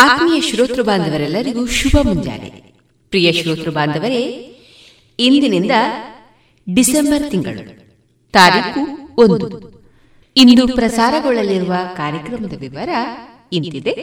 ಆತ್ಮೀಯ 0.00 0.40
ಶ್ರೋತೃ 0.40 0.82
ಬಾಂಧವರೆಲ್ಲರಿಗೂ 0.82 1.66
ಶುಭ 1.66 1.96
ಮುಂಜಾನೆ. 2.02 2.50
ಪ್ರಿಯ 3.12 3.32
ಶ್ರೋತೃ 3.32 3.70
ಬಾಂಧವರೇ 3.70 4.22
ಇಂದಿನಿಂದ 5.18 5.70
ಡಿಸೆಂಬರ್ 6.66 7.30
ತಿಂಗಳು, 7.30 7.62
ತಾರೀಕು 8.32 8.82
ಒಂದು. 9.18 9.48
ಇಂದು 10.36 10.64
ಪ್ರಸಾರಗೊಳ್ಳಲಿರುವ 10.68 11.74
ಕಾರ್ಯಕ್ರಮದ 11.96 12.52
ವಿವರ 12.58 12.88
ಇಂತಿದೆ. 13.52 13.94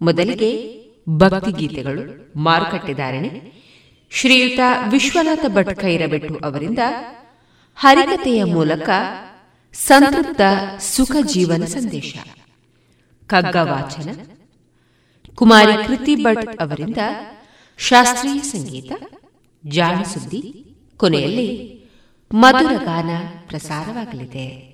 ಮೊದಲಿಗೆ 0.00 0.50
ಭಕ್ತಿಗೀತೆಗಳು 1.08 2.04
ಮಾರುಕಟ್ಟೆದಾರಣೆ, 2.36 3.30
ಶ್ರೀಯುತ 4.10 4.60
ವಿಶ್ವನಾಥ 4.90 5.44
ಭಟ್ 5.48 5.74
ಖೈರಬೆಟ್ಟು 5.80 6.34
ಅವರಿಂದ 6.36 6.78
ಹರಿಕತೆಯ 7.78 8.40
ಮೂಲಕ 8.44 8.88
ಸಂತೃಪ್ತ 9.74 10.40
ಸುಖ 10.80 11.16
ಜೀವನ 11.26 11.64
ಸಂದೇಶ 11.64 12.14
ಕಗ್ಗ 13.26 13.56
ವಾಚನ 13.56 14.10
ಕುಮಾರಿ 15.34 15.86
ಕೃತಿ 15.86 16.14
ಭಟ್ 16.14 16.60
ಅವರಿಂದ 16.60 16.98
ಶಾಸ್ತ್ರೀಯ 17.78 18.38
ಸಂಗೀತ 18.38 18.92
ಜಾಣ 19.66 20.02
ಕೊನೆಯಲ್ಲಿ 20.96 21.74
ಮಧುರ 22.34 22.72
ಗಾನ 22.84 23.10
ಪ್ರಸಾರವಾಗಲಿದೆ. 23.46 24.73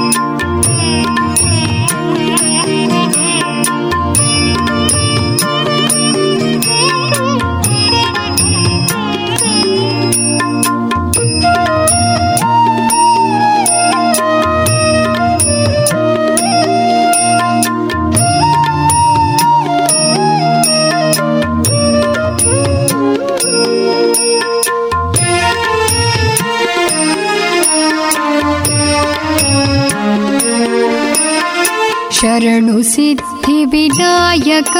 शरणु 32.21 32.81
सिद्धिविनायक 32.93 34.75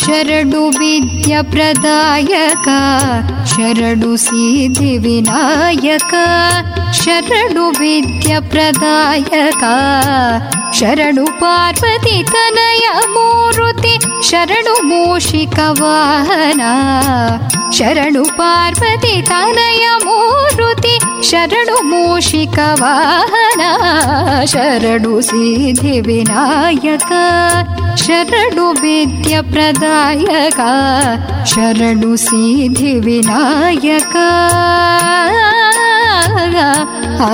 शरणु 0.00 0.62
विद्यप्रदायक 0.78 2.66
शरणु 3.50 4.16
सिद्धिविनायक 4.24 6.14
शरणु 7.02 7.66
विद्यप्रदायक 7.80 9.62
शरणु 10.78 11.26
पार्वती 11.42 12.16
तनय 12.32 12.86
मूरुति 13.14 13.94
शरणु 14.30 14.74
मूषिकवाहना 14.90 16.72
ಶರಣು 17.72 18.22
ಪಾರ್ವತಿ 18.36 19.14
ತನಯ 19.22 19.84
ಮೂರುತಿ 20.04 20.94
ಶರಣು 21.22 21.76
ಮೂಷಿಕ 21.82 22.58
ವಾಹನ 22.80 23.62
ಶರಣು 24.44 25.14
ಸಿದ್ಧಿ 25.20 26.00
ವಿನಾಯಕ 26.00 27.10
ಶರಣು 27.96 28.66
ವಿದ್ಯ 28.82 29.40
ಪ್ರದಾಯಕ 29.52 30.60
ಶರಣು 31.44 32.16
ಸಿದ್ಧಿ 32.16 32.94
ವಿನಾಯಕ 33.00 34.16
ಆ 37.22 37.32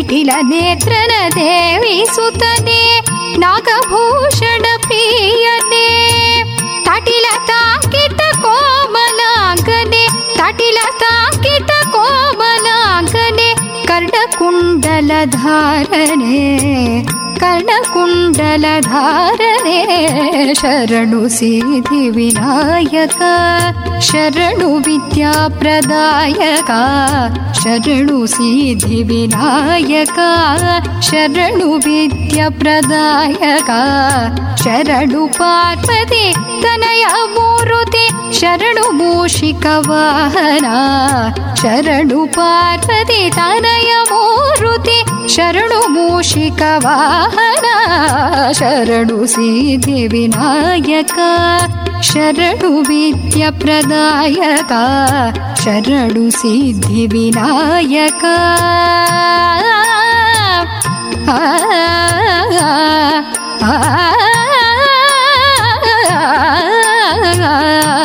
ಮಿಠಿಲ 0.00 0.32
ನೇತ್ರನ 0.50 1.14
ದೇವಿ 1.34 1.96
ಸುತನೆ 2.14 2.78
ನಾಗಭೂಷಣ 3.42 4.64
ಪಿಯನೆ 4.86 5.88
ತಟಿಲ 6.86 7.26
ತಾಕಿತ 7.50 8.20
ಕೋಮಲಾಂಗನೆ 8.44 10.02
ತಟಿಲ 10.38 10.78
ತಾಕಿತ 11.02 11.70
ಕೋಮಲಾಂಗನೆ 11.92 13.48
ಕರ್ಣಕುಂಡಲ 13.86 15.10
ಧಾರನೆ 15.36 16.40
कर्णकुण्डलधारणे 17.40 18.54
शरणु 20.60 21.22
सिद्धिविनायक 21.36 23.20
शरणु 24.08 24.68
विद्याप्रदायका 24.86 26.82
शरणु 27.62 28.18
सिद्धिविनायका 28.34 30.30
शरणु 31.08 31.68
विद्याप्रदायका 31.86 33.80
शरणु 34.62 35.22
पार्वती 35.38 36.24
ತನಯ 36.62 37.04
ಮೂರುತಿ 37.34 38.04
ಶರಣು 38.40 38.84
ಮೂಷಿಕ 38.92 39.66
ವಾಹನ 39.88 40.66
ಶರಣು 41.62 42.20
ಪಾರ್ವತಿ 42.28 43.20
ತನಯ 43.30 43.90
ಮೂರುತಿ 44.12 44.98
ಶರಣು 45.28 45.80
ಮೂಷಿಕ 45.88 46.62
ವಾಹನ 46.84 47.66
ಶರಣು 48.52 49.18
ಸೀತಿ 49.26 49.98
ವಿನಾಯಕ 50.06 51.18
ಶರಣು 52.02 52.70
ವಿದ್ಯ 52.88 53.44
ಪ್ರದಾಯಕ 53.58 54.72
ಶರಣು 55.64 56.24
ಸಿದ್ಧಿ 56.30 57.06
ವಿನಾಯಕ 57.06 58.24
ಆ 61.30 61.38
love. 67.70 67.99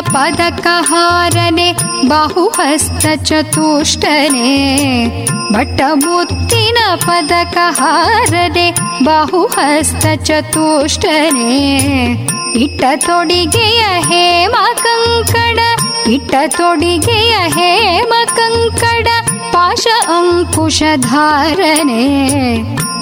ಪದಕಹಾರನೆ 0.00 1.72
ಬಾಹುಹಸ್ತ 9.04 10.06
ಚತುಷ್ಟನೆ. 10.22 11.60
ಇಟ್ಟ 12.58 12.82
ತೊಡಿಗೆಯ 12.96 13.80
ಹೇಮ 14.00 14.56
ಕಂಕಣ 14.82 15.58
ಇಟ್ಟ 16.10 16.34
ತೊಡಿಗೆಯ 16.48 17.30
ಹೇಮ 17.30 18.12
ಕಂಕಡ 18.36 19.08
ಪಾಶ 19.52 19.86
ಅಂಕುಶಧಾರನೆ 20.06 21.20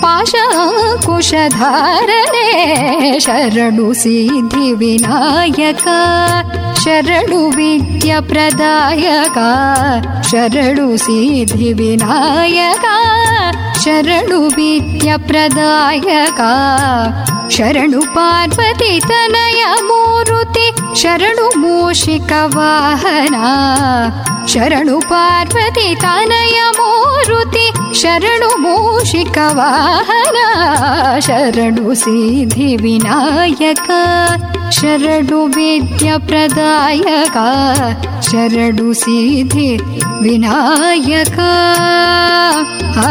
पाशकुशधारणे 0.03 1.49
शरणु 3.25 3.87
सिद्धिविनायक 4.01 5.85
शरणु 6.83 7.41
विद्यप्रदायका 7.57 9.49
शरणु 10.29 10.87
सिद्धिविनायका 11.05 12.95
शरणु 13.83 14.39
विद्यप्रदायका 14.57 16.51
ಶರಣು 17.50 18.00
ಪಾರ್ವತಿ 18.14 18.92
ತನಯ 19.02 19.60
ಮೂರುತಿ 19.88 20.66
ಶರಣು 20.94 21.46
ಮೂಷಿಕ 21.56 22.32
ವಾಹನ 22.56 23.36
ಶರಣು 24.52 24.96
ಪಾರ್ವತಿ 25.10 25.88
ತನಯ 25.96 26.58
ಮೂರುತಿ 26.78 27.66
ಶರಣು 28.00 28.50
ಮೂಷಿಕ 28.64 29.38
ವಾಹನ 29.58 30.38
ಶರಣು 31.20 31.94
ಸಿದ್ಧಿ 31.94 32.70
ವಿನಾಯಕ 32.76 33.88
ಶರಣು 34.70 35.40
ವಿದ್ಯ 35.56 36.08
ಪ್ರದಾಯಕ 36.28 37.36
ಶರಣು 38.28 38.88
ಸಿದ್ಧಿ 38.94 39.70
ವಿನಾಯಕ 40.22 41.38
ಆ 43.00 43.10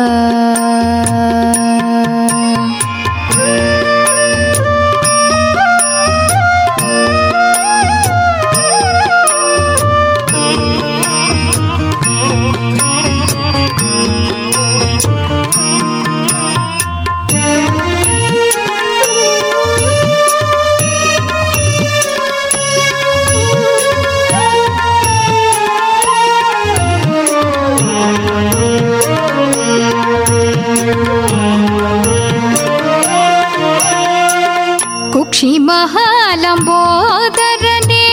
महालम्बोदरने 36.61 38.05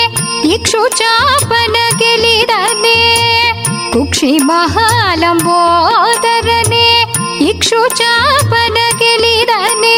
इक्षुचापन 0.55 1.75
गिलिरने 2.01 2.99
कुक्षि 3.93 4.31
महालम्बोदरने 4.51 5.57
इक्षुचापन 7.49 8.77
गिलिरने 9.01 9.97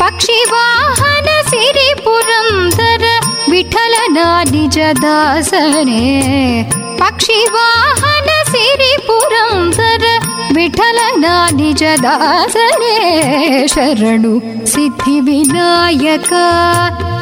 पक्षिवाहन 0.00 1.28
सिरिपुरन्दर 1.50 3.04
विठलन 3.50 4.16
निजदासने 4.54 6.02
पक्षिवाहन 7.02 8.28
सिरिपुरन्दर 8.52 10.02
विठलन 10.56 11.24
निजदासने 11.60 12.96
शरणु 13.74 14.34
सिद्धिविनायक 14.72 16.30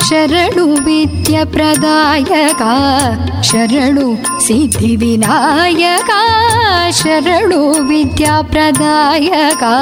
शरणु 0.09 0.65
विद्यप्रदायका 0.87 2.73
शरणु 3.51 4.07
सिद्धिविनायका 4.47 6.21
शरणु 7.01 7.61
विद्याप्रदायका 7.89 9.73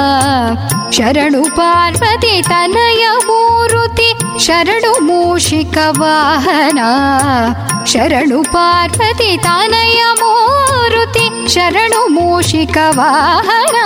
शरणु 0.97 1.43
पार्वती 1.57 2.41
तनय 2.49 3.03
मूरुति 3.27 4.09
शरणु 4.45 4.93
मूषिकवाहना 5.07 6.89
शरणु 7.93 8.41
पार्वती 8.55 9.35
तनय 9.45 10.01
मूरुति 10.21 11.27
शरणु 11.49 12.01
मूषिकवाहना 12.15 13.85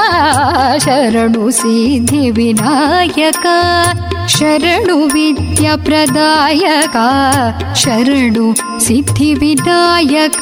शरणु 4.35 4.97
विद्याप्रदायका 5.13 7.07
शरणु 7.81 8.45
सिद्धिविनायक 8.85 10.41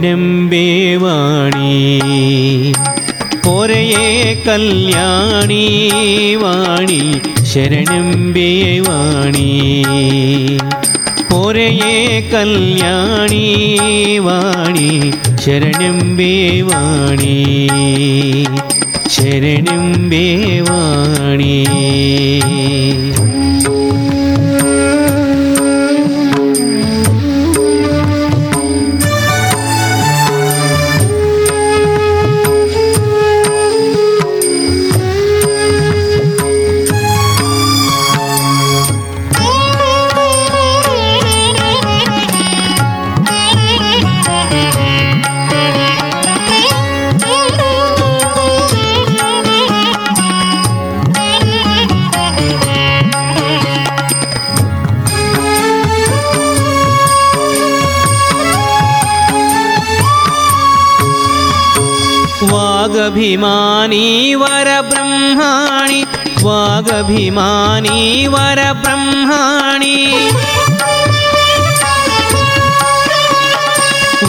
ജഗദമ്പേ 0.00 0.96
വാണി. 0.96 2.00
പോരയേ 3.44 4.34
കല്യാണി 4.46 5.84
വാണി 6.34 7.20
ശരണമ്പേ 7.42 8.80
വാണി. 8.80 9.72
പോരയേ 11.30 12.20
കല്യാണി 12.32 13.44
വാണി 14.18 15.12
ശരണമ്പേ 15.38 16.60
വാണി. 16.60 17.66
ശരണമ്പേ 19.08 20.60
വാണി. 20.60 21.66
वागभिमानी 67.00 68.26
वरब्रह्माणि। 68.26 69.96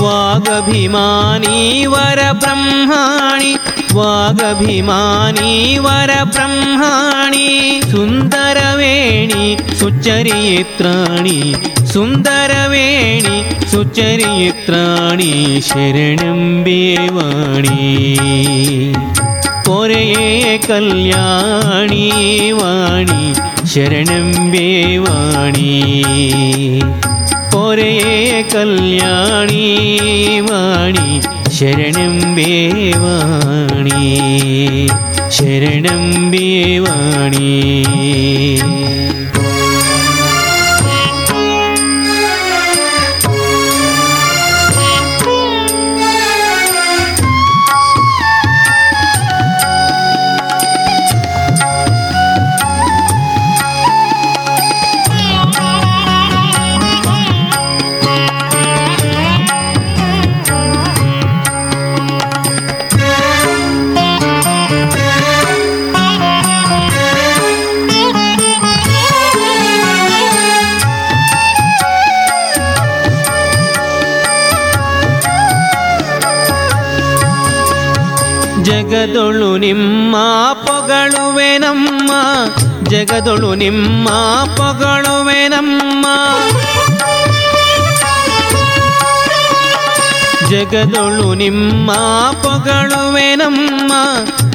वागभिमानी 0.04 1.86
वरब्रह्माणि 1.86 3.52
वागभिमानी 3.94 5.54
वरब्रह्माणि। 5.78 7.50
सुन्दरवेणि 7.92 9.58
सुचरित्राणि 9.76 11.40
सुन्दरवेणि 11.94 13.38
सुचरित्राणि 13.72 15.62
പോരയേ 19.72 20.24
കല്യാണി 20.66 22.06
വാണി 22.58 23.22
ശരണം 23.74 24.26
വേവാണി 24.54 25.70
പോരയേ 27.54 28.18
കല്യാണി 28.54 29.64
വാണി 30.48 31.08
ശരണം 31.58 32.18
വേവാണി 32.38 34.02
ശരണം 35.38 36.04
വേവാണി 36.34 37.50
ನಿಮ್ಮ 83.62 84.10
ಪೊಗಳುವೆ 84.58 85.48
ನಮ್ಮ 85.48 86.06
ಜಗದೊಳು 90.52 91.34
ನಿಮ್ಮ 91.34 91.92
ಪೊಗಳುವೆ 92.44 93.36
ನಮ್ಮ 93.36 93.94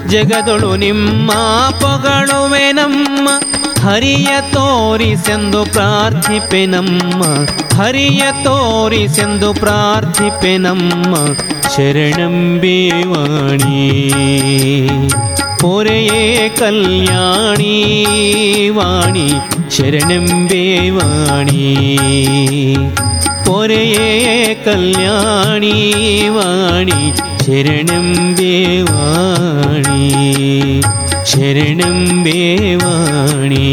ಜಗದೊಳು 0.06 0.76
ನಿಮ್ಮ 0.76 1.32
ಪೊಗಳುವೆ 1.70 2.72
ನಮ್ಮ 2.72 3.28
ಹರಿಯ 3.84 4.28
ತೋರಿಸೆಂದು 4.52 5.64
ಪ್ರಾರ್ಥಿಪೆ 5.64 6.66
ನಮ್ಮ 6.66 7.22
ಹರಿಯ 7.80 8.22
ತೋರಿಸೆಂದು 8.44 9.54
ಪ್ರಾರ್ಥಿಪೆ 9.54 10.56
ನಮ್ಮ 10.56 11.14
പോരയേ 15.60 16.22
കല്യാണി 16.60 17.75
വാണി 18.78 19.28
ശരണമെമ്പേ 19.70 20.64
വാണി 20.96 21.62
പോരയേ 23.46 24.08
കല്യാണി 24.66 25.75
വാണി 26.36 27.00
ശരണമെമ്പേ 27.44 28.54
വാണി 28.90 30.04
ശരണമെമ്പേ 31.32 32.38
വാണി 32.82 33.66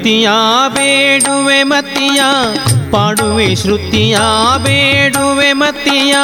ಶ್ರುತಿಯ 0.00 0.28
ಬೇಡುವೆ 0.68 1.58
ಮತಿಯ 1.62 2.20
ಪಾಡುವೆ 2.90 3.48
ಶ್ರುತಿಯ 3.54 4.16
ಬೇಡುವೆ 4.64 5.50
ಮತಿಯ 5.52 6.14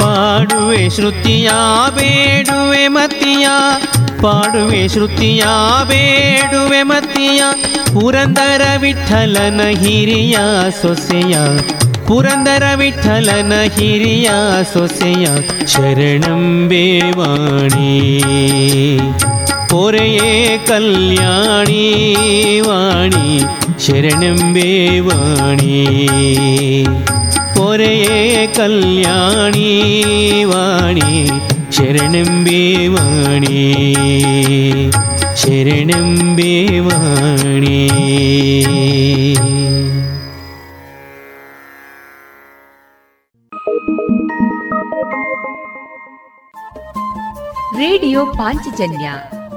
ಪಾಡುವೆ 0.00 0.80
ಶ್ರುತಿಯ 0.88 1.50
ಬೇಡುವೆ 1.90 2.82
ಮತಿಯ 2.88 3.46
ಪಾಡುವೆ 4.22 4.82
ಶ್ರುತಿಯ 4.88 5.44
ಬೇಡುವೆ 5.84 6.82
ಮತಿಯ 6.84 7.42
ಪುರಂದರ 7.94 8.64
ವಿಠಲನ 8.80 9.60
ಹಿರಿಯ 9.80 10.36
ಸೊಸೆಯ 10.82 11.34
ಪುರಂದರ 12.06 12.64
ವಿಠಲನ 12.74 13.52
ಹಿರಿಯ 13.76 14.28
ಸೊಸೆಯ 14.72 15.26
ಶರಣಂಬೆ 15.66 16.84
ವಾಣಿ 17.18 17.92
ಪೊರೆಯೇ 19.69 20.57
ಕಲ್ಯಾಣಿ 20.67 21.85
ವಾಣಿ 22.59 23.39
ಶರಣಂಬೆ 23.85 24.99
ವಾಣಿ 24.99 25.77
ಪೊರೆಯೇ 27.55 28.47
ಕಲ್ಯಾಣಿ 28.55 29.69
ವಾಣಿ 30.43 31.29
ಶರಣಂಬೆ 31.71 32.87
ವಾಣಿ 32.87 33.57
ಶರಣಂಬೆ 35.35 36.79
ವಾಣಿ 36.79 37.77
ರೇಡಿಯೋ 47.77 48.25
ಪಾಂಚಜನ್ಯ 48.25 49.07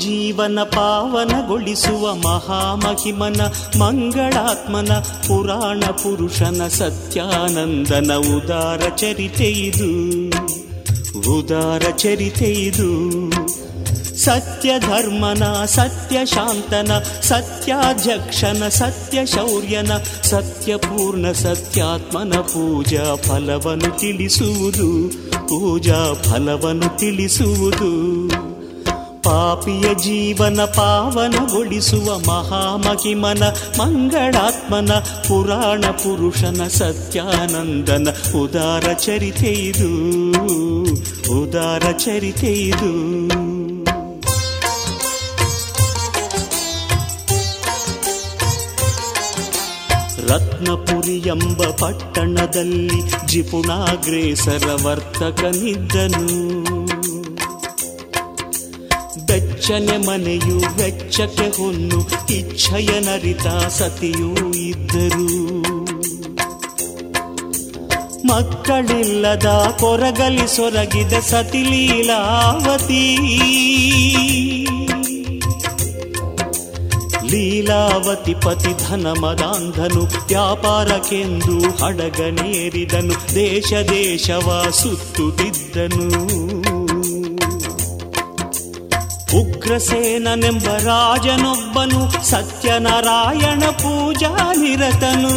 ಜೀವನ 0.00 0.58
ಪಾವನಗೊಳಿಸುವ 0.62 2.14
ಮಹಾಮಹಿಮನ, 2.14 3.40
ಮಂಗಳಾತ್ಮನ, 3.78 4.92
ಪುರಾಣ 4.98 5.80
ಪುರುಷನ 5.80 6.68
ಸತ್ಯಾನಂದನ 6.68 8.14
ಉದಾರ 8.14 8.88
ಚರಿತೆ 8.96 9.44
ಇದು. 9.44 10.28
ಉದಾರ 11.38 11.90
ಚರಿತೆ 11.90 12.44
ಇದು. 12.44 13.30
ಸತ್ಯ 14.16 14.78
ಧರ್ಮನ 14.78 15.64
ಸತ್ಯ 15.64 16.26
ಶಾಂತನ 16.26 16.90
ಸತ್ಯಾಧ್ಯಕ್ಷನ 17.22 18.68
ಸತ್ಯ 18.68 19.26
ಶೌರ್ಯನ 19.26 19.90
ಸತ್ಯಪೂರ್ಣ 20.22 21.32
ಸತ್ಯಾತ್ಮನ 21.32 22.32
ಪೂಜಾ 22.40 23.16
ಫಲವನ್ನು 23.16 23.98
ತಿಳಿಸುವುದು, 23.98 25.08
ಪೂಜಾ 25.48 26.14
ಫಲವನ್ನು 26.22 26.98
ತಿಳಿಸುವುದು. 26.98 28.20
ಪಾಪಿಯ 29.30 29.86
ಜೀವನ 30.04 30.60
ಪಾವನಗೊಳಿಸುವ 30.76 32.06
ಮಹಾಮಹಿಮನ 32.28 33.42
ಮಂಗಳಾತ್ಮನ 33.80 34.92
ಪುರಾಣ 35.28 35.84
ಪುರುಷನ 36.02 36.62
ಸತ್ಯಾನಂದನ 36.78 38.08
ಉದಾರ 38.40 38.86
ಚರಿತೆ 39.04 39.52
ಇದು 39.68 39.90
ಉದಾರ 41.38 41.84
ಚರಿತೆ 42.04 42.52
ಇದು 42.64 42.92
ರತ್ನಪುರಿ 50.28 51.16
ಎಂಬ 51.28 51.62
ಪಟ್ಟಣದಲ್ಲಿ 51.80 53.00
ಜಿಪುಣಾಗ್ರೇಸರ 53.26 54.66
ವರ್ತಕನಿದ್ದನು 54.84 56.26
ಬೆಚ್ಚನೆ 59.70 60.06
ಮನೆಯು 60.06 60.58
ವೆಚ್ಚಕ್ಕೆ 60.58 61.62
ಹೊನ್ನು 61.62 62.08
ಇಚ್ಛೆಯನರಿತ 62.34 63.68
ಸತಿಯೂ 63.68 64.52
ಇದ್ದರು. 64.52 65.60
ಮಕ್ಕಳಿಲ್ಲದ 68.26 69.76
ಕೊರಗಲಿ 69.80 70.56
ಸೊರಗಿದ 70.56 71.12
ಸತಿಲೀಲಾವತಿ 71.12 73.16
ಲೀಲಾವತಿ. 77.30 78.34
ಪತಿ 78.34 78.88
ಧನ 78.88 79.06
ಮದಾಂಧನು 79.20 80.04
ವ್ಯಾಪಾರಕ್ಕೆಂದು 80.04 81.84
ಹಡಗನೇರಿದನು, 81.84 83.34
ದೇಶ 83.34 83.72
ದೇಶವ 83.72 84.66
ಸುತ್ತುತ್ತಿದ್ದನು. 84.70 86.69
ಉಗ್ರಸೇನನೆಂಬ 89.34 90.64
ರಾಜನೊಬ್ಬನು 90.64 92.24
ಸತ್ಯನಾರಾಯಣ 92.24 93.64
ಪೂಜಾ 93.64 94.52
ನಿರತನು 94.52 95.34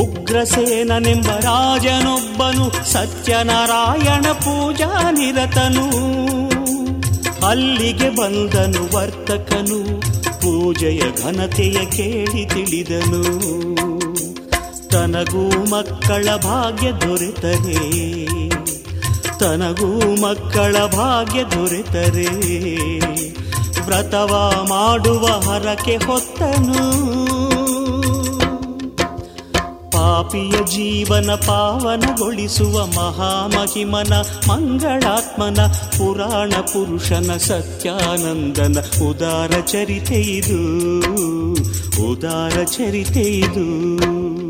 ಉಗ್ರಸೇನನೆಂಬ 0.00 1.26
ರಾಜನೊಬ್ಬನು 1.26 2.92
ಸತ್ಯನಾರಾಯಣ 2.92 4.32
ಪೂಜಾ 4.32 5.10
ನಿರತನು 5.10 6.14
ಅಲ್ಲಿಗೆ 7.46 8.10
ಬಂದನು 8.10 8.96
ವರ್ತಕನು, 8.96 10.00
ಪೂಜೆಯ 10.40 11.00
ಘನತೆಯ 11.22 11.72
ಕೇಳಿ 11.72 12.46
ತಿಳಿದನು. 12.46 13.22
ತನಗೂ 14.88 15.64
ಮಕ್ಕಳ 15.64 16.36
ಭಾಗ್ಯ 16.36 16.92
ದೊರೆತರೆ 16.92 17.84
ತನಗೂ 19.38 20.20
ಮಕ್ಕಳ 20.22 20.76
ಭಾಗ್ಯ 20.86 21.44
ದೊರೆತರೆ. 21.44 22.48
ವ್ರತವ 23.84 24.50
ಮಾಡುವ 24.68 25.26
ಹರಕೆ 25.26 25.96
ಹೊತ್ತನು. 25.96 27.14
ಪಾಪಿಯ 29.90 30.50
ಜೀವನ 30.50 31.30
ಪಾವನಗೊಳಿಸುವ 31.46 32.86
ಮಹಾಮಹಿಮನ 32.86 34.12
ಮಂಗಳಾತ್ಮನ 34.48 35.66
ಪುರಾಣ 35.66 36.50
ಪುರುಷನ 36.60 37.36
ಸತ್ಯಾನಂದನ 37.36 38.78
ಉದಾರ 39.08 39.60
ಚರಿತೆ 39.60 40.14
ಇದು. 40.14 41.02
ಉದಾರ 42.12 42.64
ಚರಿತೆ 42.64 43.20
ಇದು. 43.20 44.43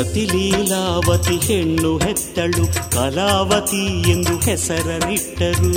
ಸತಿಲೀಲಾವತಿ 0.00 1.46
ಹೆಣ್ಣು 1.46 1.98
ಹೆತ್ತಳು, 1.98 2.90
ಕಲಾವತಿ 2.90 4.10
ಎಂದು 4.10 4.38
ಹೆಸರನಿಟ್ಟರು. 4.38 5.74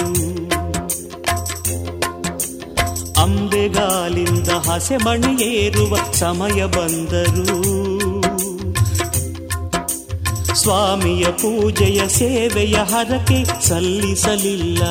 ಅಂಬೆಗಾಲಿಂದ 3.21 4.47
ಹಸೆಮಣಿಯೇರುವ 4.47 5.97
ಸಮಯ 6.13 6.65
ಬಂದರು. 6.65 7.63
ಸ್ವಾಮಿಯ 10.55 11.25
ಪೂಜೆಯ 11.25 12.07
ಸೇವೆಯ 12.07 12.73
ಹರಕೆ 12.73 13.67
ಸಲ್ಲಿಸಲಿಲ್ಲ. 13.67 14.83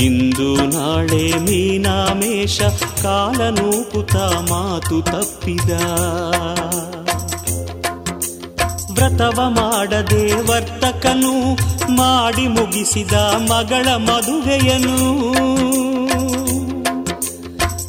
ಇಂದು 0.00 0.56
ನಾಳೆ 0.56 1.38
ಮೀನಾಮೇಷ 1.38 2.62
ಕಾಲನೂಪುತ 3.02 4.16
ಮಾತು 4.50 5.02
ತಪ್ಪಿದ. 5.02 5.70
ವ್ರತವ 8.92 9.40
ಮಾಡದೆ 9.48 10.32
ವರ್ತಕನು 10.32 11.54
ಮಾಡಿ 11.92 12.48
ಮುಗಿಸಿದ 12.48 13.12
ಮಗಳ 13.50 13.88
ಮದುವೆಯನು. 13.88 14.96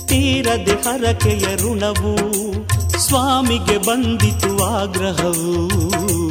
ತೀರದೆ 0.08 0.72
ಹರಕೆಯ 0.72 1.56
ಋಣವು 1.56 2.38
ಸ್ವಾಮಿಗೆ 3.00 3.78
ಬಂದಿತು 3.78 4.64
ಆಗ್ರಹವು. 4.64 6.27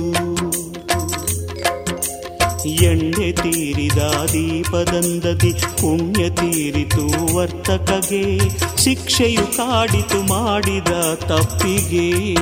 ಎಣ್ಣೆ 2.72 3.33
ತೀರಿದ 3.33 3.98
ದೀಪದಂದದಿ 4.33 5.52
ಪುಣ್ಯ 5.52 6.31
ತೀರಿತು 6.31 7.37
ವರ್ತಕಗೆ, 7.37 8.38
ಶಿಕ್ಷೆಯು 8.83 9.57
ಕಾಡಿತು 9.57 10.22
ಮಾಡಿದ 10.22 11.14
ತಪ್ಪಿಗೆ. 11.14 12.35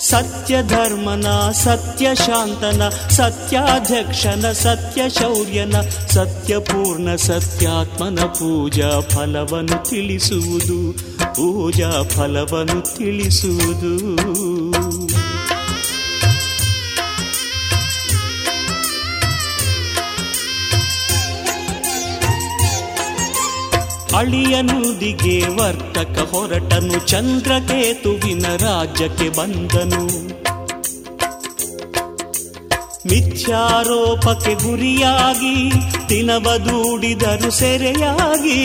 ಸತ್ಯ 0.00 0.62
ಧರ್ಮನ 0.62 1.50
ಸತ್ಯ 1.50 2.14
ಶಾಂತನ 2.14 2.88
ಸತ್ಯಾಧ್ಯಕ್ಷನ 2.88 4.52
ಸತ್ಯ 4.52 5.02
ಶೌರ್ಯನ 5.08 5.80
ಸತ್ಯಪೂರ್ಣ 6.10 7.14
ಸತ್ಯಾತ್ಮನ 7.14 8.20
ಪೂಜಾ 8.20 9.00
ಫಲವನ್ನು 9.00 9.90
ತಿಳಿಸುವುದು, 9.90 10.92
ಪೂಜಾ 11.18 12.02
ಫಲವನ್ನು 12.02 12.96
ತಿಳಿಸುವುದು. 12.96 14.08
ಅಳಿಯನುದಿಗೆ 24.18 25.48
ವರ್ತಕ 25.48 26.18
ಹೊರಟನು 26.30 27.08
ಚಂದ್ರಕೇತುವಿನ 27.08 28.46
ರಾಜ್ಯಕ್ಕೆ 28.56 29.28
ಬಂದನು. 29.28 30.06
ಮಿಥ್ಯಾರೋಪಕ್ಕೆ 33.06 34.54
ಗುರಿಯಾಗಿ 34.54 35.72
ದಿನವದೂಡಿದರು 36.08 37.50
ಸೆರೆಯಾಗಿ. 37.50 38.62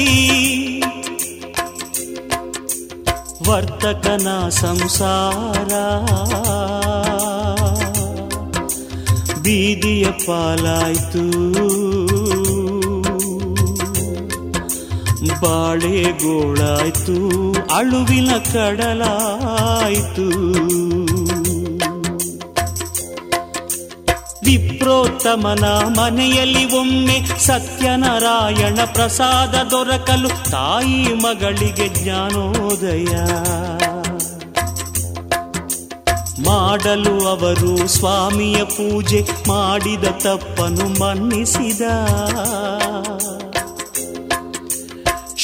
ವರ್ತಕನ 3.50 4.50
ಸಂಸಾರ 4.50 5.70
ಬೀದಿಯ 9.34 10.06
ಪಾಲಾಯ್ತು. 10.06 11.93
ಬಾಳೆಗೋಳಾಯ್ತು 15.30 17.16
ಅಳುವಿನ 17.74 18.32
ಕಡಲಾಯ್ತು. 18.54 20.28
ವಿಪ್ರೋತ್ತಮನ 24.46 25.66
ಮನೆಯಲ್ಲಿ 26.00 26.78
ಒಮ್ಮೆ 26.78 27.40
ಸತ್ಯನಾರಾಯಣ 27.40 28.80
ಪ್ರಸಾದ 28.94 29.68
ದೊರಕಲು 29.70 30.52
ತಾಯಿ 30.52 31.14
ಮಗಳಿಗೆ 31.14 31.88
ಜ್ಞಾನೋದಯ. 31.88 33.16
ಮಾಡಲು 36.46 37.28
ಅವರು 37.28 37.88
ಸ್ವಾಮಿಯ 37.88 38.64
ಪೂಜೆ 38.64 39.28
ಮಾಡಿದ 39.48 40.04
ತಪ್ಪನು 40.04 41.02
ಮನ್ನಿಸಿದ. 41.02 41.82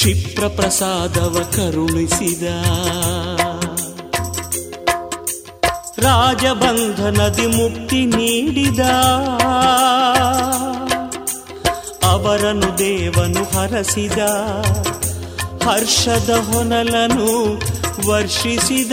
ಕ್ಷಿಪ್ರ 0.00 0.46
ಪ್ರಸಾದವ 0.48 1.38
ಕರುಣಿಸಿದ. 1.56 2.42
ರಾಜಬಂಧನದಿ 5.98 7.46
ಮುಕ್ತಿ 7.46 8.06
ನೀಡಿದ. 8.06 8.80
ಅವರನ್ನು 12.04 12.78
ದೇವನು 12.78 13.58
ಹರಸಿದ. 13.58 14.18
ಹರ್ಷದ 15.68 16.30
ಹೊನಲನು 16.30 17.60
ವರ್ಷಿಸಿದ. 18.10 18.92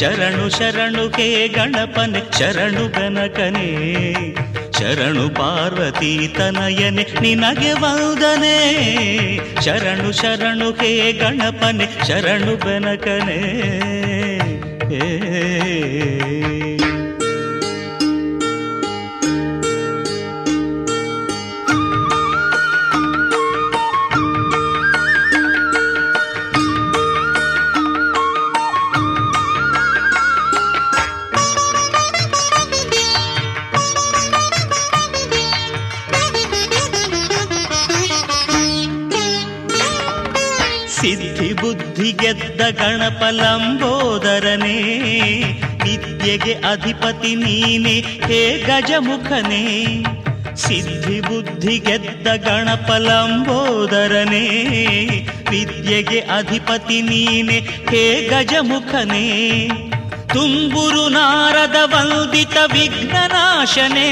ಶರಣು 0.00 0.48
ಶರಣು 0.48 1.08
ಹೇ 1.08 1.48
ಗಣಪನೆ 1.48 2.38
ಶರಣು 2.38 2.88
ಬೆನಕನೆ 2.88 3.68
ಶರಣು 4.78 5.28
ಪಾರ್ವತಿ 5.34 6.34
ತನಯನೆ 6.36 7.06
ನಿನಗೆ 7.20 7.72
ವಂದನೆ. 7.72 8.56
ಶರಣು 9.64 10.12
ಶರಣು 10.12 10.70
ಹೇ 10.70 11.12
ಗಣಪನೆ 11.12 12.06
ಶರಣು 12.06 12.56
ಬೆನಕನೆ 12.56 13.40
ಏ 14.94 15.02
ಗಣಪ 42.70 43.22
ಲಂಬೋದರನೇ 43.30 44.82
ವಿದ್ಯೆಗೆ 45.84 46.52
ಅಧಿಪತಿ 46.52 47.34
ನೀನೆ, 47.34 48.00
ಹೇ 48.00 48.64
ಗಜಮುಖನೇ. 48.66 50.04
ಸಿದ್ಧಿ 50.56 51.20
ಬುದ್ಧಿ 51.20 51.78
ಗೆದ್ದ 51.78 52.26
ಗಣಪ 52.26 52.90
ಲಂಬೋದರನೇ 52.92 54.46
ವಿದ್ಯೆಗೆ 55.50 56.20
ಅಧಿಪತಿ 56.20 57.02
ನೀನೆ, 57.02 57.58
ಹೇ 57.60 58.28
ಗಜಮುಖನೇ. 58.30 59.68
ತುಂಬುರು 60.28 61.08
ನಾರದ 61.08 61.76
ವಂದಿತ 61.84 62.56
ವಿಘ್ನನಾಶನೇ, 62.72 64.08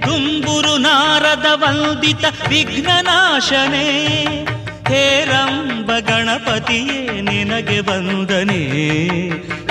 ತುಂಬುರು 0.00 0.76
ನಾರದ 0.76 1.46
ವಂದಿತ 1.54 2.24
ವಿಘ್ನನಾಶನೇ. 2.48 4.39
ಹೇರಂಬ 4.90 5.90
ಗಣಪತಿಯೇ, 5.98 7.20
ನಿನಗೆ 7.20 7.78
ವಂದನೆ. 7.78 8.62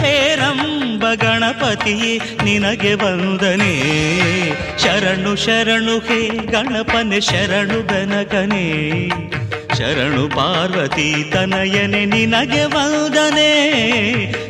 ಹೇರಂಬ 0.05 1.05
ಗಣಪತಿಯೇ, 1.13 2.17
ನಿನಗೆ 2.43 2.93
ವಂದನೆ. 2.93 3.73
ಶರಣು 4.79 5.35
ಶರಣು, 5.35 5.99
ಹೇ 5.99 6.29
ಗಣಪನೆ, 6.29 7.21
ಶರಣು 7.21 7.87
ಬೆನಕನೆ 7.87 9.09
ಶರಣು 9.77 10.29
ಪಾರ್ವತಿ 10.29 11.29
ತನಯನೆ, 11.31 12.05
ನಿನಗೆ 12.05 12.63
ವಂದನೆ. 12.63 13.49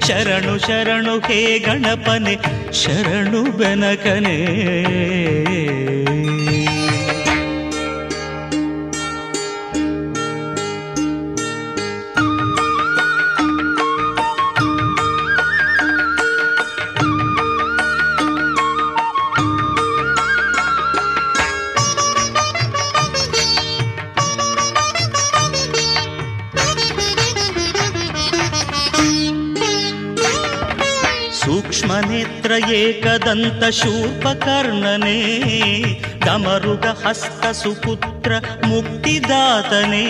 ಶರಣು 0.07 0.59
ಶರಣು, 0.59 1.19
ಹೇ 1.19 1.59
ಗಣಪನೆ, 1.59 2.35
ಶರಣು 2.73 3.57
ಬೆನಕನೆ 3.57 4.37
एकदन्तशूर्प 32.79 34.25
डमरुगहस्तसुपुत्र 36.25 38.31
मुक्तिदातने 38.65 40.05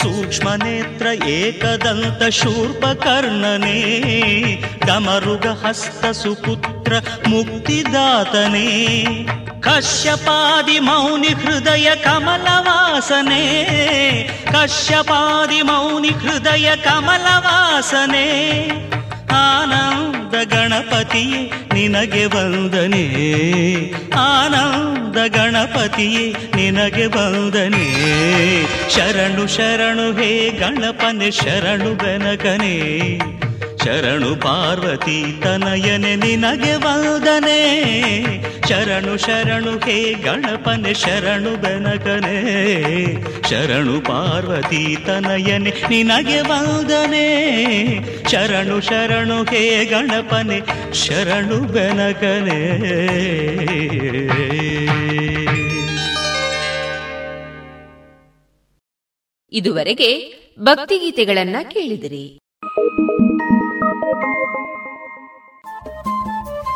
सूक्ष्मनेत्र 0.00 1.06
एकदन्तशूर्पकर्णने 1.36 3.78
डमरुगहस्तसुपुत्र 4.86 6.92
मुक्तिदातने 7.28 8.68
कश्यपादिमौनिहृदय 9.66 11.88
कमलवासने 12.06 13.44
कश्यपादिमौनिहृदय 14.54 16.68
कमलवासने 16.86 18.28
ಆನಂದ 19.30 20.34
ಗಣಪತಿಯೇ 20.44 21.52
ನಿನಗೆ 21.74 22.24
ವಂದನೆ. 22.24 23.04
ಆನಂದ 24.16 25.16
ಗಣಪತಿಯೇ 25.28 26.32
ನಿನಗೆ 26.56 27.06
ವಂದನೆ. 27.06 27.86
ಶರಣು 28.90 29.46
ಶರಣು 29.46 30.12
ಹೇ 30.12 30.50
ಗಣಪನೆ 30.50 31.30
ಶರಣು 31.30 31.94
ಬೆನಕನೆ. 31.94 33.18
ಶರಣು 33.86 34.36
ಪಾರ್ವತಿ 34.36 35.40
ತನಯನೆ 35.42 36.16
ನಿನಗೆ 36.16 36.74
ವಂದನೆ. 36.74 37.82
ಶರಣು 38.68 39.16
ಶರಣು, 39.16 39.78
ಹೇ 39.78 40.14
ಗಣಪನೆ, 40.14 40.94
ಶರಣು 40.94 41.56
ಬೆನಕನೆ. 41.56 42.38
ಶರಣು 43.50 44.00
ಪಾರ್ವತಿ 44.00 44.96
ತನಯನೆ 45.06 45.70
ನಿನಗೆ 45.70 46.40
ವಂದನೆ. 46.40 47.26
ಶರಣು 48.30 48.80
ಶರಣು, 48.80 49.44
ಹೇ 49.44 49.84
ಗಣಪನೆ, 49.84 50.60
ಶರಣು 50.94 51.56
ಬೆನಕನೆ. 51.56 52.76
ಇದುವರೆಗೆ 59.52 60.34
ಭಕ್ತಿಗೀತೆಗಳನ್ನ 60.60 61.56
ಕೇಳಿದಿರಿ. 61.70 62.38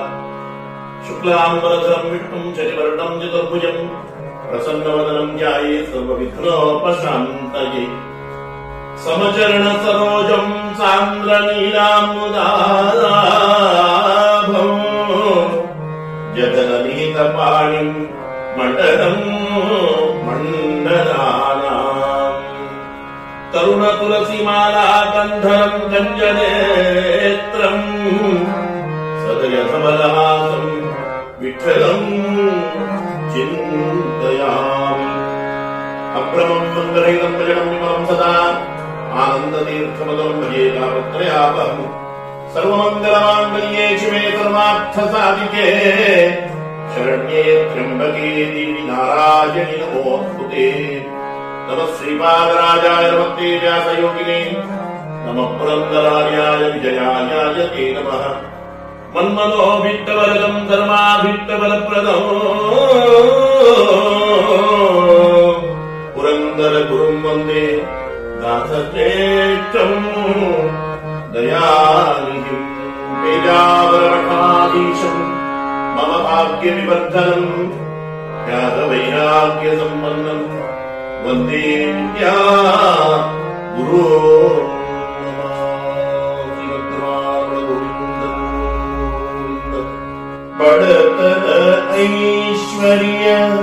शुक्लाम्बरधरम् 1.07 2.07
विष्णुम् 2.11 2.53
चरिवर्णम् 2.55 3.19
चतुर्भुजम् 3.21 3.81
प्रसन्नवदनम् 4.45 5.35
ध्याये 5.38 5.75
सर्वविघ्नोपशान्तये 5.85 7.83
समचरण 9.04 9.62
सरोजम् 9.82 10.50
सान्द्रनीलामुदाभम् 10.78 11.46
जगननीतपाणिम् 16.36 17.94
मण्डलम् 18.56 19.22
मण्डलानाम् 20.26 21.78
तरुणतुलसीमाला 23.54 24.88
कन्धरम् 25.14 25.86
गञ्जनेत्रम् 25.92 27.86
सदयसमलहासम् 29.22 30.74
विठ्ठलम् 31.40 32.12
चिन्तयामि। 33.32 35.08
अप्रमम् 36.20 36.70
मङ्गलैकम् 36.76 37.36
प्रजनम् 37.38 37.72
विमलम् 37.72 38.06
सदा 38.10 38.32
आनन्दतीर्थमदम् 39.23 40.39
भजे 40.41 40.65
तापत्रयापहम् 40.77 41.83
सर्वमङ्गलमाङ्गल्ये 42.55 43.85
शिवे 44.01 44.23
सर्वार्थसाधिके 44.38 45.67
शरण्ये 46.95 47.43
त्र्यम्बके 47.69 48.29
देवि 48.55 48.83
नारायणि 48.89 49.77
नमोऽस्तु 49.81 50.43
ते 50.51 50.67
नमः 51.67 51.93
श्रीपादराजाय 51.97 53.05
नमस्ते 53.11 53.47
व्यासयोगिने 53.63 54.39
नमः 55.25 55.49
पुरन्दरार्याय 55.59 56.63
विजयाय 56.73 57.31
ते 57.75 57.85
नमः 57.97 58.23
मन्मनोभिष्टवरदम् 59.15 60.65
धर्माभिष्टबलप्रदम् 60.69 62.31
पुरन्दर 66.15 66.73
गुरुम् 66.89 67.23
वन्दे 67.25 67.65
दासश्रेष्ठम् 68.42 70.09
दयानिधिम् 71.35 72.66
पेजावरमठाधीशम् 73.22 75.22
मम 75.96 76.12
भाग्यविवर्धनम् 76.26 77.50
ख्यातवैराग्यसम्पन्नम् 78.46 80.46
वन्देत्या 81.24 82.37
गुरो 83.76 84.05
படுத்தத 90.61 91.46
ஐஸ்வர்யம் 92.00 93.62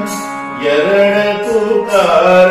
எரண 0.72 1.18
கூட்டார 1.44 2.50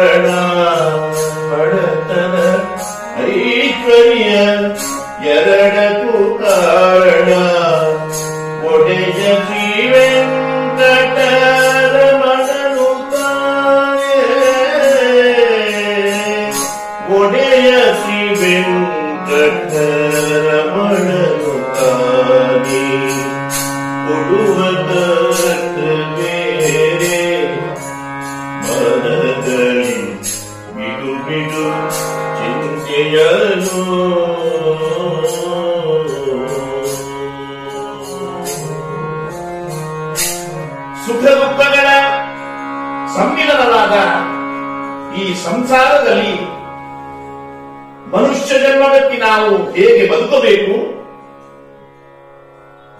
ನಾವು 49.26 49.72
ಹೇಗೆ 49.72 50.10
ಬದುಕಬೇಕು? 50.10 50.96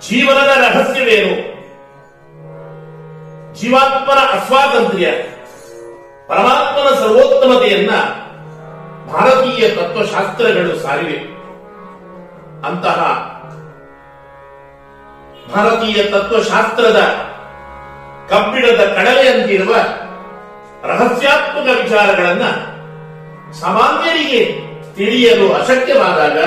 ಜೀವನದ 0.08 0.50
ರಹಸ್ಯವೇನು? 0.56 1.56
ಜೀವಾತ್ಮನ 3.54 4.18
ಅಸ್ವಾತಂತ್ರ್ಯ, 4.18 5.06
ಪರಮಾತ್ಮನ 6.28 6.98
ಸರ್ವೋತ್ತಮತೆಯನ್ನ 6.98 7.90
ಭಾರತೀಯ 9.12 9.68
ತತ್ವಶಾಸ್ತ್ರಗಳು 9.68 10.78
ಸಾರಿವೆ. 10.78 11.36
ಅಂತಹ 12.68 12.98
ಭಾರತೀಯ 15.54 16.02
ತತ್ವಶಾಸ್ತ್ರದ 16.02 17.00
ಕಬ್ಬಿಣದ 18.30 18.80
ಕಡಲೆಯಂತಿರುವ 18.94 19.74
ರಹಸ್ಯಾತ್ಮಕ 20.84 21.82
ವಿಚಾರಗಳನ್ನ 21.82 22.42
ಸಾಮಾನ್ಯರಿಗೆ 23.52 24.65
ತಿಳಿಯಲು 24.96 25.52
ಅಶಕ್ಯವಾದಾಗ 25.52 26.38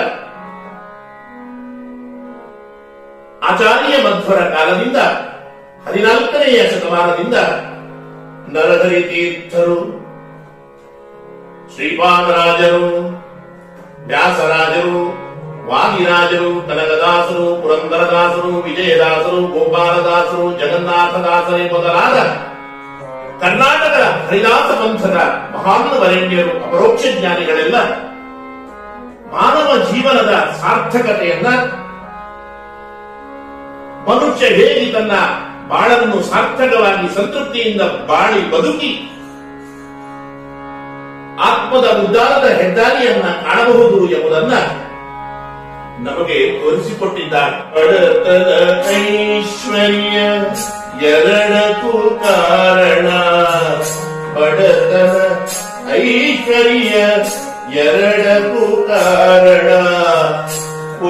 ಆಚಾರ್ಯ 3.41 3.97
ಮಧ್ವರ 4.03 4.39
ಕಾಲದಿಂದ 4.49 4.97
ಹದಿನಾಲ್ಕನೆಯ 5.87 6.69
ಶತಮಾನದಿಂದ 6.69 7.33
ನರಹರಿ 8.47 9.03
ತೀರ್ಥರು, 9.03 9.79
ಶ್ರೀಪಾದರಾಜರು, 11.75 12.87
ವ್ಯಾಸರಾಜರು, 14.07 14.99
ವಾದಿರಾಜರು, 15.67 16.61
ಕನಕದಾಸರು, 16.67 17.61
ಪುರಂದರದಾಸರು, 17.61 18.61
ವಿಜಯದಾಸರು, 18.61 19.47
ಗೋಪಾಲದಾಸರು, 19.47 20.57
ಜಗನ್ನಾಥದಾಸರೇ 20.57 21.69
ಮೊದಲಾದ 21.69 22.17
ಕರ್ನಾಟಕ 23.39 23.97
ಹರಿದಾಸ 24.27 24.69
ಪಂಥದ 24.81 25.17
ಮಹಾನ್ 25.55 26.01
ವರೆಣ್ಯರು, 26.01 26.63
ಅಪರೋಕ್ಷ 26.63 27.05
ಜ್ಞಾನಿಗಳೆಲ್ಲ 27.19 27.75
ಮಾನವ 29.31 29.69
ಜೀವನದ 29.91 30.33
ಸಾರ್ಥಕತೆಯನ್ನ 30.61 31.49
ಮನುಷ್ಯ 34.07 34.45
ಹೇಗೆ 34.49 34.85
ತನ್ನ 34.91 35.13
ಬಾಳನ್ನು 35.67 36.23
ಸಾರ್ಥಕವಾಗಿ 36.23 37.07
ಸಂತೃಪ್ತಿಯಿಂದ 37.15 37.81
ಬಾಳಿ 37.81 38.51
ಬದುಕಿ 38.51 38.91
ಆತ್ಮದ 41.39 41.87
ಉದ್ದಾರದ 41.99 42.47
ಹೆದ್ದಾರಿಯನ್ನ 42.53 43.27
ಕಾಣಬಹುದು 43.43 43.99
ಎಂಬುದನ್ನ 44.11 44.55
ನಮಗೆ 45.99 46.37
ತೋರಿಸಿಕೊಟ್ಟಿದ್ದಾರೆ 46.59 47.55
ಎರಡಕ್ಕೂ 51.03 51.91
ಕಾರಣ 52.19 53.07
ಬಡತನ 54.33 55.05
ಐಶ್ವರ್ಯ 55.93 56.95
ಎರಡಕ್ಕೂ 57.73 58.87
ಕಾರಣ 58.87 59.69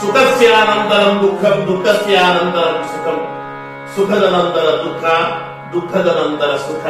ಸುಖಸ್ಯಾನಂತರಂ 0.00 1.20
ದುಃಖಂ, 1.22 1.66
ದುಃಖಸ್ಯಾನಂತರಂ 1.66 2.84
ಸುಖಂ. 2.84 3.18
ಸುಖದ 3.96 4.22
ನಂತರ 4.22 4.60
ದುಃಖ, 4.60 5.04
ದುಃಖದ 5.72 6.06
ನಂತರ 6.06 6.56
ಸುಖ. 6.56 6.86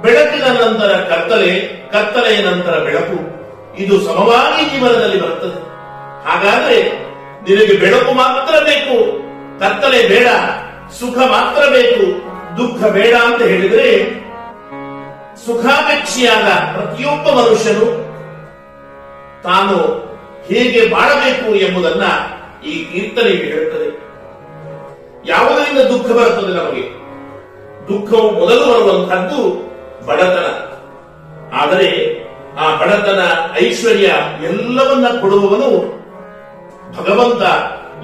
ಬೆಳಕಿನ 0.00 0.44
ನಂತರ 0.44 0.86
ಕತ್ತಲೆ 0.86 1.82
ಕತ್ತಲೆಯ 1.92 2.42
ನಂತರ 2.42 2.78
ಬೆಳಕು. 2.78 3.38
ಇದು 3.76 4.00
ಸಮವಾಗಿ 4.00 4.70
ಜೀವನದಲ್ಲಿ 4.70 5.20
ಬರುತ್ತದೆ. 5.20 5.68
ಹಾಗಾದ್ರೆ 6.28 7.08
ನಿನಗೆ 7.48 7.80
ಬೆಳಕು 7.80 8.12
ಮಾತ್ರ 8.12 8.64
ಬೇಕು 8.64 9.22
ಕತ್ತಲೆ 9.60 10.08
ಬೇಡ. 10.08 10.26
ಸುಖ 10.92 11.18
ಮಾತ್ರ 11.18 11.70
ಬೇಕು, 11.70 12.28
ದುಃಖ 12.56 12.86
ಬೇಡ 12.86 13.14
ಅಂತ 13.14 13.42
ಹೇಳಿದ್ರೆ, 13.42 14.18
ಸುಖಾಪೇಕ್ಷಿಯಾದ 15.46 16.78
ಪ್ರತಿಯೊಬ್ಬ 16.78 17.30
ಮನುಷ್ಯನು 17.30 18.08
ತಾನು 19.42 19.78
ಹೇಗೆ 20.46 20.88
ಬಾಳಬೇಕು 20.88 21.54
ಎಂಬುದನ್ನ 21.54 22.02
ಈ 22.66 22.84
ಕೀರ್ತನೆ 22.84 23.30
ಹೇಳುತ್ತದೆ. 23.30 24.08
ಯಾವುದರಿಂದ 25.28 25.78
ದುಃಖ 25.78 26.06
ಬರುತ್ತದೆ 26.06 26.54
ನಮಗೆ? 26.54 26.98
ದುಃಖವು 27.88 28.30
ಮೊದಲು 28.30 28.66
ಬರುವಂತಹದ್ದು 28.66 29.68
ಬಡತನ. 30.06 30.68
ಆದರೆ 31.56 32.18
ಆ 32.58 32.76
ಬಡತನ 32.76 33.20
ಐಶ್ವರ್ಯ 33.66 34.14
ಎಲ್ಲವನ್ನ 34.44 35.20
ಕೊಡುವವನು 35.20 35.98
ಭಗವಂತ 36.98 37.42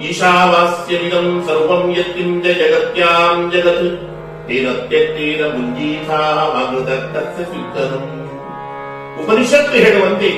ಈಶಾವಾಸ್ಯಮಿದಂ 0.00 1.42
सर्वम् 1.46 1.94
ಯತ್ಕಿಂಚ 1.98 2.46
ಜಗತ್ಯಾಂ 2.46 3.50
ಜಗತ್. 3.50 4.14
ತೇನ 4.46 4.72
ತ್ಯಕ್ತೇನ 4.72 5.42
ಮುಂಜೀಥಾ 5.52 6.18
ಮಗದತ್ತಸ್ಯ 6.54 7.44
ಸಿದ್ಧನು 7.44 8.00
ಉಪನಿಷತ್ತು 9.22 9.72
ಹೇಳುವಂತೆ, 9.72 10.30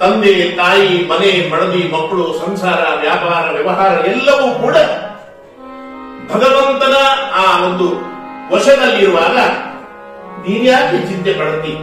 ತಂದೆ, 0.00 0.56
ತಾಯಿ, 0.56 1.08
ಮನೆ, 1.08 1.50
ಮಡದಿ, 1.50 1.92
ಮಕ್ಕಳು, 1.92 2.38
ಸಂಸಾರ, 2.38 3.00
ವ್ಯಾಪಾರ, 3.00 3.50
ವ್ಯವಹಾರ 3.52 4.06
ಎಲ್ಲವೂ 4.06 4.62
ಕೂಡ 4.62 4.76
ಭಗವಂತನ 6.32 6.96
ಆ 7.34 7.66
ಒಂದು 7.66 7.88
ವಶದಲ್ಲಿರುವಾಗ 8.54 9.36
ನೀನ್ಯಾಕೆ 10.46 11.06
ಚಿಂತೆ 11.06 11.32
ಪಡುತ್ತಿ 11.32 11.74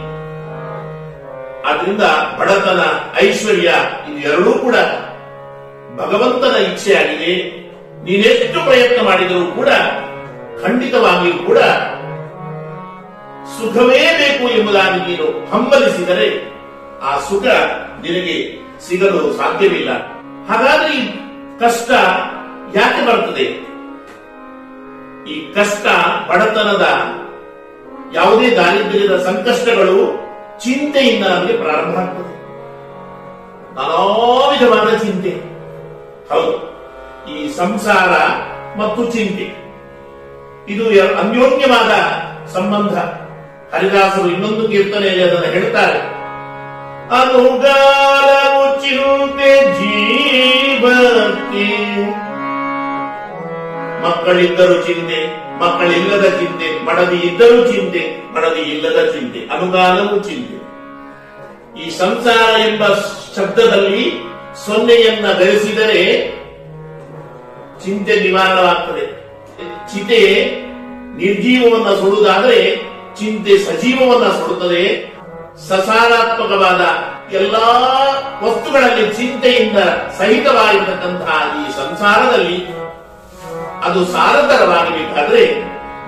ಆದ್ರಿಂದ 1.68 2.00
ಬಡತನ, 2.40 2.80
ಐಶ್ವರ್ಯ, 3.24 3.68
ಇದು 4.08 4.32
ಎರಡೂ 4.32 4.52
ಕೂಡ 4.52 4.74
ಭಗವಂತನ 5.98 6.56
ಇಚ್ಛೆಯಾಗಿದೆ. 6.56 7.32
ನೀನೆಷ್ಟು 8.04 8.64
ಪ್ರಯತ್ನ 8.64 9.04
ಮಾಡಿದರೂ 9.04 9.46
ಕೂಡ, 9.46 9.68
ಖಂಡಿತವಾಗಿಯೂ 10.64 11.38
ಕೂಡ 11.46 11.58
ಸುಖವೇ 13.56 14.02
ಬೇಕು 14.20 14.48
ಎಂಬುದಾಗಿ 14.48 14.98
ನೀನು 15.00 15.26
ಹಂಬಲಿಸಿದರೆ 15.52 16.28
ಆ 17.02 17.18
ಸುಖ 17.18 17.46
ನಿನಗೆ 18.04 18.36
ಸಿಗಲು 18.88 19.32
ಸಾಧ್ಯವಿಲ್ಲ. 19.32 19.90
ಹಾಗಾದ್ರೆ 20.48 20.90
ಈ 20.96 21.02
ಕಷ್ಟ 21.60 21.90
ಯಾಕೆ 22.74 23.06
ಬರ್ತದೆ 23.06 23.46
ಈ 25.32 25.52
ಕಷ್ಟ, 25.54 25.86
ಬಡತನದ 26.30 26.86
ಯಾವುದೇ 28.14 28.50
ದಾರಿದ್ರ್ಯದ 28.56 29.16
ಸಂಕಷ್ಟಗಳು 29.22 29.96
ಚಿಂತೆಯಿಂದ 30.64 31.24
ನಮಗೆ 31.26 31.56
ಪ್ರಾರಂಭ 31.56 31.96
ಆಗ್ತದೆ. 31.98 32.34
ನಾನಾ 33.74 33.98
ವಿಧವಾದ 34.50 34.96
ಚಿಂತೆ. 34.96 35.57
ಹೌದು. 36.30 36.68
ಈ 37.30 37.56
ಸಂಸಾರ 37.56 38.10
ಮತ್ತು 38.78 39.12
ಚಿಂತೆ. 39.12 39.68
ಇದು 40.68 40.84
ಅನ್ಯೋನ್ಯವಾದ 41.18 41.92
ಸಂಬಂಧ. 42.52 42.98
ಹರಿದಾಸರು 43.74 44.28
ಇನ್ನೊಂದು 44.28 44.68
ಕೀರ್ತನೆಯಲ್ಲಿ 44.68 45.22
ಅದನ್ನು 45.22 45.46
ಹೇಳ್ತಾರೆ. 45.46 45.98
ಅನುಗಾಲವು 47.20 48.82
ಚಿಂತೆ 48.82 49.80
ಜೀವಕ್ಕೆ. 49.80 51.08
ಮಕ್ಕಳಿದ್ದರೂ 54.02 54.82
ಚಿಂತೆ, 54.82 55.48
ಮಕ್ಕಳಿಲ್ಲದ 55.58 56.24
ಚಿಂತೆ, 56.24 56.84
ಮಡದಿ 56.84 57.16
ಇದ್ದರೂ 57.16 57.72
ಚಿಂತೆ, 57.72 58.34
ಮಡದಿ 58.34 58.60
ಇಲ್ಲದ 58.60 59.10
ಚಿಂತೆ, 59.10 59.38
ಅನುಗಾಲವು 59.38 60.22
ಚಿಂತೆ. 60.22 60.58
ಈ 61.82 61.90
ಸಂಸಾರ 61.90 62.60
ಎಂಬ 62.60 62.84
ಶಬ್ದದಲ್ಲಿ 63.36 64.12
ಸೊನ್ನೆಯನ್ನ 64.66 65.32
ಧರಿಸಿದರೆ 65.32 66.28
ಚಿಂತೆ 67.84 68.20
ನಿವಾರಣವಾಗ್ತದೆ. 68.20 69.06
ಚಿತೆ 69.92 70.20
ನಿರ್ಜೀವವನ್ನ 71.16 72.00
ಸುಡುವುದಾದ್ರೆ 72.00 72.76
ಚಿಂತೆ 73.18 73.58
ಸಜೀವವನ್ನ 73.58 74.24
ಸುಡುತ್ತದೆ. 74.24 75.12
ಸಸಾರಾತ್ಮಕವಾದ 75.68 76.80
ಎಲ್ಲಾ 77.34 77.66
ವಸ್ತುಗಳಲ್ಲಿ 78.42 79.14
ಚಿಂತೆಯಿಂದ 79.14 79.78
ಸಹಿತವಾಗಿರತಕ್ಕಂತಹ 80.18 81.54
ಈ 81.60 81.70
ಸಂಸಾರದಲ್ಲಿ 81.70 82.66
ಅದು 83.82 84.06
ಸಾರತರವಾಗಬೇಕಾದ್ರೆ 84.06 85.54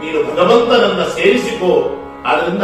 ನೀನು 0.01 0.33
ಭಗವಂತನನ್ನ 0.33 1.03
ಸೇರಿಸಿಕೋ. 1.03 1.97
ಆದ್ರಿಂದ 2.27 2.63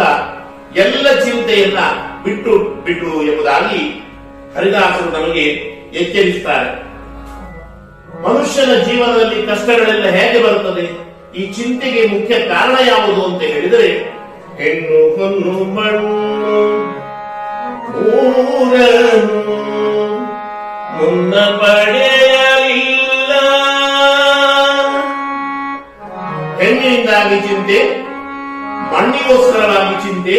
ಎಲ್ಲ 0.76 1.20
ಚಿಂತೆಯನ್ನ 1.20 1.78
ಬಿಟ್ಟು 2.24 2.58
ಬಿಟ್ಟು 2.58 3.22
ಎಂಬುದಾಗಿ 3.22 4.06
ಹರಿದಾಸರು 4.56 5.10
ನಮಗೆ 5.10 5.75
ಎಚ್ಚರಿಸುತ್ತಾರೆ. 5.94 6.70
ಮನುಷ್ಯನ 8.22 8.74
ಜೀವನದಲ್ಲಿ 8.74 9.46
ಕಷ್ಟಗಳೆಲ್ಲ 9.46 10.06
ಹೇಗೆ 10.08 10.38
ಬರುತ್ತದೆ? 10.44 11.06
ಈ 11.34 11.52
ಚಿಂತೆಗೆ 11.52 12.06
ಮುಖ್ಯ 12.06 12.38
ಕಾರಣ 12.38 12.88
ಯಾವುದು 12.88 13.24
ಅಂತ 13.24 13.42
ಹೇಳಿದರೆ, 13.42 14.16
ಹೆಣ್ಣು 14.56 15.16
ಹೊನ್ನು 15.16 15.64
ಮಣ್ಣು 15.74 16.26
ಮುನ್ನ 20.96 21.34
ಪಡೆಯಲಿಲ್ಲ. 21.34 23.32
ಹೆಣ್ಣಿನಿಂದಾಗಿ 26.60 27.40
ಚಿಂತೆ, 27.40 27.78
ಮಣ್ಣಿಗೋಸ್ಕರವಾಗಿ 28.92 29.94
ಚಿಂತೆ, 30.02 30.36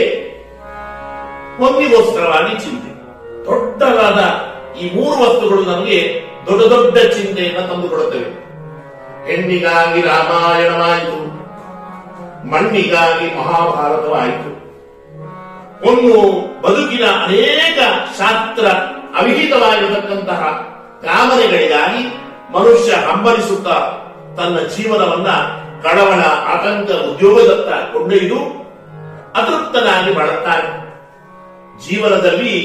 ಹೊಂದಿಗೋಸ್ಕರವಾಗಿ 1.57 2.59
ಚಿಂತೆ. 2.63 2.91
ದೊಡ್ಡವಾದ 3.45 4.19
ಈ 4.81 4.95
ಮೂರು 4.95 5.15
ವಸ್ತುಗಳು 5.21 5.61
ನಮಗೆ 5.63 6.21
ದೊಡ್ಡ 6.45 6.63
ದೊಡ್ಡ 6.63 6.97
ಚಿಂತೆಯನ್ನು 6.97 7.67
ತಂದುಕೊಡುತ್ತವೆ. 7.69 8.29
ಹೆಣ್ಣಿಗಾಗಿ 9.27 10.01
ರಾಮಾಯಣವಾಯಿತು, 10.01 11.17
ಮಣ್ಣಿಗಾಗಿ 12.47 13.37
ಮಹಾಭಾರತವಾಯಿತು. 13.37 14.57
ಒಂದು 15.89 16.13
ಬದುಕಿನ 16.61 17.05
ಅನೇಕ 17.23 17.79
ಶಾಸ್ತ್ರ 18.19 18.65
ಅವಿಹಿತವಾಗಿರತಕ್ಕಂತಹ 19.19 20.41
ಕಾಮನೆಗಳಿಗಾಗಿ 21.03 22.01
ಮನುಷ್ಯ 22.53 22.93
ಹಂಬಲಿಸುತ್ತಾ 22.93 23.77
ತನ್ನ 24.37 24.57
ಜೀವನವನ್ನ 24.67 25.29
ಕಳವಳ 25.83 26.21
ಆತಂಕ, 26.53 26.89
ಉದ್ಯೋಗದತ್ತ 27.09 27.69
ಕೊಂಡೊಯ್ದು, 27.93 28.39
ಅತೃಪ್ತನಾಗಿ 29.35 30.13
ಬಾಳುತ್ತಾನೆ 30.15 30.69
ಜೀವನದಲ್ಲಿ 31.87 32.55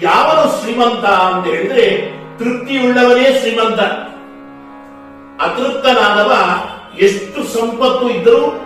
ಯಾವನು 0.00 0.60
ಶ್ರೀಮಂತ 0.60 1.04
ಅಂತ 1.04 1.46
ಹೇಳಿದ್ರೆ 1.46 2.12
ತೃಪ್ತಿಯುಳ್ಳವನೇ 2.38 3.40
ಶ್ರೀಮಂತ. 3.40 3.80
ಅತೃಪ್ತನಾದವ 5.42 6.32
ಎಷ್ಟು 6.98 7.42
ಸಂಪತ್ತು 7.42 8.10
ಇದ್ದರೂ, 8.10 8.60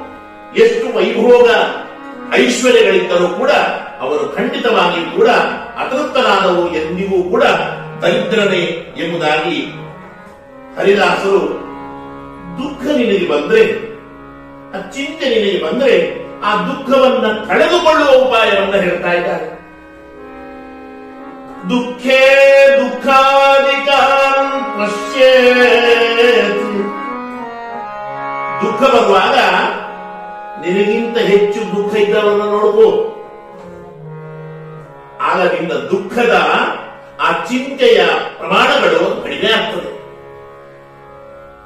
ಎಷ್ಟು 0.56 0.96
ವೈಭೋಗ 0.96 1.50
ಐಶ್ವರ್ಯಗಳಿದ್ದರೂ 2.34 3.28
ಕೂಡ 3.28 3.50
ಅವರು 4.00 4.36
ಖಂಡಿತವಾಗಿ 4.36 5.16
ಕೂಡ 5.16 5.28
ಅತೃಪ್ತನಾದವು 5.78 6.74
ಎಂದಿಗೂ 6.74 7.30
ಕೂಡ 7.30 7.42
ದರಿದ್ರನೇ 8.02 8.94
ಎಂಬುದಾಗಿ 8.96 9.66
ಹರಿದಾಸರು 10.78 11.40
ದುಃಖ 12.58 12.96
ನಿನಗೆ 12.96 13.28
ಬಂದ್ರೆ, 13.28 13.62
ಆ 14.76 14.90
ಚಿಂತೆ 14.90 15.28
ನಿನಗೆ 15.28 15.72
ಬಂದ್ರೆ 15.72 16.26
ಆ 16.42 16.56
ದುಃಖವನ್ನ 16.56 17.44
ಕಳೆದುಕೊಳ್ಳುವ 17.44 18.08
ಉಪಾಯವನ್ನ 18.08 18.74
ಹೇಳ್ತಾ 18.74 19.12
ಇದ್ದಾರೆ. 19.12 19.55
ದುಃಖೇ 21.70 22.20
ದುಃಖಾಧಿಕಾರಂ 22.78 24.50
ಪಶ್ಯೇತ್. 24.76 26.62
ದುಃಖ 28.60 28.80
ಬರುವಾಗ 28.94 29.36
ನಿನಗಿಂತ 30.62 31.16
ಹೆಚ್ಚು 31.30 31.60
ದುಃಖ 31.76 31.92
ಇದ್ದವನ್ನ 31.96 32.44
ನೋಡಬಹುದು 32.44 32.88
ಆಗ 35.22 35.38
ನಿನ್ನ 35.54 35.72
ದುಃಖದ 35.92 36.34
ಆ 37.20 37.28
ಚಿಂತೆಯ 37.44 38.00
ಪ್ರಮಾಣಗಳು 38.38 39.02
ಕಡಿಮೆ 39.24 39.48
ಆಗ್ತದೆ. 39.52 39.92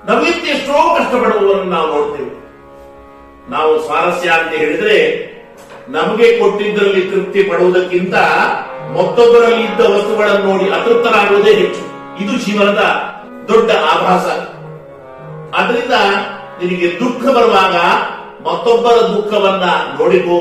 ನಮಗಿಂತ 0.09 0.45
ಎಷ್ಟೋ 0.55 0.77
ಕಷ್ಟಪಡುವವರನ್ನು 0.97 1.73
ನಾವು 1.73 1.89
ನೋಡ್ತೇವೆ. 1.95 2.33
ನಾವು 3.49 3.71
ಸ್ವಾರಸ್ಯ 3.85 4.29
ಅಂತ 4.31 4.53
ಹೇಳಿದ್ರೆ 4.53 4.97
ನಮಗೆ 5.89 6.27
ಕೊಟ್ಟಿದ್ದರಲ್ಲಿ 6.39 7.03
ತೃಪ್ತಿ 7.03 7.43
ಪಡುವುದಕ್ಕಿಂತ 7.43 8.15
ಮತ್ತೊಬ್ಬರಲ್ಲಿ 8.89 9.63
ಇದ್ದ 9.65 9.81
ವಸ್ತುಗಳನ್ನು 9.81 10.47
ನೋಡಿ 10.47 10.71
ಅತೃಪ್ತರಾಗುವುದೇ 10.71 11.53
ಹೆಚ್ಚು. 11.55 11.83
ಇದು 12.23 12.33
ಜೀವನದ 12.45 12.83
ದೊಡ್ಡ 13.49 13.71
ಆಭಾಸ. 13.71 14.27
ಅದರಿಂದ 15.55 15.93
ನಿನಗೆ 16.61 17.01
ದುಃಖ 17.01 17.37
ಬರುವಾಗ 17.37 17.77
ಮತ್ತೊಬ್ಬರ 18.49 18.93
ದುಃಖವನ್ನ 18.93 19.65
ನೋಡಿಕೋ, 19.99 20.39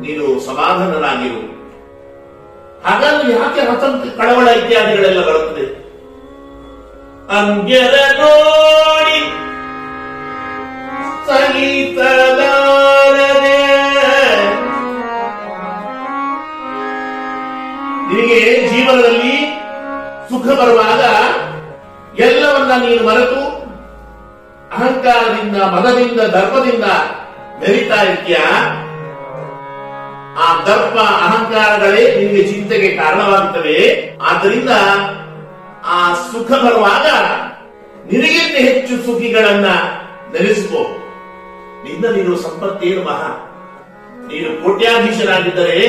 ನೀನು 0.00 0.46
ಸಮಾಧಾನನಾಗಿರು. 0.46 1.56
ಹಾಗಾಗಿ 2.84 3.32
ಯಾಕೆ 3.32 3.60
ಹತಂಕ 3.60 4.20
ಕಳವಳ 4.20 4.48
ಇತ್ಯಾದಿಗಳೆಲ್ಲ 4.48 5.26
ಬರುತ್ತದೆ? 5.26 5.86
ಅಂಗ್ಯರ 7.38 7.94
ನೋಡಿ 8.20 9.18
ಸಹಿತಲಾರದೆ 11.26 12.46
ನಿನಗೆ 18.08 18.68
ಜೀವನದಲ್ಲಿ 18.68 19.34
ಸುಖ 20.28 20.46
ಬರುವಾಗ 20.46 21.02
ಎಲ್ಲವನ್ನ 22.20 22.72
ನೀನು 22.84 23.06
ಮರೆತು 23.06 23.56
ಅಹಂಕಾರದಿಂದ, 24.76 25.56
ಮದದಿಂದ, 25.62 26.20
ದರ್ಪದಿಂದ 26.20 26.84
ಮೆರಿತಾ 27.60 28.02
ಇರ್ತೀಯ? 28.02 28.36
ಆ 30.38 30.46
ದರ್ಪ, 30.64 30.96
ಅಹಂಕಾರಗಳೇ 30.98 32.02
ನಿನಗೆ 32.16 32.42
ಚಿಂತೆಗೆ 32.42 32.96
ಕಾರಣವಾಗುತ್ತವೆ. 32.96 33.76
ಆದ್ದರಿಂದ 34.22 34.70
ಆ 35.86 36.14
ಸುಖ 36.14 36.50
ಬರುವಾಗ 36.50 37.06
ನಿನಗಿಂತ 38.12 38.56
ಹೆಚ್ಚು 38.58 38.96
ಸುಖಿಗಳನ್ನ 39.06 39.66
ನೆನೆಸಿಕೋ. 40.32 40.82
ನಿನ್ನ 41.84 42.16
ನೀನು 42.16 42.36
ಸಂಪತ್ತೇನು 42.36 43.02
ಮಹಾ 43.02 43.30
ನೀನು 44.26 44.64
ಕೋಟ್ಯಾಧೀಶನಾಗಿದ್ದರೆ 44.64 45.80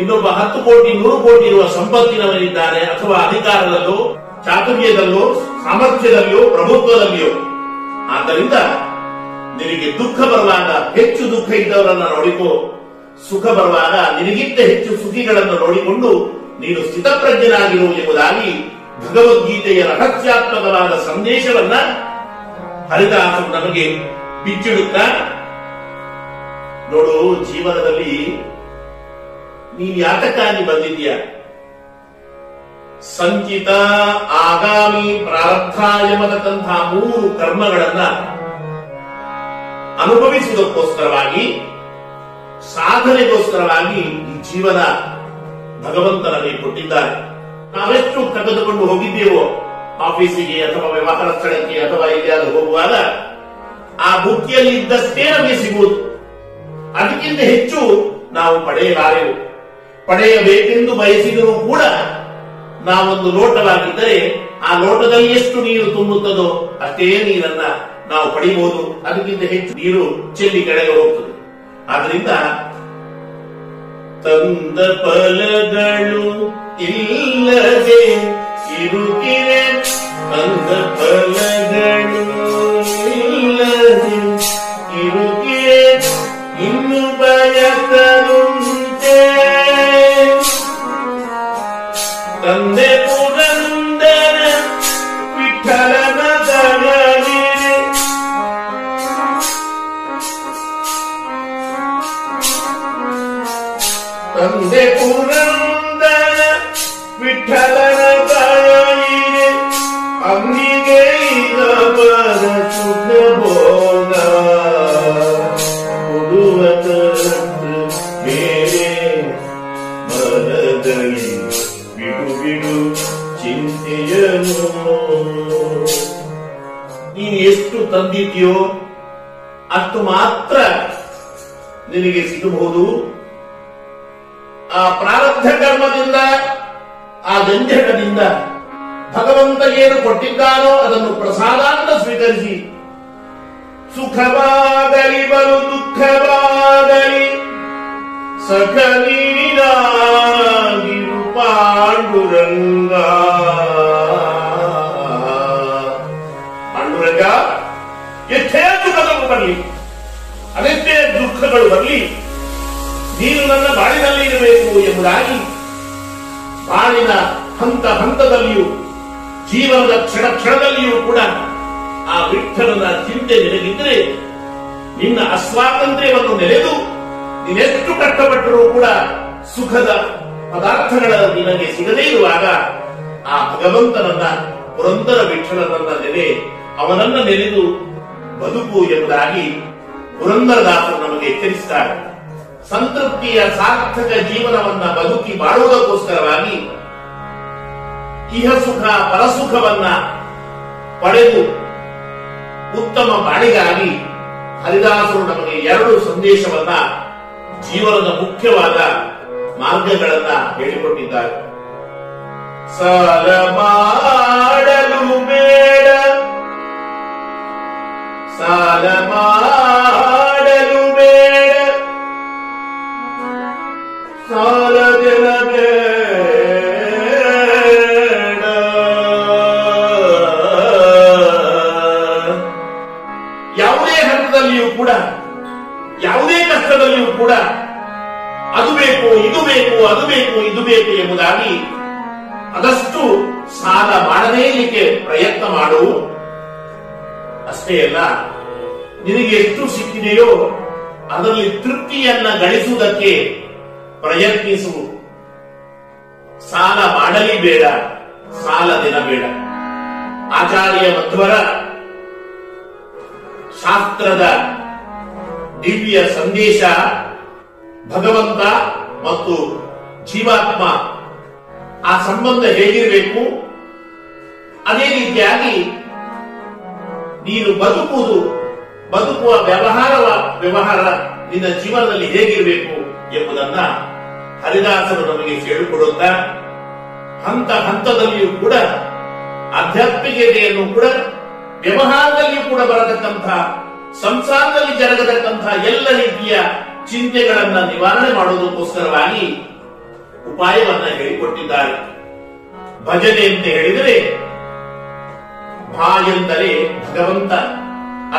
ಇನ್ನೊಬ್ಬ 0.00 0.28
ಹತ್ತು 0.28 0.58
ಕೋಟಿ, 0.64 0.92
ನೂರು 0.92 1.18
ಕೋಟಿ 1.20 1.46
ಇರುವ 1.46 1.66
ಸಂಪತ್ತಿನವರಿದ್ದಾರೆ 1.68 2.80
ಅಥವಾ 2.80 3.16
ಅಧಿಕಾರದಲ್ಲೋ, 3.16 3.98
ಚಾತುರ್ಯದಲ್ಲೋ, 4.44 5.22
ಸಾಮರ್ಥ್ಯದಲ್ಲಿಯೋ, 5.64 6.50
ಪ್ರಭುತ್ವದಲ್ಲಿಯೋ. 6.50 7.30
ಆದ್ದರಿಂದ 8.10 8.56
ನಿನಗೆ 9.58 9.86
ದುಃಖ 9.98 10.18
ಬರುವಾಗ 10.20 10.70
ಹೆಚ್ಚು 10.98 11.30
ದುಃಖ 11.30 11.48
ಇದ್ದವರನ್ನ 11.50 12.04
ನೋಡಿಕೋ. 12.16 12.50
ಸುಖ 13.28 13.44
ಬರುವಾಗ 13.46 13.94
ನಿನಗಿಂತ 14.16 14.58
ಹೆಚ್ಚು 14.60 14.90
ಸುಖಿಗಳನ್ನು 14.96 15.54
ನೋಡಿಕೊಂಡು 15.66 16.10
ನೀನು 16.60 16.80
ಸ್ಥಿತಪ್ರಜ್ಞನಾಗಿರು 16.88 17.86
ಎಂಬುದಾಗಿ 18.00 18.50
ಭಗವದ್ಗೀತೆಯ 19.00 19.82
ರಹಸ್ಯಾತ್ಮಕವಾದ 19.82 20.92
ಸಂದೇಶವನ್ನ 21.06 21.74
ಹರಿದಾಸ 22.92 23.38
ನಮಗೆ 23.54 23.84
ಬಿಚ್ಚಿಡುತ್ತಾ, 24.44 25.06
ನೋಡು, 26.92 27.16
ಜೀವನದಲ್ಲಿ 27.44 28.12
ನೀನು 29.78 29.98
ಯಾತಕ್ಕಾಗಿ 29.98 30.66
ಬಂದಿದ್ಯಾ 30.66 31.16
ಸಂಚಿತ 33.02 33.68
ಆಗಾಮಿ, 34.32 35.18
ಪ್ರಾರಬ್ಧ 35.18 35.80
ಮೂರು 36.94 37.38
ಕರ್ಮಗಳನ್ನ 37.38 38.02
ಅನುಭವಿಸುವುದಕ್ಕೋಸ್ಕರವಾಗಿ, 40.02 41.60
ಸಾಧನೆಗೋಸ್ಕರವಾಗಿ 42.74 44.00
ಈ 44.00 44.42
ಜೀವನ 44.42 44.76
ಭಗವಂತನಲ್ಲಿ 45.86 46.62
ಕೊಟ್ಟಿದ್ದಾರೆ. 46.62 47.12
ನಾವೆಷ್ಟು 47.76 48.34
ತೆಗೆದುಕೊಂಡು 48.34 48.86
ಹೋಗಿದ್ದೇವೋ, 48.86 49.44
ಆಫೀಸಿಗೆ 50.00 50.64
ಅಥವಾ 50.64 50.88
ವ್ಯವಹಾರ 50.88 51.38
ಸ್ಥಳಕ್ಕೆ 51.38 51.78
ಅಥವಾ 51.80 52.06
ಎಲ್ಲಿಯಾದ್ರೂ 52.06 52.60
ಹೋಗುವಾಗ, 52.60 52.94
ಆ 54.00 54.24
ಬುಕ್ಕಿಯಲ್ಲಿ 54.24 54.80
ಇದ್ದಷ್ಟೇ 54.80 55.30
ನಮಗೆ 55.30 55.56
ಸಿಗುವುದು. 55.56 55.96
ಅದಕ್ಕಿಂತ 56.98 57.40
ಹೆಚ್ಚು 57.40 57.80
ನಾವು 58.32 58.66
ಪಡೆಯಲಾರೆವು. 58.66 59.45
ಪಡೆಯಬೇಕೆಂದು 60.08 60.94
ಬಯಸಿದರೂ 60.94 61.52
ಕೂಡ 61.68 61.82
ನಾವೊಂದು 62.84 63.30
ಲೋಟವಾಗಿದ್ದರೆ 63.30 64.16
ಆ 64.68 64.78
ಲೋಟದಲ್ಲಿ 64.78 65.32
ಎಷ್ಟು 65.32 65.62
ನೀರು 65.62 65.90
ತುಂಬುತ್ತದೋ 65.90 66.48
ಅಷ್ಟೇ 66.82 67.06
ನೀರನ್ನ 67.24 67.64
ನಾವು 68.10 68.34
ಪಡಿಬಹುದು 68.34 68.80
ಅದಕ್ಕಿಂತ 69.06 69.42
ಹೆಚ್ಚು 69.52 69.74
ನೀರು 69.74 70.02
ಚೆಲ್ಲಿ 70.34 70.62
ಕೆಳಗೆ 70.62 70.92
ಹೋಗ್ತದೆ. 70.98 71.32
ಆದ್ರಿಂದ 71.88 72.30
ತಂದ 74.24 74.78
ಫಲಗಳು 75.02 76.24
ಇಲ್ಲದೆ 76.88 78.00
ಇರುಕಿರೆ 78.84 79.62
ತಂದ 80.32 80.70
ಫಲಗಳು 80.98 82.35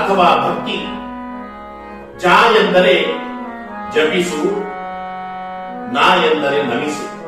ಅಥವಾ 0.07 0.23
ಭಕ್ತಿ. 0.23 0.75
ಜ 2.17 2.25
ಎಂದರೆ 2.65 3.03
ಜಪಿಸು, 3.93 4.43
ನಾ 5.93 6.15
ಎಂದರೆ 6.15 6.63
ನಮಿಸು. 6.63 7.27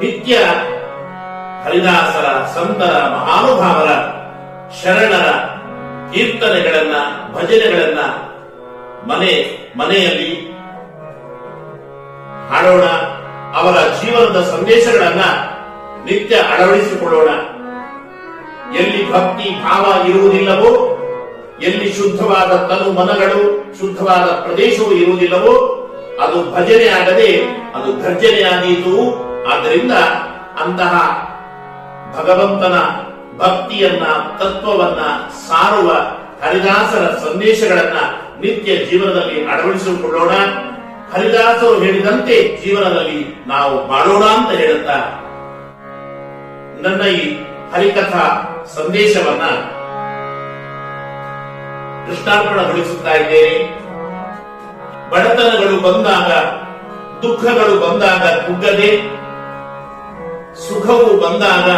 ನಿತ್ಯ 0.00 0.36
ಹರಿದಾಸರ, 1.64 2.46
ಸಂತರ, 2.54 3.08
ಮಹಾನುಭಾವರ 3.08 3.90
ಶರಣರ 4.82 5.30
ಕೀರ್ತನೆಗಳನ್ನ, 6.12 6.94
ಭಜನೆಗಳನ್ನ 7.34 8.00
ಮನೆ, 9.12 9.58
ಮನೆಯಲ್ಲಿ 9.78 10.50
ಹಾಡೋಣ. 12.48 12.84
ಅವರ 13.58 13.74
ಜೀವನದ 13.74 14.40
ಸಂದೇಶಗಳನ್ನ 14.42 15.20
ನಿತ್ಯ 16.04 16.36
ಅಳವಡಿಸಿಕೊಳ್ಳೋಣ. 16.36 17.28
ಎಲ್ಲಿ 18.76 19.12
ಭಕ್ತಿ, 19.12 19.62
ಭಾವ 19.62 20.06
ಇರುವುದಿಲ್ಲವೋ 20.08 20.97
ಎಲ್ಲಿ 21.62 21.92
ಶುದ್ಧವಾದ 21.92 22.56
ತನು 22.56 22.92
ಮನಗಳು, 22.92 23.64
ಶುದ್ಧವಾದ 23.74 24.18
ಪ್ರದೇಶವು 24.18 24.92
ಇರುವುದಿಲ್ಲವೋ, 24.92 25.84
ಅದು 26.20 26.50
ಭಜನೆ 26.50 26.88
ಆಗದೆ, 26.88 27.42
ಅದು 27.74 28.02
ಗರ್ಜನೆಯಾದೀತು 28.02 28.94
ಆದ್ದರಿಂದ 29.48 29.92
ಅಂತಹ 30.60 30.94
ಭಗವಂತನ 32.18 32.78
ಭಕ್ತಿಯನ್ನ, 33.38 34.04
ತತ್ವವನ್ನ 34.38 35.00
ಸಾರುವ 35.48 35.92
ಹರಿದಾಸರ 36.46 37.28
ಸಂದೇಶಗಳನ್ನ 37.28 37.98
ನಿತ್ಯ 38.40 38.76
ಜೀವನದಲ್ಲಿ 38.76 39.46
ಅಳವಡಿಸಿಕೊಳ್ಳೋಣ. 39.46 40.30
ಹರಿದಾಸರು 41.14 41.78
ಹೇಳಿದಂತೆ 41.78 42.62
ಜೀವನದಲ್ಲಿ 42.64 43.44
ನಾವು 43.46 43.88
ಬಾಳೋಣ 43.88 44.22
ಅಂತ 44.24 44.60
ಹೇಳುತ್ತಾ. 44.60 44.96
ನನ್ನ 46.82 47.02
ಈ 47.02 47.36
ಹರಿಕಥಾ 47.74 48.24
ಸಂದೇಶವನ್ನ 48.74 49.42
ದೃಷ್ಟಾರ್ಪಣಗೊಳಿಸುತ್ತಾ 52.08 53.14
ಇದ್ದೇನೆ. 53.14 53.58
ಬಡತನಗಳು 55.10 55.76
ಬಂದಾಗ, 55.80 56.30
ದುಃಖಗಳು 57.22 57.74
ಬಂದಾಗ 57.80 58.24
ಕುಗ್ಗದೆ, 58.46 59.18
ಸುಖವು 60.68 61.08
ಬಂದಾಗ 61.20 61.68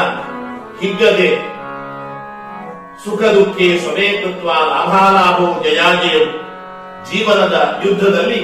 ಹಿಗ್ಗದೆ 0.81 1.31
ಸುಖ 3.05 3.23
ದುಃಖೆ 3.23 3.79
ಸಮೇತತ್ವ 3.79 4.47
ಲಾಭಾಲಾಭವು 4.47 5.65
ಜಯಾಜಯವು 5.65 6.27
ಜೀವನದ 7.05 7.81
ಯುದ್ಧದಲ್ಲಿ 7.85 8.41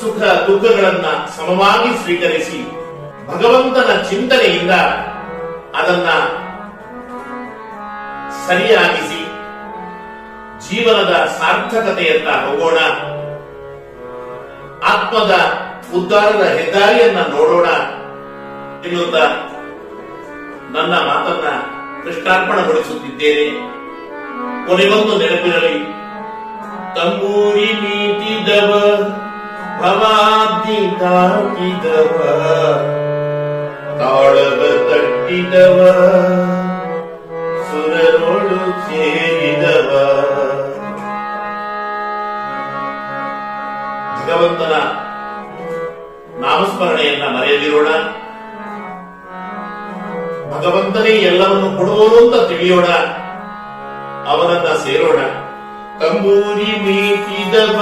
ಸುಖ 0.00 0.18
ದುಃಖಗಳನ್ನ 0.22 1.06
ಸಮವಾಗಿ 1.36 1.90
ಸ್ವೀಕರಿಸಿ 2.02 2.60
ಭಗವಂತನ 3.26 3.90
ಚಿಂತನೆಯಿಂದ 4.10 4.70
ಅದನ್ನ 5.80 6.08
ಸರಿಯಾಗಿಸಿ 8.46 9.21
ಜೀವನದ 10.68 11.28
ಸಾರ್ಥಕತೆಯತ್ತ 11.38 12.28
ಹೋಗೋಣ. 12.28 12.78
ಆತ್ಮದ 14.84 15.34
ಉದ್ಧಾರದ 15.94 16.42
ಹೆದ್ದಾರಿಯನ್ನ 16.42 17.18
ನೋಡೋಣ. 17.18 17.66
ಎನ್ನುವಂತ 18.86 19.14
ನನ್ನ 20.76 20.94
ಮಾತನ್ನ 20.94 21.48
ಕೃಷ್ಣಾರ್ಪಣಗೊಳಿಸುತ್ತಿದ್ದೇನೆ. 22.04 23.72
ಕೊನೆಗೊಂದು 24.66 25.18
ನೆನಪಿರಲಿ 25.18 26.02
ತಂಬೂರಿ 26.96 27.64
ನೀತಿದವ 27.64 28.70
ಭವಾಬ್ದಿ 29.80 31.00
ತಾಕಿದವ 31.00 32.18
ತಾಳವ 33.98 34.60
ತಟ್ಟಿದವ 34.90 35.90
ಸುರನೊಳು 37.70 38.58
ಸೇರಿದವ 38.88 39.41
ಭಗವಂತನ 44.42 44.72
ನಾಮಸ್ಮರಣೆಯನ್ನ 46.46 47.36
ಮರೆಯದಿರೋಣ. 47.36 47.86
ಭಗವಂತನೇ 50.52 51.10
ಎಲ್ಲವನ್ನು 51.10 51.78
ಕೊಡುವನು 51.78 52.16
ಅಂತ 52.16 52.48
ತಿಳಿಯೋಣ. 52.48 52.84
ಅವನನ್ನ 54.28 54.76
ಸೇರೋಣ. 54.76 55.20
ತಂಬೂರಿ 56.00 56.80
ಮೀಟಿದವ 56.80 57.80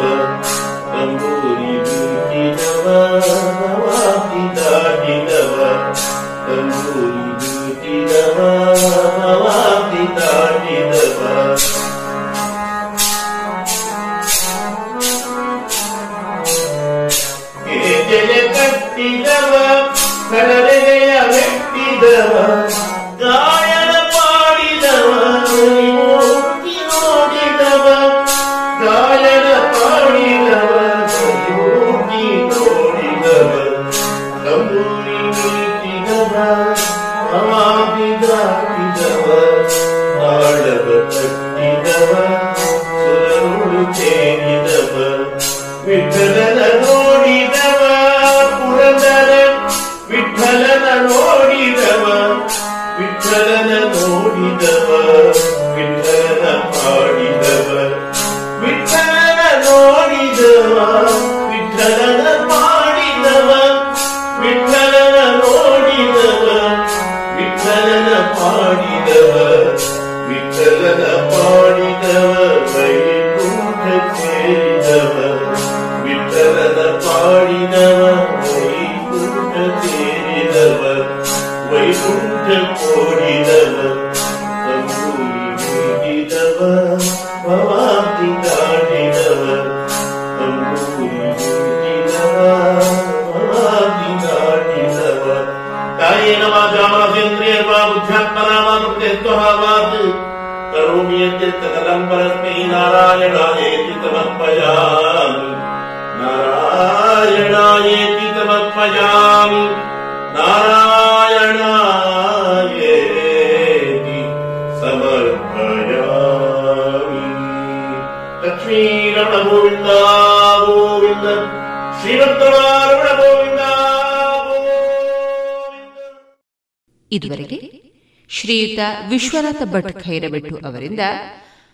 ಶ್ರೀಯುತ 128.43 128.79
ವಿಶ್ವನಾಥ 129.09 129.61
ಭಟ್ 129.63 130.03
ಖೈರಬೆಟ್ಟು 130.03 130.57
ಅವರಿಂದ 130.57 130.99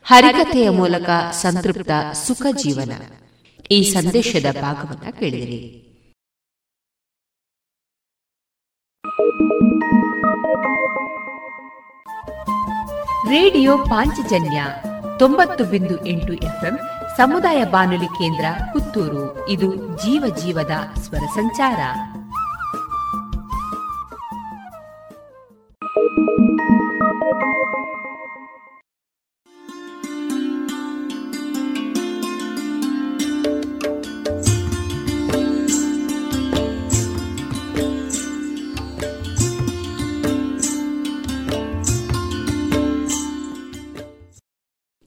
ಹರಿಕಥೆಯ 0.04 0.70
ಮೂಲಕ 0.70 1.10
ಸಂತೃಪ್ತ 1.32 1.92
ಸುಖ 2.14 2.46
ಜೀವನ. 2.52 2.92
ಈ 3.72 3.84
ಸಂದೇಶದ 3.84 4.62
ಭಾಗವನ್ನ 4.62 5.12
ಕೇಳಿದಿರಿ. 5.20 5.86
ರೇಡಿಯೋ 13.30 13.78
ಪಾಂಚಜನ್ಯ 13.78 14.66
ತೊಂಬತ್ತು 15.20 15.64
ಬಿಂದು 15.64 16.06
ಎಂಟು 16.06 16.34
ಎಫ್ಎಂ 16.34 16.80
ಸಮುದಾಯ 17.18 17.66
ಬಾನುಲಿ 17.66 18.08
ಕೇಂದ್ರ 18.08 18.46
ಪುತ್ತೂರು. 18.74 19.50
ಇದು 19.50 19.76
ಜೀವ 19.76 20.36
ಜೀವದ 20.36 21.00
ಸ್ವರ 21.02 21.26
ಸಂಚಾರ. 21.36 21.80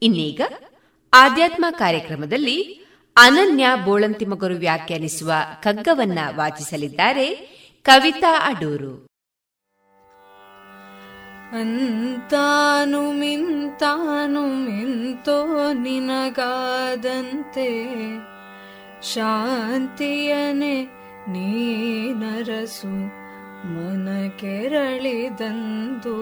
ಇನ್ನೀಗ 0.02 0.40
ಆಧ್ಯಾತ್ಮ 1.14 1.64
ಕಾರ್ಯಕ್ರಮದಲ್ಲಿ 1.70 2.62
ಅನನ್ಯ 3.16 3.66
ಬೋಳಂತಿಮಗರು 3.84 4.54
ವ್ಯಾಖ್ಯಾನಿಸುವ 4.54 5.32
ಕಗ್ಗವನ್ನ 5.62 6.18
ವಾಚಿಸಲಿದ್ದಾರೆ 6.36 7.34
ಕವಿತಾ 7.82 8.46
ಅಡೂರು. 8.46 9.06
ಅಂತಾನು 11.60 13.12
ಮಿಂತಾನು 13.12 14.46
ಮಿಂತೋ 14.46 15.72
ನಿನಗಾದಂತೆ 15.72 17.68
ಶಾಂತಿಯನೆ 19.14 20.84
ನೀನರಸು 21.28 22.92
ಮನ 23.66 24.28
ಕೆರಳಿದಂದು. 24.28 26.16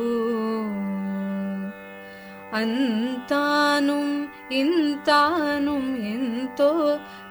ಅಂತಾನುಂ 2.55 4.09
ಇಂತಾನುಂ 4.55 5.85
ಎಂತೋ 6.11 6.69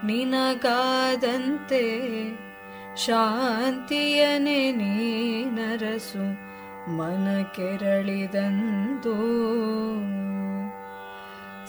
ನಿನಗಾದಂತೆ 0.04 1.84
ಶಾಂತಿಯನೆ 3.04 4.60
ನೀನರಸು 4.72 6.24
ಮನ 6.96 7.28
ಕೆರಳಿದಂದು 7.54 9.16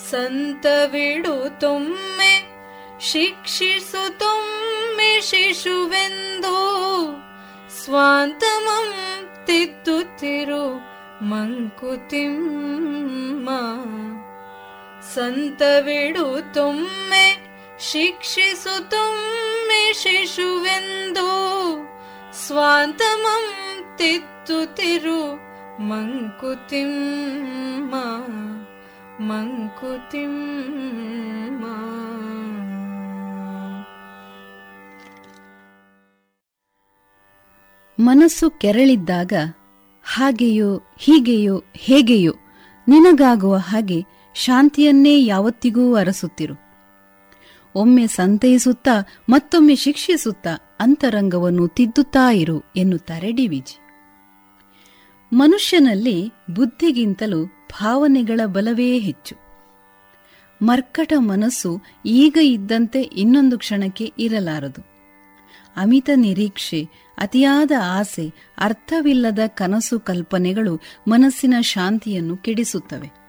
ಸಂತವಿಡು 0.10 1.36
ತೊಮ್ಮೆ 1.60 2.34
ಶಿಕ್ಷಿಸು 3.02 4.04
ತೊಮ್ಮೆ 4.18 5.12
ಶಿಶುವೆಂದು 5.22 6.58
ಸ್ವಾಂತಮಂ 7.78 8.90
ತಿದ್ದುತ್ತಿರು 9.46 10.64
ಮಂಕುತಿಮ್ಮ 11.23 13.51
ಸಂತವಿಡು 15.15 16.55
ತುಮ್ಮೆ 16.55 17.57
ಶಿಕ್ಷಿಸು 17.81 18.91
ತುಮ್ಮೆ 18.91 19.93
ಶಿಶುವೆಂದು 19.93 21.29
ಸ್ವಾಂತಮಂ 22.47 23.53
ತಿತ್ತುತಿರು 23.97 25.51
ಮಂಕುತಿಮ್ಮ 25.83 27.95
ಮಂಕುತಿಮ್ಮ. 29.25 31.65
ಮನಸ್ಸು 38.01 38.51
ಕೆರಳಿದ್ದಾಗ 38.51 39.33
ಹಾಗೆಯೋ 40.13 40.83
ಹೀಗೆಯೋ 40.99 41.65
ಹೇಗೆಯೋ 41.75 42.33
ನಿನಗಾಗುವ 42.89 43.57
ಹಾಗೆ 43.57 44.05
ಶಾಂತಿಯನ್ನೇ 44.35 45.25
ಯಾವತ್ತಿಗೂ 45.25 45.95
ಅರಸುತ್ತಿರು. 45.95 46.55
ಒಮ್ಮೆ 47.75 48.07
ಸಂತೈಸುತ್ತಾ 48.07 49.09
ಮತ್ತೊಮ್ಮೆ 49.29 49.75
ಶಿಕ್ಷಿಸುತ್ತಾ 49.75 50.77
ಅಂತರಂಗವನ್ನು 50.81 51.69
ತಿದ್ದುತ್ತಾ 51.69 52.31
ಇರು 52.31 52.63
ಎನ್ನುತ್ತಾರೆ 52.77 53.33
ಡಿವಿಜಿ. 53.33 53.79
ಮನುಷ್ಯನಲ್ಲಿ 55.33 56.29
ಬುದ್ಧಿಗಿಂತಲೂ 56.55 57.47
ಭಾವನೆಗಳ 57.47 58.41
ಬಲವೇ 58.47 58.99
ಹೆಚ್ಚು. 58.99 59.37
ಮರ್ಕಟ 60.63 61.13
ಮನಸ್ಸು 61.19 61.83
ಈಗ 62.07 62.39
ಇದ್ದಂತೆ 62.43 63.03
ಇನ್ನೊಂದು 63.03 63.59
ಕ್ಷಣಕ್ಕೆ 63.59 64.13
ಇರಲಾರದು. 64.19 64.90
ಅಮಿತ 65.77 66.11
ನಿರೀಕ್ಷೆ, 66.15 66.89
ಅತಿಯಾದ 67.19 67.71
ಆಸೆ, 67.85 68.33
ಅರ್ಥವಿಲ್ಲದ 68.59 69.39
ಕನಸು 69.47 70.01
ಕಲ್ಪನೆಗಳು 70.01 70.81
ಮನಸ್ಸಿನ 71.09 71.55
ಶಾಂತಿಯನ್ನು 71.61 72.37
ಕೆಡಿಸುತ್ತವೆ. 72.37 73.21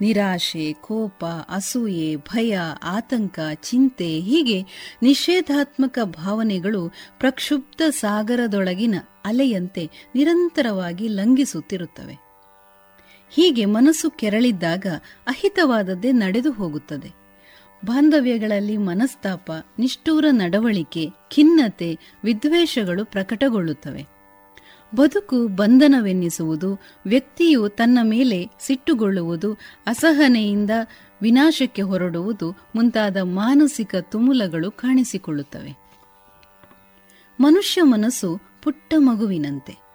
ನಿರಾಶೆ, 0.00 0.72
ಕೋಪ, 0.72 1.24
ಅಸೂಯೆ, 1.24 2.16
ಭಯ, 2.16 2.58
ಆತಂಕ, 2.82 3.40
ಚಿಂತೆ, 3.54 4.20
ಹೀಗೆ 4.20 4.62
ನಿಷೇಧಾತ್ಮಕ 5.02 5.98
ಭಾವನೆಗಳು 6.04 6.94
ಪ್ರಕ್ಷುಬ್ಧ 7.18 7.82
ಸಾಗರದೊಳಗಿನ 7.90 8.94
ಅಲೆಯಂತೆ 9.24 9.90
ನಿರಂತರವಾಗಿ 10.14 11.08
ಲಂಘಿಸುತ್ತಿರುತ್ತವೆ. 11.08 12.26
ಹೀಗೆ 13.30 13.64
ಮನಸ್ಸು 13.64 14.10
ಕೆರಳಿದ್ದಾಗ 14.10 14.86
ಅಹಿತವಾದದ್ದೇ 15.26 16.12
ನಡೆದು 16.12 16.52
ಹೋಗುತ್ತದೆ. 16.52 17.25
ಬಾಂಧವ್ಯಗಳಲ್ಲಿ 17.84 18.76
ಮನಸ್ತಾಪ, 18.76 19.52
ನಿಷ್ಠೂರ 19.78 20.24
ನಡವಳಿಕೆ, 20.30 21.10
ಖಿನ್ನತೆ, 21.30 21.98
ವಿದ್ವೇಷಗಳು 22.24 23.04
ಪ್ರಕಟಗೊಳ್ಳುತ್ತವೆ. 23.04 24.06
ಬದುಕು 24.94 25.48
ಬಂಧನವೆನ್ನಿಸುವುದು, 25.48 26.80
ವ್ಯಕ್ತಿಯು 27.06 27.68
ತನ್ನ 27.68 27.98
ಮೇಲೆ 28.02 28.48
ಸಿಟ್ಟುಗೊಳ್ಳುವುದು, 28.60 29.52
ಅಸಹನೆಯಿಂದ 29.86 30.70
ವಿನಾಶಕ್ಕೆ 31.22 31.82
ಹೊರಡುವುದು 31.82 32.50
ಮುಂತಾದ 32.50 33.16
ಮಾನಸಿಕ 33.16 33.94
ತುಮುಲಗಳು 33.96 34.70
ಕಾಣಿಸಿಕೊಳ್ಳುತ್ತವೆ. 34.70 35.86
ಮನುಷ್ಯ 37.40 37.82
ಮನಸ್ಸು 37.82 38.40
ಪುಟ್ಟ 38.62 38.94
ಮಗುವಿನಂತೆ. 38.98 39.85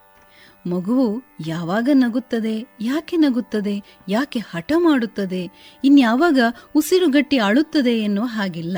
ಮಗುವು 0.68 1.22
ಯಾವಾಗ 1.48 1.90
ನಗುತ್ತದೆ, 1.94 2.68
ಯಾಕೆ 2.82 3.18
ನಗುತ್ತದೆ, 3.18 3.98
ಯಾಕೆ 4.10 4.40
ಹಠ 4.40 4.72
ಮಾಡುತ್ತದೆ, 4.78 5.50
ಇನ್ಯಾವಾಗ 5.84 6.40
ಉಸಿರುಗಟ್ಟಿ 6.76 7.38
ಆಳುತ್ತದೆ 7.38 8.00
ಎನ್ನುವ 8.00 8.26
ಹಾಗಿಲ್ಲ. 8.26 8.78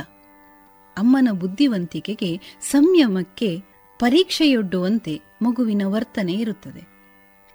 ಅಮ್ಮನ 0.97 1.27
ಬುದ್ಧಿವಂತಿಕೆಗೆ 1.31 2.57
ಸಂಯಮಕ್ಕೆ 2.61 3.59
ಪರೀಕ್ಷೆಯೊಡ್ಡುವಂತೆ 3.99 5.21
ಮಗುವಿನ 5.41 5.81
ವರ್ತನೆ 5.86 6.34
ಇರುತ್ತದೆ. 6.34 6.93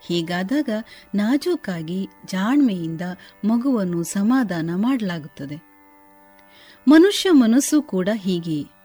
ಹೀಗಾದಾಗ 0.06 0.68
ನಾಜೂಕಾಗಿ 1.14 2.08
ಜಾಣ್ಮೆಯಿಂದ 2.26 3.00
ಮಗುವನ್ನು 3.44 4.02
ಸಮಾಧಾನ 4.02 4.70
ಮಾಡಲಾಗುತ್ತದೆ. 4.76 5.68
ಮನುಷ್ಯ 6.88 7.30
ಮನಸ್ಸು 7.30 7.82
ಕೂಡ 7.82 8.08
ಹೀಗೆಯೇ. 8.14 8.77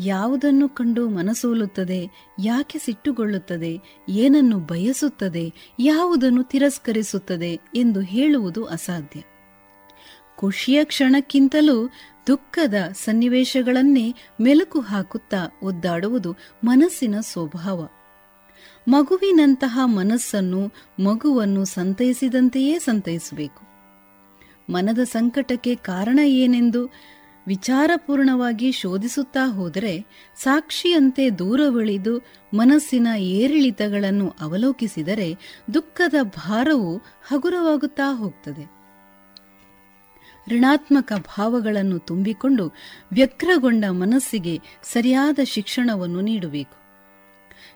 ಯಾವುದನ್ನು 0.00 0.68
ಕಂಡು 0.68 1.08
ಮನಸೋಲುತ್ತದೆ, 1.08 2.28
ಯಾಕೆ 2.42 2.78
ಸಿಟ್ಟುಗೊಳ್ಳುತ್ತದೆ, 2.78 3.80
ಏನನ್ನು 4.08 4.58
ಬಯಸುತ್ತದೆ, 4.58 5.52
ಯಾವುದನ್ನು 5.80 6.42
ತಿರಸ್ಕರಿಸುತ್ತದೆ 6.42 7.60
ಎಂದು 7.74 8.00
ಹೇಳುವುದು 8.00 8.64
ಅಸಾಧ್ಯ. 8.64 9.22
ಖುಷಿಯ 10.36 10.84
ಕ್ಷಣಕ್ಕಿಂತಲೂ 10.84 11.90
ದುಃಖದ 12.26 12.74
ಸನ್ನಿವೇಶಗಳನ್ನೇ 12.92 14.14
ಮೆಲುಕು 14.40 14.80
ಹಾಕುತ್ತಾ 14.80 15.58
ಒದ್ದಾಡುವುದು 15.62 16.36
ಮನಸ್ಸಿನ 16.64 17.14
ಸ್ವಭಾವ. 17.20 17.88
ಮಗುವಿನಂತಹ 18.88 19.80
ಮನಸ್ಸನ್ನು, 19.84 20.66
ಮಗುವನ್ನು 21.02 21.64
ಸಂತೈಸಿದಂತೆಯೇ 21.64 22.78
ಸಂತೈಸಬೇಕು. 22.78 23.74
ಮನದ 24.72 24.98
ಸಂಕಟಕ್ಕೆ 24.98 25.74
ಕಾರಣ 25.74 26.18
ಏನೆಂದು 26.24 26.86
ವಿಚಾರಪೂರ್ಣವಾಗಿ 27.46 28.72
ಶೋಧಿಸುತ್ತಾ 28.72 29.46
ಹೋದರೆ 29.46 30.06
ಸಾಕ್ಷಿಯಂತೆ 30.36 31.30
ದೂರವಳಿದು 31.30 32.18
ಮನಸ್ಸಿನ 32.54 33.06
ಏರಿಳಿತಗಳನ್ನು 33.16 34.34
ಅವಲೋಕಿಸಿದರೆ 34.40 35.34
ದುಃಖದ 35.74 36.14
ಭಾರವು 36.22 36.96
ಹಗುರವಾಗುತ್ತಾ 37.26 38.16
ಹೋಗ್ತದೆ. 38.16 38.74
ಋಣಾತ್ಮಕ 40.48 41.12
ಭಾವಗಳನ್ನು 41.12 41.98
ತುಂಬಿಕೊಂಡು 41.98 42.72
ವ್ಯಗ್ರಗೊಂಡ 43.12 43.84
ಮನಸ್ಸಿಗೆ 43.90 44.60
ಸರಿಯಾದ 44.82 45.38
ಶಿಕ್ಷಣವನ್ನು 45.44 46.20
ನೀಡಬೇಕು. 46.20 46.84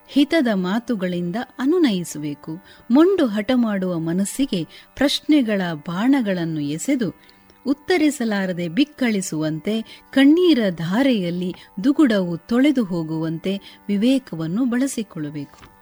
ಹಿತದ 0.07 0.47
ಮಾತುಗಳಿಂದ 0.53 1.35
ಅನುನಯಿಸಬೇಕು. 1.59 2.63
ಮೊಂಡು 2.91 3.25
ಹಠ 3.25 3.51
ಮಾಡುವ 3.55 3.99
ಮನಸ್ಸಿಗೆ 3.99 4.67
ಪ್ರಶ್ನೆಗಳ 4.95 5.61
ಬಾಣಗಳನ್ನು 5.73 6.59
ಎಸೆದು 6.59 7.38
ಉತ್ತರಿಸಲಾರದೆ 7.69 8.67
ಬಿಕ್ಕಳಿಸುವಂತೆ, 8.67 9.81
ಕಣ್ಣೀರ 10.11 10.59
ಧಾರೆಯಲ್ಲಿ 10.69 11.55
ದುಗುಡವು 11.83 12.37
ತೊಳೆದು 12.37 12.83
ಹೋಗುವಂತೆ 12.83 13.59
ವಿವೇಕವನ್ನು 13.87 14.65
ಬಳಸಿಕೊಳ್ಳಬೇಕು. 14.65 15.79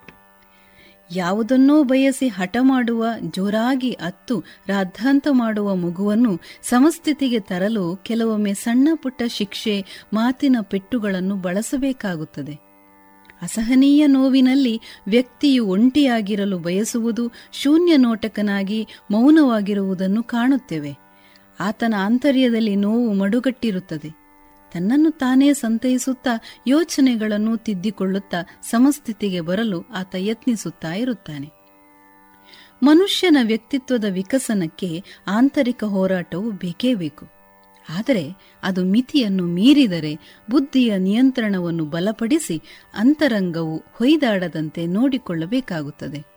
ಯಾವುದನ್ನೋ 1.15 1.83
ಬಯಸಿ 1.83 2.27
ಹಠ 2.27 2.57
ಮಾಡುವ, 2.61 3.05
ಜೋರಾಗಿ 3.21 3.91
ಅತ್ತು, 3.91 4.43
ರಾದ್ಧಾಂತ 4.67 5.27
ಮಾಡುವ 5.31 5.75
ಮಗುವನ್ನು 5.75 6.39
ಸಮಸ್ಥಿತಿಗೆ 6.63 7.39
ತರಲು 7.39 7.95
ಕೆಲವೊಮ್ಮೆ 7.95 8.53
ಸಣ್ಣ 8.53 8.87
ಪುಟ್ಟ 8.95 9.21
ಶಿಕ್ಷೆ, 9.27 9.85
ಮಾತಿನ 10.13 10.57
ಪೆಟ್ಟುಗಳನ್ನು 10.61 11.35
ಬಳಸಬೇಕಾಗುತ್ತದೆ. 11.35 12.67
ಅಸಹನೀಯ 13.41 14.07
ನೋವಿನಲ್ಲಿ 14.07 14.81
ವ್ಯಕ್ತಿಯು 15.07 15.65
ಒಂಟಿಯಾಗಿರಲು 15.65 16.59
ಬಯಸುವುದು 16.59 17.31
ಶೂನ್ಯ 17.53 17.97
ನೋಟಕನಾಗಿ 17.97 18.87
ಮೌನವಾಗಿರುವುದನ್ನು 19.11 20.23
ಕಾಣುತ್ತೇವೆ. 20.23 21.06
ಆತನ 21.59 21.93
ಆಂತರ್ಯದಲ್ಲಿ 21.97 22.75
ನೋವು 22.75 23.13
ಮಡುಗಟ್ಟಿರುತ್ತದೆ. 23.13 24.27
ತನ್ನನ್ನು 24.71 25.11
ತಾನೇ 25.11 25.53
ಸಂತೈಸುತ್ತಾ 25.53 26.29
ಯೋಚನೆಗಳನ್ನು 26.67 27.57
ತಿದ್ದಿಕೊಳ್ಳುತ್ತಾ 27.57 28.59
ಸಮಸ್ಥಿತಿಗೆ 28.61 29.41
ಬರಲು 29.41 29.81
ಆತ 29.81 30.15
ಯತ್ನಿಸುತ್ತಾ 30.17 30.93
ಇರುತ್ತಾನೆ. 30.93 31.49
ಮನುಷ್ಯನ 32.83 33.37
ವ್ಯಕ್ತಿತ್ವದ 33.43 34.05
ವಿಕಸನಕ್ಕೆ 34.09 35.03
ಆಂತರಿಕ 35.27 35.83
ಹೋರಾಟವು 35.83 36.51
ಬೇಕೇ 36.51 36.93
ಬೇಕು. 36.93 37.27
ಆದರೆ 37.89 38.33
ಅದು 38.63 38.85
ಮಿತಿಯನ್ನು 38.85 39.43
ಮೀರಿದರೆ 39.43 40.41
ಬುದ್ಧಿಯ 40.51 40.97
ನಿಯಂತ್ರಣವನ್ನು 40.97 41.85
ಬಲಪಡಿಸಿ 41.85 42.61
ಅಂತರಂಗವು 42.93 43.83
ಹೊಯ್ದಾಡದಂತೆ 43.93 44.85
ನೋಡಿಕೊಳ್ಳಬೇಕಾಗುತ್ತದೆ. 44.85 46.36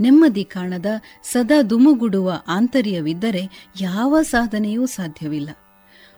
ನೆಮ್ಮದಿ 0.00 0.44
ಕಾಣದ, 0.44 0.86
ಸದಾ 1.22 1.62
ದುಮುಗುಡುವ 1.62 2.42
ಆಂತರ್ಯವಿದ್ದರೆ 2.48 3.68
ಯಾವ 3.80 4.22
ಸಾಧನೆಯೂ 4.22 4.86
ಸಾಧ್ಯವಿಲ್ಲ. 4.86 5.50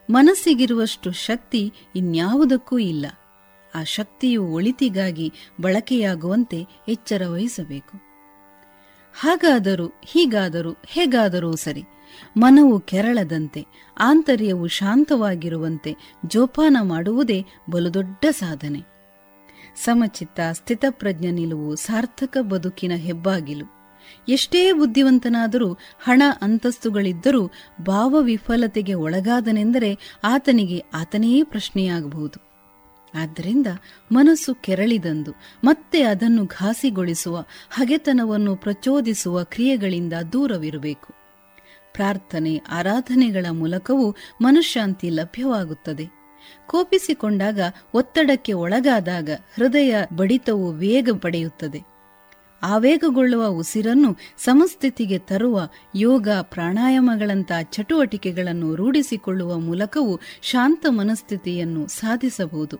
ಮನಸ್ಸಿಗಿರುವಷ್ಟು 0.09 1.11
ಶಕ್ತಿ 1.11 1.73
ಇನ್ಯಾವುದಕ್ಕೂ 1.95 2.77
ಇಲ್ಲ. 2.77 3.05
ಆ 3.75 3.83
ಶಕ್ತಿಯು 3.83 4.43
ಒಳಿತಿಗಾಗಿ 4.43 5.33
ಬಳಕೆಯಾಗುವಂತೆ 5.61 6.67
ಎಚ್ಚರ 6.87 7.21
ವಹಿಸಬೇಕು. 7.27 7.97
ಹಾಗಾದರೂ, 9.19 9.87
ಹೀಗಾದರೂ, 10.03 10.77
ಹೇಗಾದರೂ 10.87 11.55
ಸರಿ, 11.55 11.83
ಮನವು 12.37 12.79
ಕೆರಳದಂತೆ, 12.79 13.65
ಆಂತರ್ಯವು 13.99 14.67
ಶಾಂತವಾಗಿರುವಂತೆ 14.67 15.95
ಜೋಪಾನ 16.27 16.77
ಮಾಡುವುದೇ 16.81 17.45
ಬಲು 17.69 17.93
ದೊಡ್ಡ 17.93 18.25
ಸಾಧನೆ. 18.31 18.96
ಸಮಚಿತ್ತ 19.83 20.39
ಸ್ಥಿತಪ್ರಜ್ಞ 20.51 21.27
ನಿಲುವು 21.31 21.75
ಸಾರ್ಥಕ 21.75 22.37
ಬದುಕಿನ 22.41 22.91
ಹೆಬ್ಬಾಗಿಲು. 22.95 23.65
ಎಷ್ಟೇ 24.29 24.71
ಬುದ್ಧಿವಂತನಾದರೂ 24.71 25.77
ಹಣ 25.99 26.23
ಅಂತಸ್ತುಗಳಿದ್ದರೂ 26.41 27.51
ಭಾವ 27.81 28.19
ವಿಫಲತೆಗೆ 28.21 28.93
ಒಳಗಾದನೆಂದರೆ 28.93 30.19
ಆತನಿಗೆ 30.23 30.83
ಆತನೇ 30.93 31.43
ಪ್ರಶ್ನೆಯಾಗಬಹುದು. 31.43 32.47
ಆದ್ದರಿಂದ 33.15 33.67
ಮನಸ್ಸು 34.11 34.55
ಕೆರಳಿದಂದು 34.55 35.31
ಮತ್ತೆ 35.63 36.03
ಅದನ್ನು 36.03 36.45
ಘಾಸಿಗೊಳಿಸುವ 36.45 37.45
ಹಗೆತನವನ್ನು 37.69 38.55
ಪ್ರಚೋದಿಸುವ 38.55 39.43
ಕ್ರಿಯೆಗಳಿಂದ 39.43 40.13
ದೂರವಿರಬೇಕು. 40.33 41.13
ಪ್ರಾರ್ಥನೆ, 41.93 42.57
ಆರಾಧನೆಗಳ 42.57 43.45
ಮೂಲಕವೂ 43.51 44.15
ಮನಃಶಾಂತಿ 44.41 45.09
ಲಭ್ಯವಾಗುತ್ತದೆ. 45.09 46.16
ಕೋಪಿಸಿಕೊಂಡಾಗ 46.67 47.59
ಒತ್ತಡಕ್ಕೆ 47.93 48.53
ಒಳಗಾದಾಗ 48.53 49.29
ಹೃದಯ 49.55 49.95
ಬಡಿತವು 50.15 50.71
ವೇಗ 50.71 51.09
ಪಡೆಯುತ್ತದೆ. 51.21 51.97
ಆವೇಗಗೊಳ್ಳುವ 52.63 53.45
ಉಸಿರನ್ನು 53.45 54.15
ಸಮಸ್ಥಿತಿಗೆ 54.37 55.19
ತರುವ 55.19 55.69
ಯೋಗ 55.95 56.27
ಪ್ರಾಣಾಯಾಮಗಳಂತಹ 56.41 57.61
ಚಟುವಟಿಕೆಗಳನ್ನು 57.61 58.75
ರೂಢಿಸಿಕೊಳ್ಳುವ 58.75 59.59
ಮೂಲಕವೂ 59.59 60.19
ಶಾಂತ 60.41 60.85
ಮನಸ್ಥಿತಿಯನ್ನು 60.89 61.87
ಸಾಧಿಸಬಹುದು. 61.87 62.77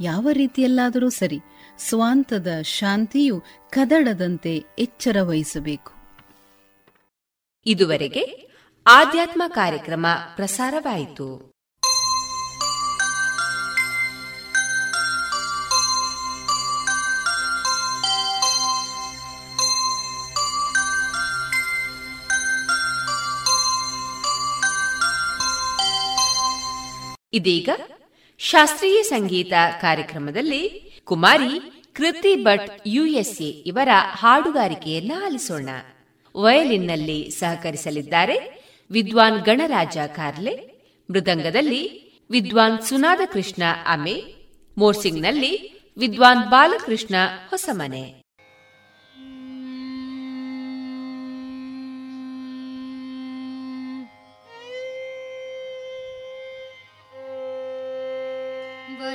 ಯಾವ 0.00 0.28
ರೀತಿಯಲ್ಲಾದರೂ 0.32 1.08
ಸರಿ 1.08 1.38
ಸ್ವಾಂತದ 1.78 2.46
ಶಾಂತಿಯು 2.62 3.42
ಕದಡದಂತೆ 3.70 4.64
ಎಚ್ಚರ 4.78 5.16
ವಹಿಸಬೇಕು. 5.22 5.92
ಇದುವರೆಗೆ 7.66 8.48
ಆಧ್ಯಾತ್ಮ 8.86 9.42
ಕಾರ್ಯಕ್ರಮ 9.48 10.06
ಪ್ರಸಾರವಾಯಿತು. 10.36 11.53
ಇದೀಗ 27.34 27.68
ಶಾಸ್ತ್ರೀಯ 28.38 29.02
ಸಂಗೀತ 29.02 29.52
ಕಾರ್ಯಕ್ರಮದಲ್ಲಿ 29.80 30.92
ಕುಮಾರಿ 31.04 31.60
ಕೃತಿ 31.92 32.44
ಭಟ್ 32.44 32.82
ಯುಎಸ್ಎ 32.86 33.44
ಇವರ 33.44 33.88
ಹಾಡುಗಾರಿಕೆಯನ್ನ 34.14 35.12
ಆಲಿಸೋಣ. 35.24 35.68
ವಯಲಿನ್ನಲ್ಲಿ 36.36 37.30
ಸಹಕರಿಸಲಿದ್ದಾರೆ 37.30 38.64
ವಿದ್ವಾನ್ 38.90 39.40
ಗಣರಾಜ 39.40 39.98
ಕಾರ್ಲೆ, 40.06 40.56
ಮೃದಂಗದಲ್ಲಿ 41.10 42.10
ವಿದ್ವಾನ್ 42.30 42.82
ಸುನಾದ 42.82 43.20
ಕೃಷ್ಣ 43.32 43.62
ಅಮೆ 43.86 44.34
ಮೋರ್ಸಿಂಗ್ನಲ್ಲಿ 44.78 45.82
ವಿದ್ವಾನ್ 45.98 46.50
ಬಾಲಕೃಷ್ಣ 46.50 47.14
ಹೊಸಮನೆ. 47.50 48.23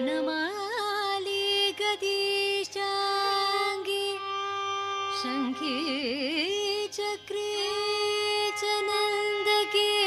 मालि 0.08 1.48
गदिष्टाङ्गी 1.80 2.78
संी 5.22 5.76
चक्रे 6.98 7.52
च 8.60 8.62
नन्दगी 8.88 9.98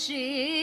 श्री 0.00 0.59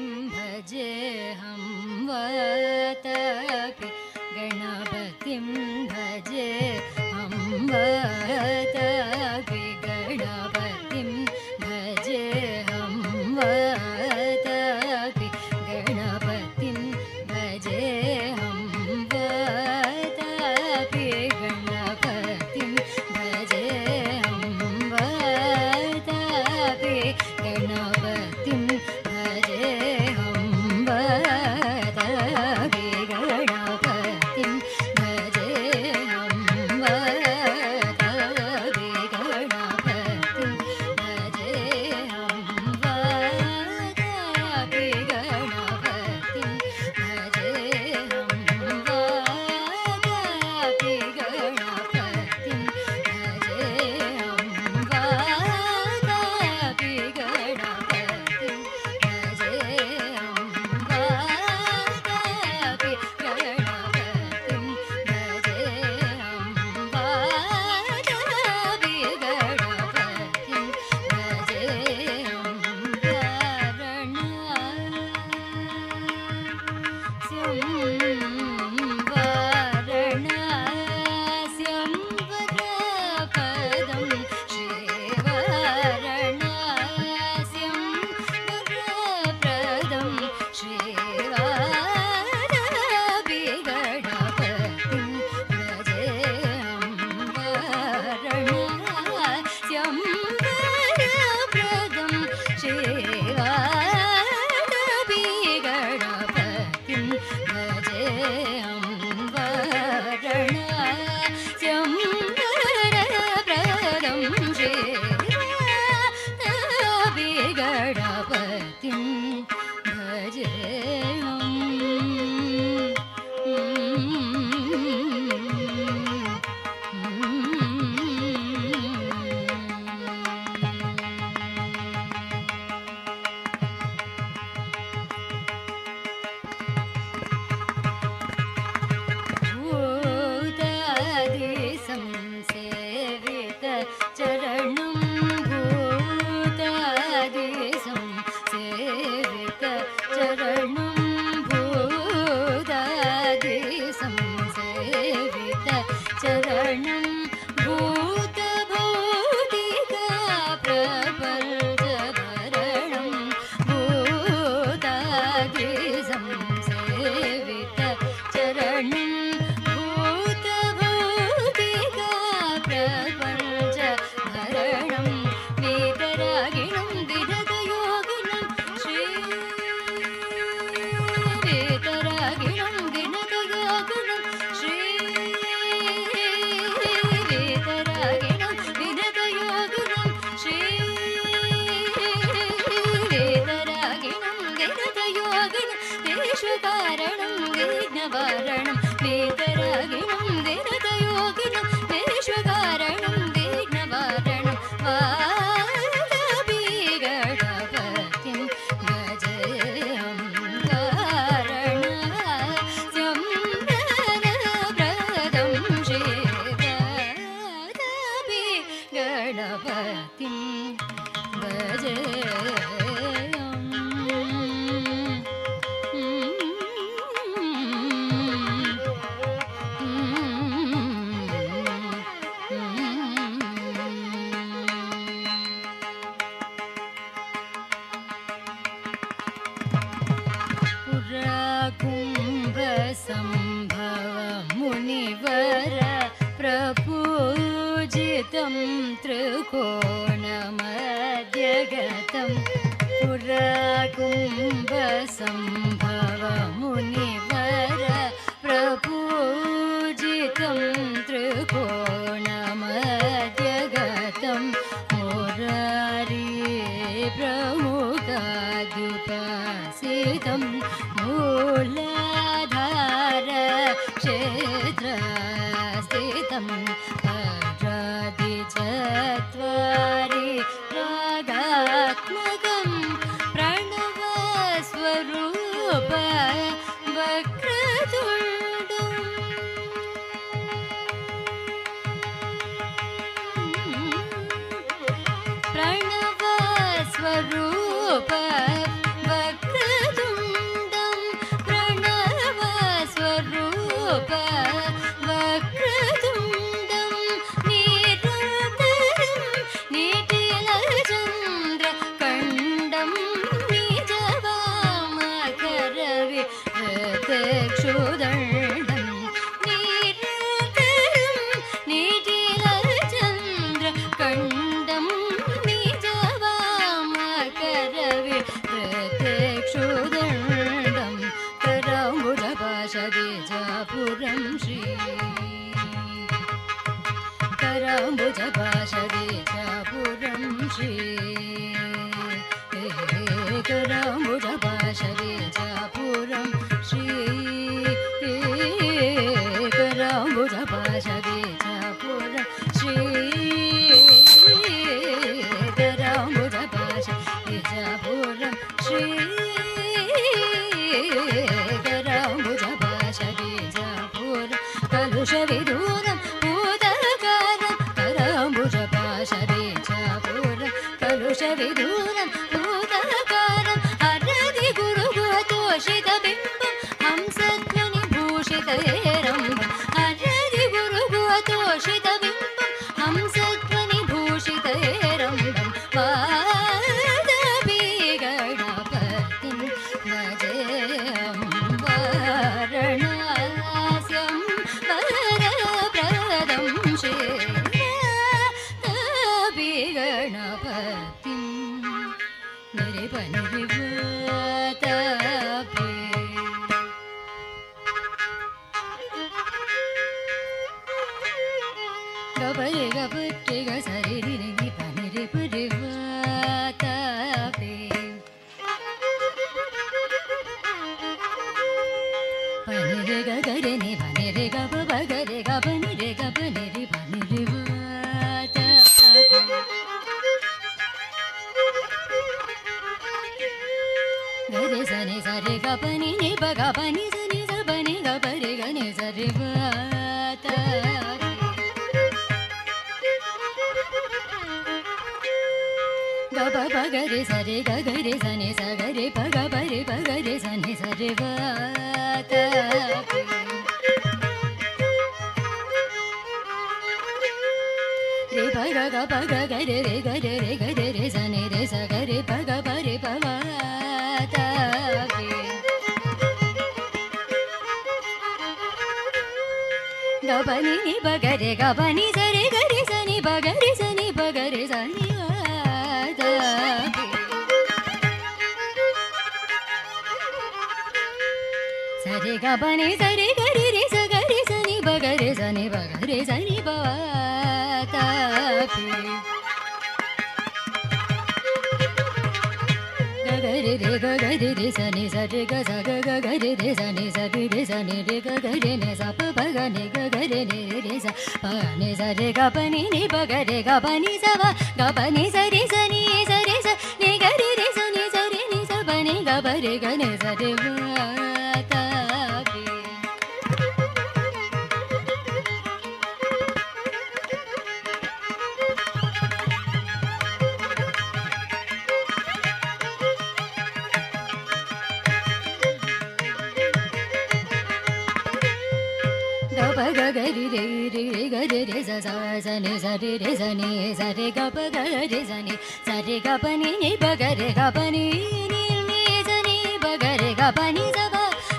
ग 529.74 529.80
ग 529.96 529.98
रि 530.16 530.24
रे 530.32 530.42
रि 530.74 530.82
रे 530.94 531.04
ग 531.12 531.14
रे 531.32 531.40
रे 531.50 531.62
स 531.68 531.70
स 531.84 531.88
स 532.24 532.28
नि 532.44 532.52
स 532.62 532.66
रे 532.82 532.90
रे 533.02 533.12
स 533.16 533.22
नि 533.38 533.48
स 533.78 533.80
रे 533.98 534.10
ग 534.16 534.20
प 534.34 534.36
ग 534.54 534.56
रे 534.92 535.00
स 535.08 535.12
नि 535.26 535.34
स 535.66 535.68
रे 535.86 535.96
ग 536.06 536.08
प 536.22 536.24
नि 536.40 536.50
नि 536.62 536.70
प 536.82 536.84
ग 537.00 537.02
रे 537.20 537.28
ग 537.38 537.40
प 537.56 537.58
नि 537.74 537.84
नि 538.32 538.44
नि 538.68 538.80
स 539.06 539.10
नि 539.26 539.36
प 539.62 539.66
ग 539.82 539.84
रे 540.02 540.10
ग 540.20 540.22
प 540.36 540.40
नि 540.56 540.64
स 540.76 540.78
प 540.92 540.96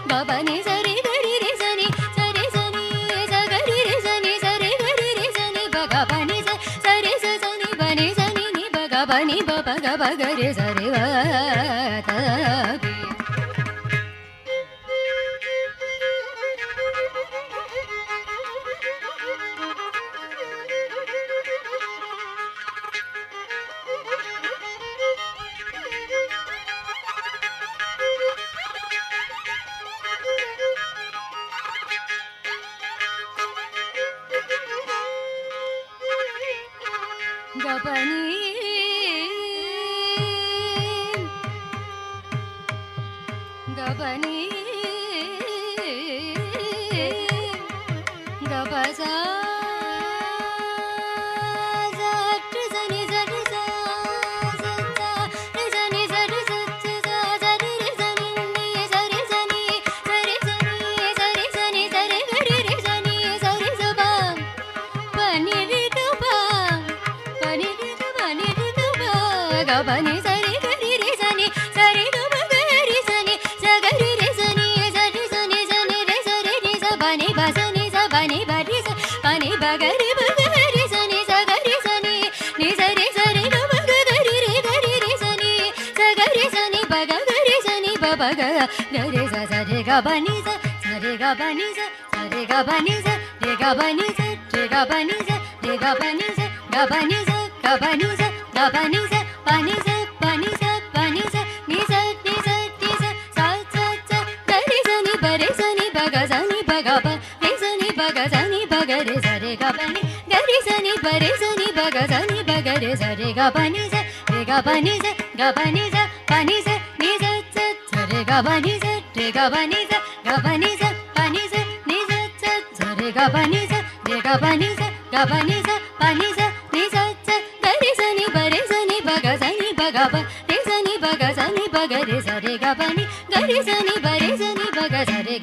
ग 0.09 0.13
प 0.28 0.32
नि 0.47 0.55
स 0.65 0.69
रे 0.86 0.95
ग 1.05 1.09
रि 1.25 1.34
रे 1.43 1.51
स 1.61 1.63
नि 1.80 1.88
स 2.15 2.19
रे 2.36 2.45
स 2.55 2.57
नि 2.75 2.86
स 3.32 3.34
ग 3.51 3.53
रि 3.69 3.78
रे 3.88 3.95
स 4.05 4.07
नि 4.25 4.34
स 4.43 4.45
रे 4.63 4.71
ग 4.82 4.86
रि 4.99 5.09
रे 5.19 5.28
स 5.38 5.39
नि 5.55 5.63
प 5.73 5.78
ग 5.93 5.95
प 6.09 6.13
नि 6.30 6.38
स 6.47 6.49
स 6.84 6.86
रे 7.05 7.13
स 7.23 7.25
स 7.43 7.45
नि 7.61 7.69
प 7.80 7.82
नि 7.99 8.07
स 8.17 8.19
नि 8.36 8.45
नि 8.57 8.65
प 8.75 8.78
ग 8.91 8.95
प 9.09 9.23
नि 9.30 9.38
प 9.47 9.51
प 9.67 9.80
ग 9.86 9.88
प 10.01 10.03
ग 10.19 10.23
रे 10.41 10.49
स 10.57 10.59
रे 10.78 10.88
व 10.93 10.97
त 12.07 12.11
प 12.84 12.86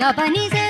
Kapanize. 0.05 0.64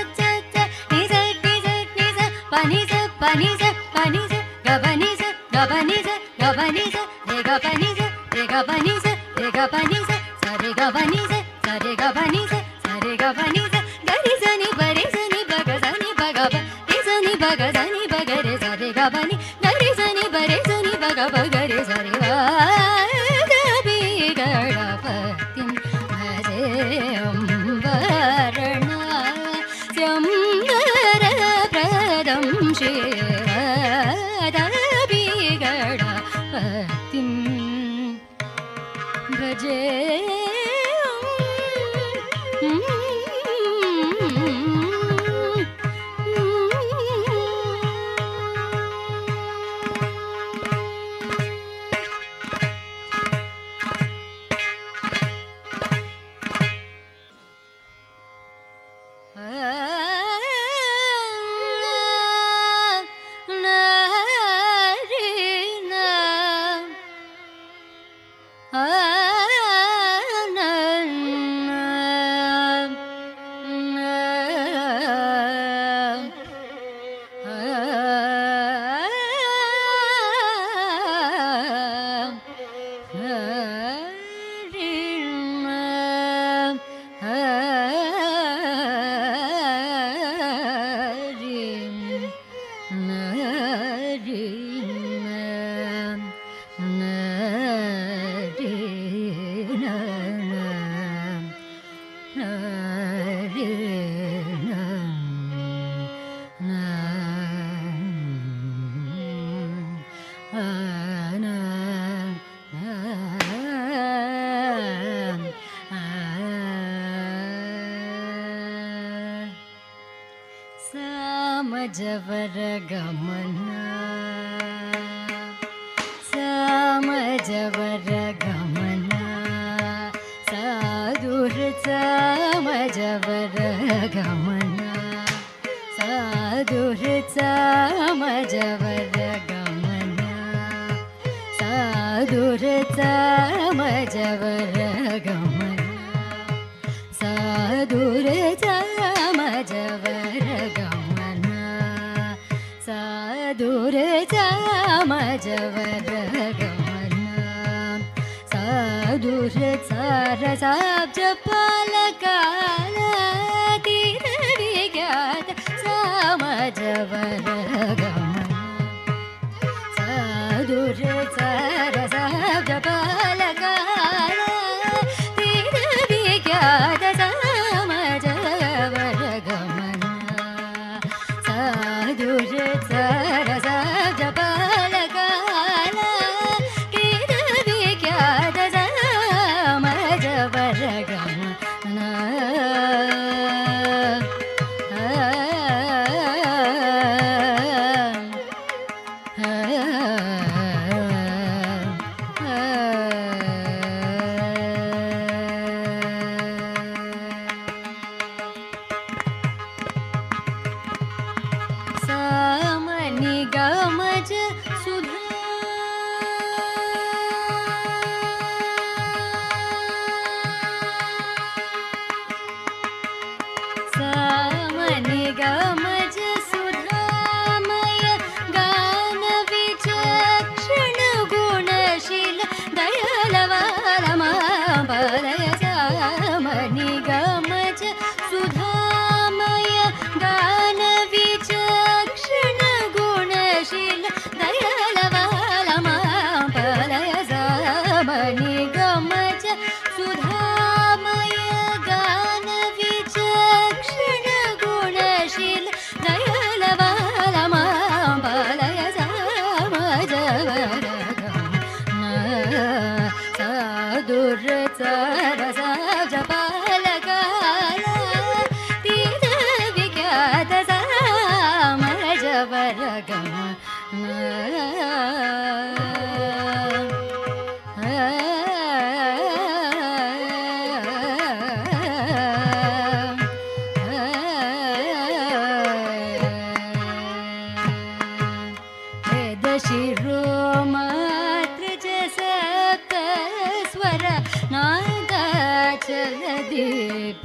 सदीप 295.87 297.25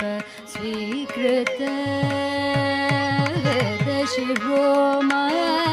स्वीकृत। 0.53 1.57
शिवो 4.09 5.01
मया 5.07 5.68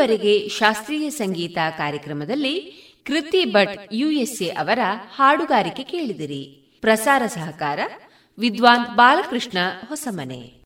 ಇದುವರೆಗೆ 0.00 0.48
ಶಾಸ್ತ್ರೀಯ 0.48 1.10
ಸಂಗೀತ 1.10 1.58
ಕಾರ್ಯಕ್ರಮದಲ್ಲಿ 1.78 2.60
ಕೃತಿ 3.06 3.44
ಭಟ್ 3.44 3.88
ಯುಎಸ್ಎ 3.92 4.48
ಅವರ 4.48 4.78
ಹಾಡುಗಾರಿಕೆ 5.14 5.82
ಕೇಳಿದಿರಿ. 5.82 6.72
ಪ್ರಸಾರ 6.80 7.22
ಸಹಕಾರ, 7.26 7.80
ವಿದ್ವಾನ್ 8.38 8.96
ಬಾಲಕೃಷ್ಣ 8.96 9.58
ಹೊಸಮನೆ. 9.88 10.59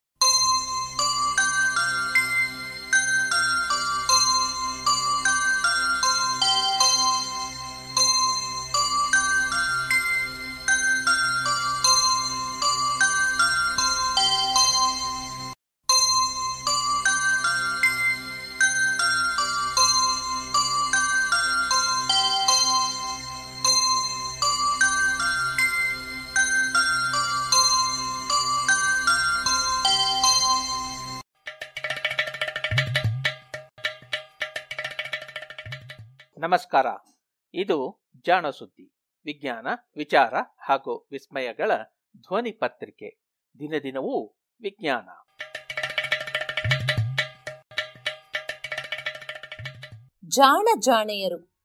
ನಮಸ್ಕಾರ. 36.75 37.15
ಇದು 37.53 38.05
ಜಾಣ 38.25 38.49
ಸುದ್ದಿ, 38.49 38.93
ವಿಜ್ಞಾನ, 39.25 39.67
ವಿಚಾರ 39.97 40.33
ಹಾಗೂ 40.59 41.07
ವಿಸ್ಮಯಗಳ 41.11 41.71
ಧ್ವನಿ 42.17 42.51
ಪತ್ರಿಕೆ. 42.51 43.23
ದಿನ 43.59 43.73
ದಿನವೂ 43.83 44.27
ವಿಜ್ಞಾನ. 44.61 45.09
ಜಾಣ 50.27 50.65
ಜಾಣೆಯರು. 50.79 51.55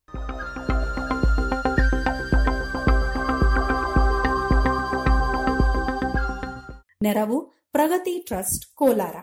ನೆರವು 7.02 7.46
ಪ್ರಗತಿ 7.72 8.22
ಟ್ರಸ್ಟ್ 8.22 8.74
ಕೋಲಾರ. 8.74 9.16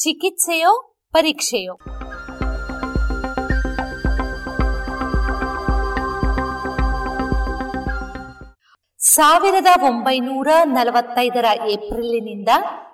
ಚಿಕಿತ್ಸೆಯೋ, 0.00 0.96
ಪರೀಕ್ಷೆಯೋ? 1.12 1.74
ಸಾವಿರದ 8.98 9.66
ಒಂಬೈನೂರ 9.82 10.48
ನಲವತ್ತೈದರ 10.64 11.44
ಏಪ್ರಿಲಿನಿಂದ 11.68 12.48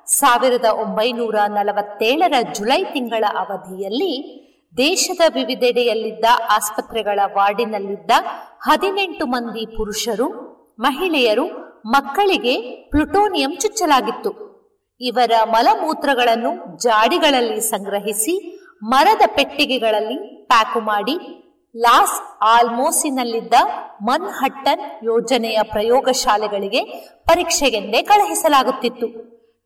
ಸಾವಿರದ 0.07 0.65
ಒಂಬೈನೂರ 0.65 1.35
ನಲವತ್ತೇಳರ 1.47 2.33
ಜುಲೈ 2.55 2.85
ತಿಂಗಳ 2.85 3.25
ಅವಧಿಯಲ್ಲಿ 3.39 4.43
ದೇಶದ 4.77 5.21
ವಿವಿಧೆಡೆಯಲ್ಲಿದ್ದ 5.35 6.25
ಆಸ್ಪತ್ರೆಗಳ 6.51 7.21
ವಾರ್ಡಿನಲ್ಲಿದ್ದ 7.35 8.11
ಹದಿನೆಂಟು 8.59 9.27
ಮಂದಿ 9.27 9.77
ಪುರುಷರು, 9.77 10.29
ಮಹಿಳೆಯರು, 10.81 11.47
ಮಕ್ಕಳಿಗೆ 11.87 12.85
ಪ್ಲುಟೋನಿಯಂ 12.91 13.57
ಚುಚ್ಚಲಾಗಿತ್ತು. 13.57 14.46
ಇವರ 15.01 15.31
ಮಲಮೂತ್ರಗಳನ್ನು 15.49 16.77
ಜಾಡಿಗಳಲ್ಲಿ 16.77 17.61
ಸಂಗ್ರಹಿಸಿ 17.61 18.63
ಮರದ 18.83 19.23
ಪೆಟ್ಟಿಗೆಗಳಲ್ಲಿ 19.27 20.47
ಪ್ಯಾಕು 20.47 20.81
ಮಾಡಿ 20.81 21.17
ಲಾಸ್ 21.77 22.43
ಆಲ್ಮೋಸಿನಲ್ಲಿದ್ದ 22.43 23.55
ಮನ್ಹಟ್ಟನ್ 24.03 25.05
ಯೋಜನೆಯ 25.05 25.59
ಪ್ರಯೋಗಶಾಲೆಗಳಿಗೆ 25.63 26.81
ಪರೀಕ್ಷೆಗೆಂದೇ 27.25 28.03
ಕಳುಹಿಸಲಾಗುತ್ತಿತ್ತು. 28.03 29.07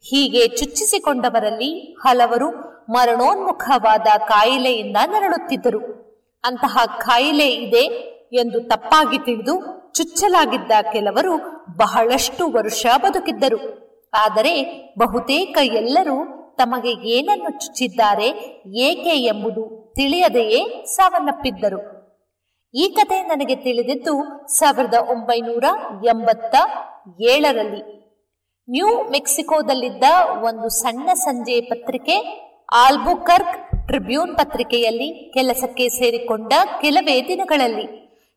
ಹೀಗೆ 0.03 0.49
ಚುಚ್ಚಿಸಿಕೊಂಡವರಲ್ಲಿ 0.49 1.95
ಹಲವರು 1.95 2.51
ಮರಣೋನ್ಮುಖವಾದ 2.93 4.07
ಕಾಯಿಲೆಯಿಂದ 4.29 4.97
ನರಳುತ್ತಿದ್ದರು. 5.07 5.83
ಅಂತಹ 6.45 6.79
ಕಾಯಿಲೆ 6.99 7.49
ಇದೆ 7.49 7.85
ಎಂದು 8.33 8.61
ತಪ್ಪಾಗಿ 8.61 9.19
ತಿಳಿದು 9.19 9.55
ಚುಚ್ಚಲಾಗಿದ್ದ 9.93 10.73
ಕೆಲವರು 10.93 11.37
ಬಹಳಷ್ಟು 11.77 12.51
ವರ್ಷ 12.51 12.87
ಬದುಕಿದ್ದರು. 13.03 13.90
ಆದರೆ 14.13 14.63
ಬಹುತೇಕ 14.99 15.59
ಎಲ್ಲರೂ 15.63 16.41
ತಮಗೆ 16.57 17.09
ಏನನ್ನು 17.09 17.51
ಚುಚ್ಚಿದ್ದಾರೆ 17.51 18.29
ಏಕೆ 18.77 19.11
ಎಂಬುದು 19.11 19.93
ತಿಳಿಯದೆಯೇ 19.97 20.85
ಸಾವನ್ನಪ್ಪಿದ್ದರು. 20.87 22.01
ಈ 22.75 22.89
ಕಥೆ 22.89 23.23
ನನಗೆ 23.23 23.57
ತಿಳಿದಿದ್ದು 23.57 24.47
ಸಾವಿರದ 24.47 24.95
ಒಂಬೈನೂರ 24.95 25.65
ಎಂಬತ್ತ 26.05 26.57
ಏಳರಲ್ಲಿ. 27.21 28.01
ನ್ಯೂ 28.69 29.11
ಮೆಕ್ಸಿಕೋದಲ್ಲಿದ್ದ 29.11 30.05
ಒಂದು 30.43 30.69
ಸಣ್ಣ 30.69 31.13
ಸಂಜೆ 31.13 31.61
ಪತ್ರಿಕೆ, 31.61 32.17
ಆಲ್ಬುಕರ್ಕ್ 32.73 33.87
ಟ್ರಿಬ್ಯೂನ್ 33.87 34.37
ಪತ್ರಿಕೆಯಲ್ಲಿ 34.37 35.31
ಕೆಲಸಕ್ಕೆ 35.35 35.89
ಸೇರಿಕೊಂಡ 35.89 36.53
ಕೆಲವೇ 36.81 37.29
ದಿನಗಳಲ್ಲಿ. 37.29 37.87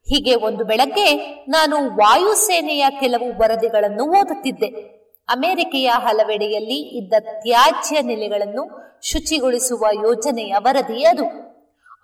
ಹೀಗೆ 0.09 0.35
ಒಂದು 0.35 0.65
ಬೆಳಗ್ಗೆ 0.65 1.15
ನಾನು 1.47 1.75
ವಾಯುಸೇನೆಯ 1.75 2.85
ಕೆಲವು 2.99 3.41
ವರದಿಗಳನ್ನು 3.41 4.05
ಓದುತ್ತಿದ್ದೆ. 4.05 5.02
ಅಮೆರಿಕೆಯ 5.27 5.89
ಹಲವೆಡೆಯಲ್ಲಿ 5.93 6.97
ಇದ್ದ 6.97 7.13
ತ್ಯಾಜ್ಯ 7.19 8.01
ನೆಲೆಗಳನ್ನು 8.01 8.63
ಶುಚಿಗೊಳಿಸುವ 9.01 9.85
ಯೋಜನೆಯ 9.93 10.55
ವರದಿ 10.59 11.03
ಅದು. 11.03 11.23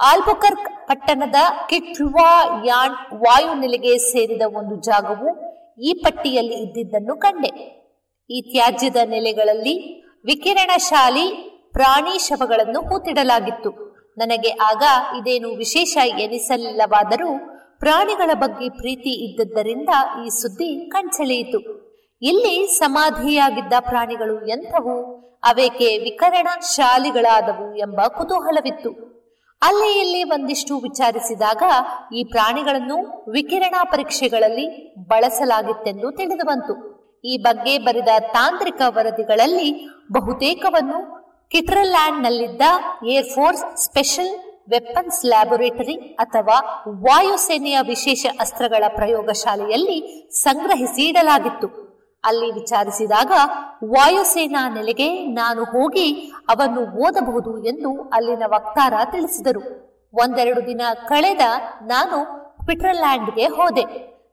ಆಲ್ಬುಕರ್ಕ್ 0.06 0.88
ಪಟ್ಟಣದ 0.88 1.36
ಕಿಟ್ವಾ 1.70 2.62
ಯಾನ್ 2.66 2.96
ವಾಯುನೆಲೆಗೆ 3.14 3.98
ಸೇರಿದ 3.98 4.42
ಒಂದು 4.54 4.76
ಜಾಗವು 4.76 5.30
ಈ 5.82 5.94
ಪಟ್ಟಿಯಲ್ಲಿ 5.94 6.54
ಇದ್ದಿದ್ದನ್ನು 6.54 7.16
ಕಂಡೆ. 7.16 7.52
ಈ 8.30 8.42
ತ್ಯಾಜ್ಯದ 8.42 8.96
ನೆಲೆಗಳಲ್ಲಿ 9.06 10.02
ವಿಕಿರಣಶಾಲಿ 10.26 11.28
ಪ್ರಾಣಿ 11.74 12.20
ಶವಗಳನ್ನು 12.20 12.82
ಹೂತಿಡಲಾಗಿತ್ತು. 12.82 13.90
ನನಗೆ 14.18 14.50
ಆಗ 14.50 14.84
ಇದೇನು 15.20 15.50
ವಿಶೇಷ 15.50 15.98
ಎನಿಸಲಿಲ್ಲವಾದರೂ 15.98 17.38
ಪ್ರಾಣಿಗಳ 17.80 18.32
ಬಗ್ಗೆ 18.34 18.70
ಪ್ರೀತಿ 18.70 19.10
ಇದ್ದದ್ದರಿಂದ 19.10 19.90
ಈ 20.26 20.30
ಸುದ್ದಿ 20.30 20.90
ಕಣ್ಸೆಳೆಯಿತು 20.90 21.89
ಇಲ್ಲಿ 22.22 22.68
ಸಮಾಧಿಯಾಗಿದ್ದ 22.68 23.74
ಪ್ರಾಣಿಗಳು 23.80 24.48
ಎಂಥವು? 24.48 25.20
ಅವೇಕೆ 25.44 25.98
ವಿಕರಣಶಾಲಿಗಳಾದವು 25.98 27.76
ಎಂಬ 27.76 28.02
ಕುತೂಹಲವಿತ್ತು. 28.02 29.10
ಅಲ್ಲಿ 29.62 30.00
ಇಲ್ಲಿ 30.00 30.24
ಒಂದಿಷ್ಟು 30.24 30.78
ವಿಚಾರಿಸಿದಾಗ 30.78 31.64
ಈ 32.16 32.24
ಪ್ರಾಣಿಗಳನ್ನು 32.24 33.26
ವಿಕಿರಣ 33.32 33.76
ಪರೀಕ್ಷೆಗಳಲ್ಲಿ 33.84 34.96
ಬಳಸಲಾಗಿತ್ತೆಂದು 35.08 36.12
ತಿಳಿದು 36.12 36.46
ಬಂತು. 36.46 37.00
ಈ 37.24 37.38
ಬಗ್ಗೆ 37.38 37.78
ಬರೆದ 37.78 38.08
ತಾಂತ್ರಿಕ 38.20 38.82
ವರದಿಗಳಲ್ಲಿ 38.88 39.88
ಬಹುತೇಕವನ್ನು 40.12 41.20
ಕಿಟ್ರಲ್ಯಾಂಡ್ನಲ್ಲಿದ್ದ 41.50 42.62
air force 43.08 43.78
special 43.78 44.34
weapons 44.70 45.26
laboratory 45.26 45.96
ಅಥವಾ 45.96 46.86
ವಾಯುಸೇನೆಯ 46.88 47.78
ವಿಶೇಷ 47.82 48.26
ಅಸ್ತ್ರಗಳ 48.40 48.84
ಪ್ರಯೋಗಶಾಲೆಯಲ್ಲಿ 48.96 50.30
ಸಂಗ್ರಹಿಸಿ 50.32 51.02
ಇಡಲಾಗಿತ್ತು. 51.02 51.89
ಅಲ್ಲಿ 52.24 52.52
ವಿಚಾರಿಸಿದಾಗ 52.52 53.32
ವಾಯುಸೇನಾ 53.86 54.70
ನೆಲೆಗೆ 54.70 55.26
ನಾನು 55.26 55.64
ಹೋಗಿ 55.64 56.32
ಅವನ್ನು 56.50 56.82
ಓದಬಹುದು 56.82 57.66
ಎಂದು 57.66 58.02
ಅಲ್ಲಿನ 58.02 58.44
ವಕ್ತಾರ 58.48 58.94
ತಿಳಿಸಿದರು. 59.12 59.62
ಒಂದೆರಡು 60.14 60.68
ದಿನ 60.68 60.82
ಕಳೆದ 61.08 61.42
ನಾನು 61.82 62.50
ಪಿಟ್ರಲ್ಯಾಂಡ್ಗೆ 62.66 63.46
ಹೋದೆ. 63.46 63.84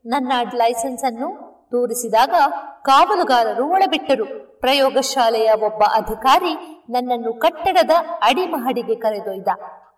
ನನ್ನ 0.07 0.33
ಲೈಸೆನ್ಸ್ 0.55 1.05
ಅನ್ನು 1.05 1.47
ತೋರಿಸಿದಾಗ 1.71 2.35
ಕಾವಲುಗಾರರು 2.83 3.65
ಒಳಬಿಟ್ಟರು. 3.65 4.25
ಪ್ರಯೋಗಶಾಲೆಯ 4.61 5.51
ಒಬ್ಬ 5.53 5.83
ಅಧಿಕಾರಿ 5.83 6.85
ನನ್ನನ್ನು 6.91 7.35
ಕಟ್ಟಡದ 7.35 7.91
ಅಡಿಮಹಡಿಗೆ 8.23 8.95
ಕರೆದೊಯ್ದ. 8.95 9.49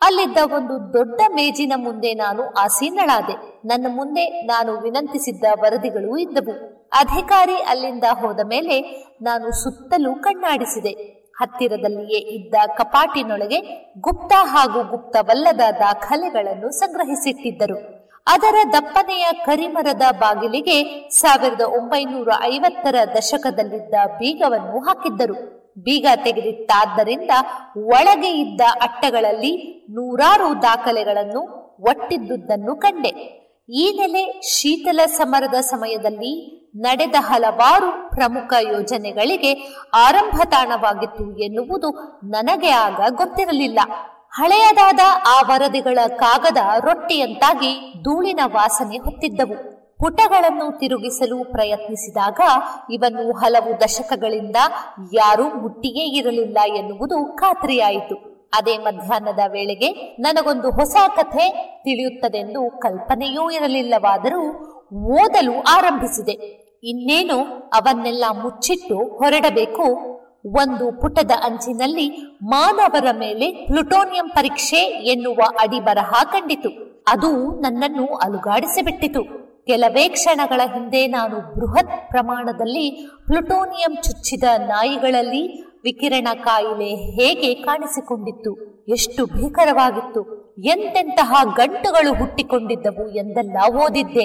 ಅಲ್ಲಿದ್ದ 0.03 0.37
ಒಂದು 0.53 0.93
ದೊಡ್ಡ 0.93 1.21
ಮೇಜಿನ 1.35 1.73
ಮುಂದೆ 1.77 2.15
ನಾನು 2.15 2.43
ಆಸೀನಳಾದೆ. 2.43 3.67
ನನ್ನ 3.69 3.87
ಮುಂದೆ 3.91 4.43
ನಾನು 4.43 4.81
ವಿನಂತಿಸಿದ್ದ 4.81 5.45
ವರದಿಗಳು 5.61 6.17
ಇದ್ದವು. 6.17 6.78
ಅಧಿಕಾರಿ 6.93 7.55
ಅಲ್ಲಿಂದ 7.55 8.05
ಹೋದ 8.11 8.41
ಮೇಲೆ 8.45 8.81
ನಾನು 9.23 9.63
ಸುತ್ತಲೂ 9.63 10.15
ಕಣ್ಣಾಡಿಸಿದೆ. 10.15 11.19
ಹತ್ತಿರದಲ್ಲಿಯೇ 11.37 12.19
ಇದ್ದ 12.19 12.55
ಕಪಾಟಿನೊಳಗೆ 12.77 13.59
ಗುಪ್ತ 14.01 14.33
ಹಾಗೂ 14.43 14.83
ಗುಪ್ತವಲ್ಲದ 14.85 15.61
ದಾಖಲೆಗಳನ್ನು 15.79 16.71
ಸಂಗ್ರಹಿಸಿಟ್ಟಿದ್ದರು. 16.71 17.99
ಅದರ 18.27 18.55
ದಪ್ಪನೆಯ 18.73 19.27
ಕರಿಮರದ 19.45 20.03
ಬಾಗಿಲಿಗೆ 20.11 21.09
ಸಾವಿರದ 21.11 21.61
ಒಂಬೈನೂರ 21.61 22.29
ಐವತ್ತರ 22.43 22.95
ದಶಕದಲ್ಲಿದ್ದ 23.17 23.95
ಬೀಗವನ್ನು 24.07 24.79
ಹಾಕಿದ್ದರು. 24.79 25.59
ಬೀಗ 25.79 26.07
ತೆಗೆದಿತ್ತಾದ್ದರಿಂದ 26.25 27.31
ಒಳಗೆ 27.77 28.31
ಇದ್ದ 28.31 28.61
ಅಟ್ಟಗಳಲ್ಲಿ 28.81 29.87
ನೂರಾರು 29.91 30.63
ದಾಖಲೆಗಳನ್ನು 30.63 31.41
ಒಟ್ಟಿದ್ದುದನ್ನು 31.81 32.77
ಕಂಡೆ. 32.77 33.39
ಈ 33.71 33.97
ನೆಲೆ 33.97 34.41
ಶೀತಲ 34.41 35.01
ಸಮರದ 35.07 35.55
ಸಮಯದಲ್ಲಿ 35.55 36.59
ನಡೆದ 36.77 37.15
ಹಲವಾರು 37.19 38.11
ಪ್ರಮುಖ 38.11 38.53
ಯೋಜನೆಗಳಿಗೆ 38.73 39.81
ಆರಂಭ 39.95 40.41
ತಾಣವಾಗಿತ್ತು 40.45 41.39
ಎನ್ನುವುದು 41.39 41.91
ನನಗೆ 42.31 42.71
ಆಗ 42.71 43.01
ಗೊತ್ತಿರಲಿಲ್ಲ. 43.09 43.81
ಹಳೆಯದಾದ 44.31 44.99
ಆ 45.29 45.43
ವರದಿಗಳ 45.43 45.99
ಕಾಗದ 46.07 46.57
ರೊಟ್ಟಿಯಂತಾಗಿ 46.81 47.93
ಧೂಳಿನ 48.05 48.41
ವಾಸನೆ 48.45 48.97
ಹೊತ್ತಿದ್ದವು. 48.97 49.79
ಪುಟಗಳನ್ನು 49.99 50.79
ತಿರುಗಿಸಲು 50.79 51.45
ಪ್ರಯತ್ನಿಸಿದಾಗ 51.45 52.41
ಇವನ್ನು 52.91 53.33
ಹಲವು 53.33 53.81
ದಶಕಗಳಿಂದ 53.81 54.57
ಯಾರೂ 55.15 55.45
ಮುಟ್ಟಿಯೇ 55.45 56.19
ಇರಲಿಲ್ಲ 56.19 56.59
ಎನ್ನುವುದು 56.77 57.37
ಖಾತ್ರಿಯಾಯಿತು. 57.37 58.28
ಅದೇ 58.55 58.79
ಮಧ್ಯಾಹ್ನದ 58.79 59.39
ವೇಳೆಗೆ 59.49 60.17
ನನಗೊಂದು 60.21 60.71
ಹೊಸ 60.71 60.97
ಕಥೆ 61.17 61.49
ತಿಳಿಯುತ್ತದೆಂದು 61.85 62.71
ಕಲ್ಪನೆಯೂ 62.71 63.51
ಇರಲಿಲ್ಲವಾದರೂ 63.51 64.43
ಓದಲು 64.95 65.63
ಆರಂಭಿಸಿದೆ. 65.63 66.33
ಇನ್ನೇನು 66.85 67.45
ಅವನ್ನೆಲ್ಲ 67.75 68.25
ಮುಚ್ಚಿಟ್ಟು 68.43 68.99
ಹೊರಡಬೇಕು? 68.99 69.83
ಒಂದು 70.47 71.01
ಪುಟದ 71.01 71.31
ಅಂಚಿನಲ್ಲಿ 71.45 72.39
ಮಾನವರ 72.43 73.07
ಮೇಲೆ 73.13 73.53
ಪ್ಲುಟೋನಿಯಂ 73.53 74.29
ಪರೀಕ್ಷೆ 74.29 74.81
ಎನ್ನುವ 74.87 75.37
ಅಡಿಬರಹ 75.61 76.13
ಕಂಡಿತು. 76.33 77.03
ಅದು 77.09 77.61
ನನ್ನನ್ನು 77.61 78.07
ಅಲುಗಾಡಿಸಿಬಿಟ್ಟಿತು. 78.07 79.39
ಕೆಲವೇ 79.67 80.09
ಕ್ಷಣಗಳ 80.09 80.61
ಹಿಂದೆ 80.65 81.07
ನಾನು 81.07 81.37
ಬೃಹತ್ 81.37 82.11
ಪ್ರಮಾಣದಲ್ಲಿ 82.11 83.09
ಪ್ಲುಟೋನಿಯಂ 83.27 83.95
ಚುಚ್ಚಿದ 83.95 84.45
ನಾಯಿಗಳಲ್ಲಿ 84.59 85.68
ವಿಕಿರಣ 85.85 86.29
ಕಾಯಿಲೆ 86.45 86.95
ಹೇಗೆ 86.95 87.55
ಕಾಣಿಸಿಕೊಂಡಿತ್ತು? 87.55 88.85
ಎಷ್ಟು 88.89 89.27
ಭೀಕರವಾಗಿತ್ತು? 89.27 90.39
ಎಂತೆಂತಹ 90.65 91.45
ಗಂಟುಗಳು 91.57 92.15
ಹುಟ್ಟಿಕೊಂಡಿದ್ದವು 92.15 93.11
ಎಂದೆಲ್ಲ 93.11 93.57
ಓದಿದ್ದೆ. 93.77 94.25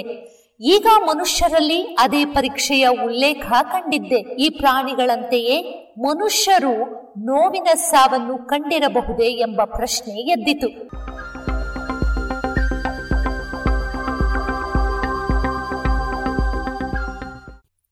ಈಗ 0.61 0.85
ಮನುಷ್ಯರಲ್ಲಿ 1.05 1.83
ಅದೇ 1.83 2.25
ಪರೀಕ್ಷೆಯ 2.25 2.87
ಉಲ್ಲೇಖ 3.05 3.45
ಕಂಡಿದ್ದೆ. 3.49 4.15
ಈ 4.15 4.49
ಪ್ರಾಣಿಗಳಂತೆಯೇ 4.49 5.79
ಮನುಷ್ಯರು 5.99 7.03
ನೋವಿನ 7.17 7.67
ಸಾವನ್ನು 7.75 8.47
ಕಂಡಿರಬಹುದೇ 8.47 9.25
ಎಂಬ 9.25 9.61
ಪ್ರಶ್ನೆ 9.65 10.13
ಎದ್ದಿತು. 10.13 11.03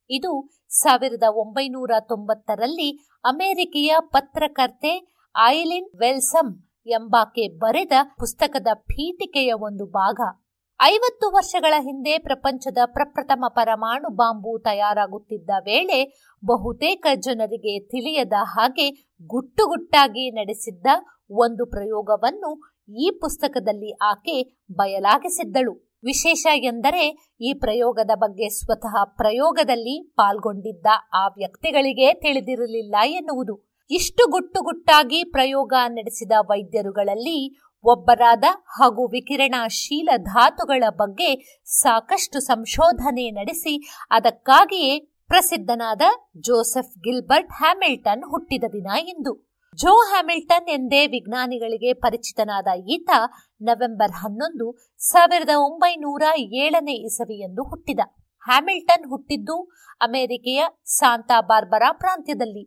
ಇದು 0.09 0.49
ಸಾವಿರದ 0.69 1.23
ಒಂಬೈನೂರ 1.33 1.91
ತೊಂಬತ್ತರಲ್ಲಿ 1.99 3.10
ಅಮೆರಿಕೆಯ 3.23 3.95
ಪತ್ರಕರ್ತೆ 3.99 5.13
ಐಲಿನ್ 5.47 5.99
ವೆಲ್ಸಮ್ 5.99 6.63
ಎಂಬಾಕೆ 6.87 7.57
ಬರೆದ 7.57 7.91
ಪುಸ್ತಕದ 8.19 8.67
ಪೀಠಿಕೆಯ 8.73 9.53
ಒಂದು 9.53 9.85
ಭಾಗ. 9.85 10.19
ಐವತ್ತು 10.81 11.31
ವರ್ಷಗಳ 11.31 11.73
ಹಿಂದೆ 11.79 12.17
ಪ್ರಪಂಚದ 12.17 12.77
ಪ್ರಪ್ರಥಮ 12.85 13.45
ಪರಮಾಣು 13.49 14.09
ಬಾಂಬು 14.09 14.59
ತಯಾರಾಗುತ್ತಿದ್ದ 14.59 15.49
ವೇಳೆ 15.59 16.29
ಬಹುತೇಕ 16.45 17.07
ಜನರಿಗೆ 17.19 17.79
ತಿಳಿಯದ 17.79 18.33
ಹಾಗೆ 18.41 19.17
ಗುಟ್ಟುಗುಟ್ಟಾಗಿ 19.27 20.31
ನಡೆಸಿದ್ದ 20.31 20.87
ಒಂದು 21.31 21.65
ಪ್ರಯೋಗವನ್ನು 21.65 22.51
ಈ 22.97 23.09
ಪುಸ್ತಕದಲ್ಲಿ 23.21 23.93
ಆಕೆ 23.93 24.65
ಬಯಲಾಗಿಸಿದ್ದಳು. 24.71 25.90
ವಿಶೇಷ 26.03 26.47
ಎಂದರೆ 26.53 27.35
ಈ 27.41 27.53
ಪ್ರಯೋಗದ 27.53 28.11
ಬಗ್ಗೆ 28.15 28.49
ಸ್ವತಃ 28.49 29.03
ಪ್ರಯೋಗದಲ್ಲಿ 29.03 30.13
ಪಾಲ್ಗೊಂಡಿದ್ದ 30.15 30.85
ಆ 31.13 31.27
ವ್ಯಕ್ತಿಗಳಿಗೆ 31.27 32.13
ತಿಳಿದಿರಲಿಲ್ಲ 32.13 32.95
ಎನ್ನುವುದು. 33.05 33.71
ಇಷ್ಟು 33.89 34.31
ಗುಟ್ಟುಗುಟ್ಟಾಗಿ 34.31 35.23
ಪ್ರಯೋಗ 35.23 35.73
ನಡೆಸಿದ 35.87 36.31
ವೈದ್ಯರುಗಳಲ್ಲಿ 36.39 37.59
ಒಬ್ಬರಾದ 37.83 38.43
ಹಾಗೂ 38.77 39.07
ವಿಕಿರಣಶೀಲ 39.07 40.09
ಧಾತುಗಳ 40.17 40.83
ಬಗ್ಗೆ 40.89 41.61
ಸಾಕಷ್ಟು 41.65 42.39
ಸಂಶೋಧನೆ 42.39 43.31
ನಡೆಸಿ 43.31 43.91
ಅದಕ್ಕಾಗಿಯೇ 44.11 44.99
ಪ್ರಸಿದ್ಧನಾದ 45.27 46.01
ಜೋಸೆಫ್ 46.37 46.99
ಗಿಲ್ಬರ್ಟ್ 46.99 47.51
ಹ್ಯಾಮಿಲ್ಟನ್ 47.51 48.23
ಹುಟ್ಟಿದ 48.29 48.63
ದಿನ 48.63 48.87
ಇಂದು. 49.09 49.50
ಜೋ 49.77 49.91
ಹ್ಯಾಮಿಲ್ಟನ್ 50.09 50.69
ಎಂದೇ 50.69 51.07
ವಿಜ್ಞಾನಿಗಳಿಗೆ 51.07 51.93
ಪರಿಚಿತನಾದ 51.93 52.67
ಈತ 52.87 53.09
ನವೆಂಬರ್ 53.61 54.11
ಹನ್ನೊಂದು 54.11 54.97
ಸಾವಿರದ 54.97 55.49
ಒಂಬೈನೂರ 55.57 56.23
ಏಳನೇ 56.37 56.93
ಇಸವಿಯಂದು 56.93 57.63
ಹುಟ್ಟಿದ. 57.63 57.99
ಹ್ಯಾಮಿಲ್ಟನ್ 58.45 59.09
ಹುಟ್ಟಿದ್ದು 59.09 59.63
ಅಮೆರಿಕೆಯ 60.01 60.63
ಸಾಂತಾ 60.85 61.41
ಬಾರ್ಬರಾ 61.41 61.91
ಪ್ರಾಂತ್ಯದಲ್ಲಿ. 61.93 62.63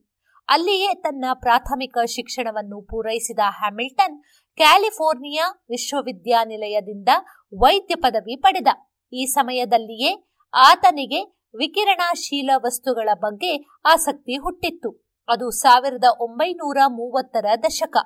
ಅಲ್ಲಿಯೇ 0.49 0.95
ತನ್ನ 0.95 1.25
ಪ್ರಾಥಮಿಕ 1.35 1.99
ಶಿಕ್ಷಣವನ್ನು 2.07 2.81
ಪೂರೈಸಿದ 2.83 3.39
ಹ್ಯಾಮಿಲ್ಟನ್ 3.45 4.23
ಕ್ಯಾಲಿಫೋರ್ನಿಯಾ 4.57 5.65
ವಿಶ್ವವಿದ್ಯಾನಿಲಯದಿಂದ 5.71 7.09
ವೈದ್ಯ 7.61 7.95
ಪದವಿ 7.95 8.37
ಪಡೆದ. 8.37 8.69
ಈ 9.13 9.27
ಸಮಯದಲ್ಲಿಯೇ 9.27 10.39
ಆತನಿಗೆ 10.55 11.23
ವಿಕಿರಣಶೀಲ 11.59 12.51
ವಸ್ತುಗಳ 12.57 13.09
ಬಗ್ಗೆ 13.15 13.57
ಆಸಕ್ತಿ 13.85 14.37
ಹುಟ್ಟಿತ್ತು. 14.37 15.04
ಅದು 15.29 15.51
ಸಾವಿರದ 15.51 16.05
ಒಂಬೈನೂರ 16.21 16.79
ಮೂವತ್ತರ 16.87 17.47
ದಶಕ. 17.63 17.97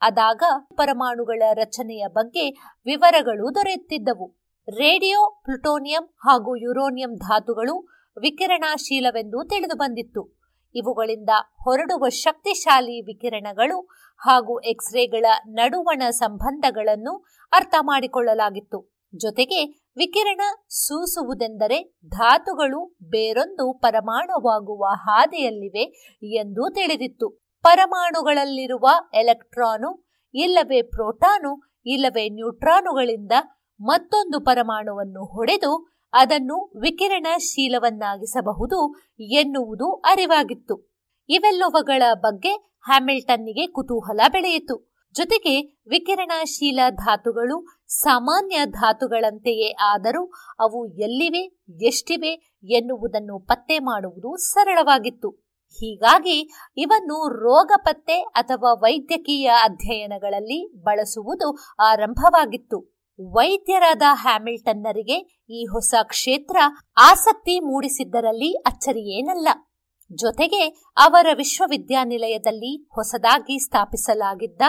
ಅದಾಗ 0.00 0.42
ಪರಮಾಣುಗಳ 0.74 1.42
ರಚನೆಯ 1.52 2.06
ಬಗ್ಗೆ 2.08 2.50
ವಿವರಗಳು 2.84 3.54
ದೊರೆಯುತ್ತಿದ್ದವು. 3.54 4.36
ರೇಡಿಯೋ, 4.68 5.40
ಪ್ಲುಟೋನಿಯಂ 5.44 6.04
ಹಾಗೂ 6.04 6.56
ಯುರೋನಿಯಂ 6.56 7.16
ಧಾತುಗಳು 7.16 7.88
ವಿಕಿರಣಶೀಲವೆಂದು 8.20 9.48
ತಿಳಿದು 9.48 9.76
ಬಂದಿತ್ತು 9.76 10.42
ಇವುಗಳಿಂದ 10.74 11.30
ಹೊರಡುವ 11.64 12.08
ಶಕ್ತಿಶಾಲಿ 12.08 13.02
ವಿಕಿರಣಗಳು 13.02 13.80
ಹಾಗೂ 14.16 14.60
ಎಕ್ಸ್ರೇಗಳ 14.60 15.26
ನಡುವಣ 15.46 16.02
ಸಂಬಂಧಗಳನ್ನು 16.10 17.26
ಅರ್ಥ 17.52 17.74
ಮಾಡಿಕೊಳ್ಳಲಾಗಿತ್ತು. 17.80 19.02
ಜೊತೆಗೆ 19.14 19.81
ವಿಕಿರಣ 19.96 20.40
ಸೂಸುವುದೆಂದರೆ 20.68 21.96
ಧಾತುಗಳು 22.08 22.96
ಬೇರೊಂದು 23.02 23.72
ಪರಮಾಣುವಾಗುವ 23.72 24.86
ಹಾದಿಯಲ್ಲಿವೆ 24.94 26.16
ಎಂದು 26.26 26.74
ತಿಳಿದಿತ್ತು. 26.74 27.42
ಪರಮಾಣುಗಳಲ್ಲಿರುವ 27.62 28.88
ಎಲೆಕ್ಟ್ರಾನು, 29.14 30.08
ಇಲ್ಲವೇ 30.34 30.82
ಪ್ರೋಟಾನು, 30.82 31.72
ಇಲ್ಲವೇ 31.86 32.28
ನ್ಯೂಟ್ರಾನುಗಳಿಂದ 32.28 33.32
ಮತ್ತೊಂದು 33.80 34.40
ಪರಮಾಣುವನ್ನು 34.40 35.24
ಹೊಡೆದು 35.24 35.92
ಅದನ್ನು 36.12 36.80
ವಿಕಿರಣಶೀಲವನ್ನಾಗಿಸಬಹುದು 36.80 38.96
ಎನ್ನುವುದು 39.20 39.92
ಅರಿವಾಗಿತ್ತು. 39.92 40.94
ಇವೆಲ್ಲವುಗಳ 41.28 42.02
ಬಗ್ಗೆ 42.14 42.80
ಹ್ಯಾಮಿಲ್ಟನ್ನಿಗೆ 42.86 43.66
ಕುತೂಹಲ 43.66 44.20
ಬೆಳೆಯಿತು. 44.28 44.92
ಜೊತೆಗೆ 45.14 45.80
ವಿಕಿರಣಶೀಲ 45.90 46.80
ಧಾತುಗಳು 46.90 47.81
ಸಾಮಾನ್ಯ 48.00 48.66
ಧಾತುಗಳಂತೆಯೇ 48.66 49.72
ಆದರೂ 49.72 50.32
ಅವು 50.60 50.86
ಎಲ್ಲಿವೆ, 50.86 51.42
ಎಷ್ಟಿವೆ 51.86 52.60
ಎನ್ನುವುದನ್ನು 52.64 53.38
ಪತ್ತೆ 53.38 53.78
ಮಾಡುವುದು 53.78 54.36
ಸರಳವಾಗಿತ್ತು. 54.36 55.30
ಹೀಗಾಗಿ 55.80 56.50
ಇವನ್ನು 56.76 57.28
ರೋಗ 57.28 57.72
ಪತ್ತೆ 57.76 58.20
ಅಥವಾ 58.20 58.72
ವೈದ್ಯಕೀಯ 58.72 59.50
ಅಧ್ಯಯನಗಳಲ್ಲಿ 59.62 60.82
ಬಳಸುವುದು 60.82 61.58
ಆರಂಭವಾಗಿತ್ತು. 61.84 63.04
ವೈದ್ಯರಾದ 63.20 64.02
ಹ್ಯಾಮಿಲ್ಟನ್ನರಿಗೆ 64.12 65.46
ಈ 65.50 65.64
ಹೊಸ 65.64 65.94
ಕ್ಷೇತ್ರ 66.02 66.56
ಆಸಕ್ತಿ 67.00 67.60
ಮೂಡಿಸಿದ್ದರಲ್ಲಿ 67.60 68.52
ಅಚ್ಚರಿಯೇನಲ್ಲ. 68.54 69.48
ಜೊತೆಗೆ 70.14 70.92
ಅವರ 70.96 71.26
ವಿಶ್ವವಿದ್ಯಾನಿಲಯದಲ್ಲಿ 71.36 72.88
ಹೊಸದಾಗಿ 72.94 73.58
ಸ್ಥಾಪಿಸಲಾಗಿದ್ದ 73.58 74.62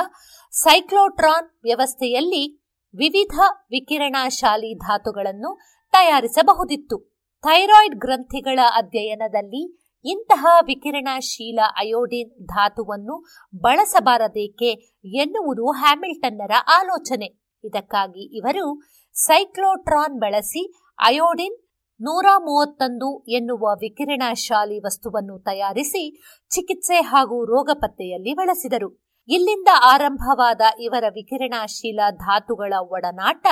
ಸೈಕ್ಲೋಟ್ರಾನ್ 0.51 1.49
ವ್ಯವಸ್ಥೆಯಲ್ಲಿ 1.63 2.62
ವಿವಿಧ 2.95 3.39
ವಿಕಿರಣಶಾಲಿ 3.71 4.73
ಧಾತುಗಳನ್ನು 4.75 5.59
ತಯಾರಿಸಬಹುದಿತ್ತು. 5.91 7.13
ಥೈರಾಯ್ಡ್ 7.41 7.95
ಗ್ರಂಥಿಗಳ 7.95 8.59
ಅಧ್ಯಯನದಲ್ಲಿ 8.77 9.79
ಇಂತಹ 10.05 10.45
ವಿಕಿರಣಶೀಲ 10.65 11.59
ಅಯೋಡಿನ್ 11.65 12.45
ಧಾತುವನ್ನು 12.45 13.25
ಬಳಸಬಾರದೇಕೆ 13.55 14.71
ಎನ್ನುವುದು 15.05 15.71
ಹ್ಯಾಮಿಲ್ಟನ್ನರ 15.71 16.51
ಆಲೋಚನೆ. 16.79 17.59
ಇದಕ್ಕಾಗಿ 17.63 18.37
ಇವರು 18.37 18.81
ಸೈಕ್ಲೋಟ್ರಾನ್ 19.13 20.19
ಬಳಸಿ 20.19 20.73
ಅಯೋಡಿನ್ 20.99 21.57
ನೂರ 22.01 22.25
ಮೂವತ್ತೊಂದು 22.37 23.23
ಎನ್ನುವ 23.23 23.75
ವಿಕಿರಣಶಾಲಿ 23.75 24.79
ವಸ್ತುವನ್ನು 24.79 25.39
ತಯಾರಿಸಿ 25.39 26.21
ಚಿಕಿತ್ಸೆ 26.49 27.01
ಹಾಗೂ 27.01 27.45
ರೋಗ 27.45 27.69
ಪತ್ತೆಯಲ್ಲಿ 27.73 28.33
ಬಳಸಿದರು. 28.33 29.02
ಇಲ್ಲಿಂದ 29.27 29.67
ಆರಂಭವಾದ 29.83 30.61
ಇವರ 30.79 31.03
ವಿಕಿರಣಶೀಲ 31.09 31.99
ಧಾತುಗಳ 32.11 32.73
ಒಡನಾಟ 32.79 33.47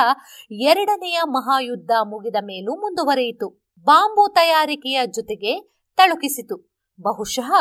ಎರಡನೆಯ 0.52 1.20
ಮಹಾಯುದ್ಧ 1.28 1.92
ಮುಗಿದ 2.04 2.36
ಮೇಲೂ 2.42 2.76
ಮುಂದುವರೆಯಿತು. 2.76 3.72
ಬಾಂಬು 3.80 4.34
ತಯಾರಿಕೆಯ 4.34 5.02
ಜೊತೆಗೆ 5.06 5.54
ತಳುಕಿಸಿತು. 5.98 6.56
ಬಹುಶಃ 7.02 7.52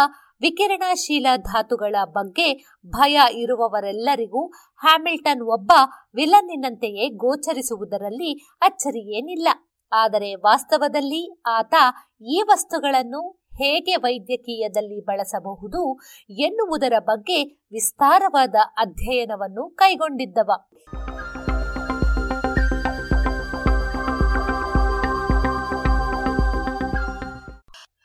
ವಿಕಿರಣಶೀಲ 0.40 1.26
ಧಾತುಗಳ 1.36 1.96
ಬಗ್ಗೆ 2.04 2.54
ಭಯ 2.86 3.20
ಇರುವವರೆಲ್ಲರಿಗೂ 3.32 4.46
ಹ್ಯಾಮಿಲ್ಟನ್ 4.80 5.42
ಒಬ್ಬ 5.42 5.72
ವಿಲನ್ನಿನಂತೆಯೇ 6.14 7.08
ಗೋಚರಿಸುವುದರಲ್ಲಿ 7.08 8.32
ಅಚ್ಚರಿಯೇನಿಲ್ಲ. 8.60 9.48
ಆದರೆ 9.92 10.34
ವಾಸ್ತವದಲ್ಲಿ 10.34 11.42
ಆತ 11.46 11.74
ಈ 12.22 12.42
ವಸ್ತುಗಳನ್ನು 12.42 13.39
ಹೇಗೆ 13.62 13.96
ವೈದ್ಯಕೀಯದಲ್ಲಿ 13.96 15.04
ಬಳಸಬಹುದು 15.04 16.00
ಎನ್ನುವುದರ 16.30 16.92
ಬಗ್ಗೆ 16.98 17.44
ವಿಸ್ತಾರವಾದ 17.72 18.54
ಅಧ್ಯಯನವನ್ನು 18.78 19.70
ಕೈಗೊಂಡಿದ್ದವ. 19.70 20.50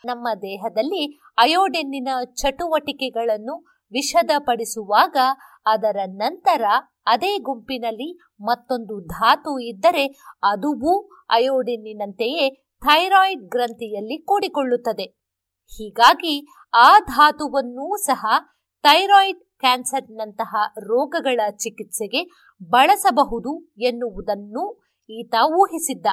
ನಮ್ಮ 0.05 0.27
ದೇಹದಲ್ಲಿ 0.41 1.19
ಅಯೋಡಿನ್ನಿನ 1.37 2.07
ಚಟುವಟಿಕೆಗಳನ್ನು 2.33 3.65
ವಿಷದಪಡಿಸುವಾಗ 3.91 5.17
ಅದರ 5.65 5.97
ನಂತರ 6.05 6.63
ಅದೇ 7.05 7.37
ಗುಂಪಿನಲ್ಲಿ 7.37 8.19
ಮತ್ತೊಂದು 8.41 9.05
ಧಾತು 9.05 9.59
ಇದ್ದರೆ 9.59 10.07
ಅದುವೂ 10.43 11.09
ಅಯೋಡಿನ್ನಿನಂತೆಯೇ 11.29 12.49
ಥೈರಾಯ್ಡ್ 12.81 13.41
ಗ್ರಂಥಿಯಲ್ಲಿ 13.41 14.17
ಕೂಡಿಕೊಳ್ಳುತ್ತದೆ. 14.17 15.24
ಹೀಗಾಗಿ 15.71 16.35
ಆ 16.73 16.99
ಧಾತುವನ್ನೂ 16.99 17.97
ಸಹ 17.97 18.25
ಥೈರಾಯ್ಡ್ 18.83 19.41
ಕ್ಯಾನ್ಸರ್ನಂತಹ 19.59 20.55
ರೋಗಗಳ 20.79 21.39
ಚಿಕಿತ್ಸೆಗೆ 21.57 22.21
ಬಳಸಬಹುದು 22.61 23.51
ಎನ್ನುವುದನ್ನು 23.77 24.63
ಈತ 25.09 25.35
ಊಹಿಸಿದ್ದ. 25.61 26.07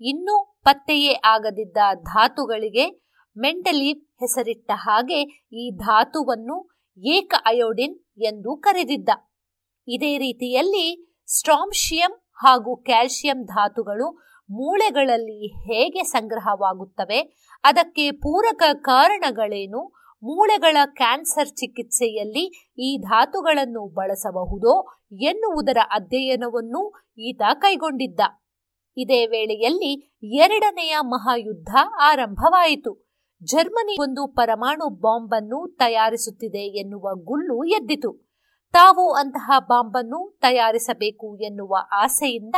ಇನ್ನೂ 0.00 0.36
ಪತ್ತೆಯೇ 0.64 1.12
ಆಗದಿದ್ದ 1.24 1.76
ಧಾತುಗಳಿಗೆ 2.02 2.86
ಮೆಂಟಲೀವ್ 3.36 4.00
ಹೆಸರಿಟ್ಟ 4.20 4.70
ಹಾಗೆ 4.74 5.20
ಈ 5.52 5.64
ಧಾತುವನ್ನು 5.76 6.56
ಏಕ 7.02 7.34
ಅಯೋಡಿನ್ 7.44 7.96
ಎಂದು 8.22 8.56
ಕರೆದಿದ್ದ. 8.56 9.10
ಇದೇ 9.88 10.18
ರೀತಿಯಲ್ಲಿ 10.18 10.86
ಸ್ಟ್ರಾಂಶಿಯಂ 11.28 12.12
ಹಾಗೂ 12.42 12.76
ಕ್ಯಾಲ್ಶಿಯಂ 12.76 13.44
ಧಾತುಗಳು 13.44 14.06
ಮೂಳೆಗಳಲ್ಲಿ 14.50 15.40
ಹೇಗೆ 15.66 16.02
ಸಂಗ್ರಹವಾಗುತ್ತವೆ 16.04 17.20
ಅದಕ್ಕೆ 17.68 18.10
ಪೂರಕ 18.10 18.62
ಕಾರಣಗಳೇನು? 18.72 19.94
ಮೂಳೆಗಳ 20.22 20.76
ಕ್ಯಾನ್ಸರ್ 20.86 21.48
ಚಿಕಿತ್ಸೆಯಲ್ಲಿ 21.48 22.74
ಈ 22.78 22.98
ಧಾತುಗಳನ್ನು 22.98 23.86
ಬಳಸಬಹುದೋ 23.86 25.00
ಎನ್ನುವುದರ 25.12 25.76
ಅಧ್ಯಯನವನ್ನು 25.90 27.12
ಈತ 27.18 27.42
ಕೈಗೊಂಡಿದ್ದ. 27.54 28.20
ಇದೇ 28.96 29.26
ವೇಳೆಯಲ್ಲಿ 29.26 30.18
ಎರಡನೆಯ 30.22 30.96
ಮಹಾಯುದ್ಧ 31.00 31.68
ಆರಂಭವಾಯಿತು. 32.02 33.08
ಜರ್ಮನಿ 33.42 33.96
ಒಂದು 34.00 34.26
ಪರಮಾಣು 34.26 34.88
ಬಾಂಬ್ 34.88 35.34
ಅನ್ನು 35.34 35.76
ತಯಾರಿಸುತ್ತಿದೆ 35.78 36.78
ಎನ್ನುವ 36.78 37.14
ಗುಲ್ಲು 37.14 37.64
ಎದ್ದಿತು. 37.64 38.26
ತಾವು 38.72 39.12
ಅಂತಹ 39.12 39.50
ಬಾಂಬನ್ನು 39.58 40.38
ತಯಾರಿಸಬೇಕು 40.42 41.36
ಎನ್ನುವ 41.36 41.76
ಆಸೆಯಿಂದ 41.92 42.54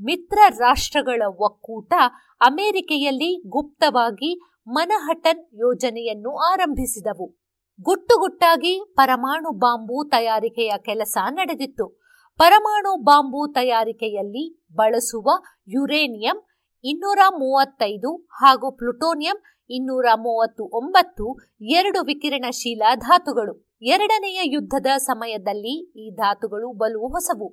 ಮಿತ್ರ 0.00 0.38
ರಾಷ್ಟ್ರಗಳ 0.58 1.22
ಒಕ್ಕೂಟ 1.26 1.92
ಅಮೆರಿಕೆಯಲ್ಲಿ 2.40 3.42
ಗುಪ್ತವಾಗಿ 3.48 4.49
ಮನಹಟನ್ 4.68 5.46
ಯೋಜನೆಯನ್ನು 5.52 6.36
ಆರಂಭಿಸಿದವು. 6.36 7.36
ಗುಟ್ಟುಗುಟ್ಟಾಗಿ 7.82 8.92
ಪರಮಾಣು 8.96 9.50
ಬಾಂಬು 9.50 10.08
ತಯಾರಿಕೆಯ 10.08 10.72
ಕೆಲಸ 10.84 11.18
ನಡೆದಿತ್ತು. 11.30 12.00
ಪರಮಾಣು 12.38 12.96
ಬಾಂಬು 12.96 13.52
ತಯಾರಿಕೆಯಲ್ಲಿ 13.52 14.66
ಬಳಸುವ 14.72 15.30
ಯುರೇನಿಯಂ 15.68 16.42
ಇನ್ನೂರ 16.84 17.18
ಮೂವತ್ತೈದು 17.28 18.16
ಹಾಗೂ 18.16 18.70
ಪ್ಲುಟೋನಿಯಂ 18.70 19.42
ಇನ್ನೂರ 19.70 20.06
ಮೂವತ್ತು 20.14 20.70
ಒಂಬತ್ತು 20.72 21.38
ಎರಡು 21.60 22.02
ವಿಕಿರಣಶೀಲ 22.04 22.82
ಧಾತುಗಳು. 22.94 23.78
ಎರಡನೆಯ 23.82 24.40
ಯುದ್ಧದ 24.44 24.86
ಸಮಯದಲ್ಲಿ 24.96 25.90
ಈ 25.90 26.14
ಧಾತುಗಳು 26.14 26.72
ಬಲು 26.72 27.00
ಹೊಸವು. 27.00 27.48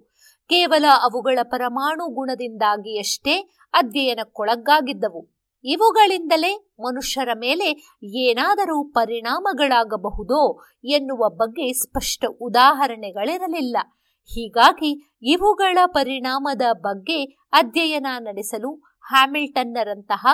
ಕೇವಲ 0.50 0.86
ಅವುಗಳ 1.04 1.40
ಪರಮಾಣು 1.44 2.08
ಗುಣದಿಂದಾಗಿಯಷ್ಟೇ 2.08 3.50
ಅಧ್ಯಯನಕ್ಕೊಳಗಾಗಿದ್ದವು. 3.74 5.37
ಇವುಗಳಿಂದಲೇ 5.64 6.76
ಮನುಷ್ಯರ 6.80 7.30
ಮೇಲೆ 7.34 7.98
ಏನಾದರೂ 8.04 8.84
ಪರಿಣಾಮಗಳಾಗಬಹುದೋ 8.84 10.64
ಎನ್ನುವ 10.84 11.30
ಬಗ್ಗೆ 11.30 11.74
ಸ್ಪಷ್ಟ 11.74 12.26
ಉದಾಹರಣೆಗಳಿರಲಿಲ್ಲ. 12.42 13.78
ಹೀಗಾಗಿ 14.24 15.18
ಇವುಗಳ 15.22 15.78
ಪರಿಣಾಮದ 15.86 16.62
ಬಗ್ಗೆ 16.74 17.24
ಅಧ್ಯಯನ 17.54 18.08
ನಡೆಸಲು 18.20 18.76
ಹ್ಯಾಮಿಲ್ಟನ್ನರಂತಹ 19.10 20.28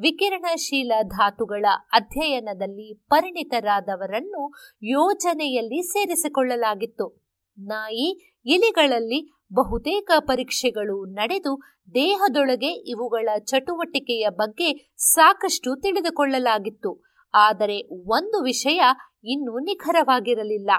ವಿಕಿರಣಶೀಲ 0.00 0.92
ಧಾತುಗಳ 1.02 1.64
ಅಧ್ಯಯನದಲ್ಲಿ 1.92 2.94
ಪರಿಣಿತರಾದವರನ್ನು 2.94 4.54
ಯೋಜನೆಯಲ್ಲಿ 4.82 5.82
ಸೇರಿಸಿಕೊಳ್ಳಲಾಗಿತ್ತು. 5.82 7.26
ನಾಯಿ, 7.58 8.40
ಇಲಿಗಳಲ್ಲಿ 8.46 9.35
ಬಹುತೇಕ 9.52 10.10
ಪರೀಕ್ಷೆಗಳು 10.18 11.04
ನಡೆದು 11.04 11.60
ದೇಹದೊಳಗೆ 11.94 12.90
ಇವುಗಳ 12.90 13.28
ಚಟುವಟಿಕೆಯ 13.38 14.28
ಬಗ್ಗೆ 14.28 14.94
ಸಾಕಷ್ಟು 14.96 15.80
ತಿಳಿದುಕೊಳ್ಳಲಾಗಿತ್ತು. 15.80 17.04
ಆದರೆ 17.34 17.88
ಒಂದು 17.92 18.42
ವಿಷಯ 18.42 18.82
ಇನ್ನೂ 19.24 19.58
ನಿಖರವಾಗಿರಲಿಲ್ಲ. 19.58 20.70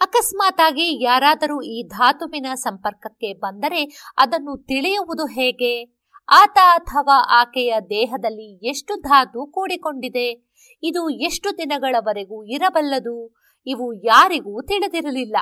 ಅಕಸ್ಮಾತಾಗಿ 0.00 1.04
ಯಾರಾದರೂ 1.04 1.62
ಈ 1.62 1.88
ಧಾತುವಿನ 1.88 2.46
ಸಂಪರ್ಕಕ್ಕೆ 2.54 3.32
ಬಂದರೆ 3.34 4.12
ಅದನ್ನು 4.16 4.64
ತಿಳಿಯುವುದು 4.66 5.26
ಹೇಗೆ? 5.26 5.84
ಆತ 6.30 6.58
ಅಥವಾ 6.72 7.40
ಆಕೆಯ 7.40 7.74
ದೇಹದಲ್ಲಿ 7.80 8.68
ಎಷ್ಟು 8.68 9.00
ಧಾತು 9.00 9.46
ಕೂಡಿಕೊಂಡಿದೆ? 9.46 10.54
ಇದು 10.82 11.10
ಎಷ್ಟು 11.10 11.58
ದಿನಗಳವರೆಗೂ 11.58 12.44
ಇರಬಲ್ಲದು? 12.44 13.36
ಇವು 13.66 13.92
ಯಾರಿಗೂ 13.92 14.62
ತಿಳಿದಿರಲಿಲ್ಲ. 14.62 15.36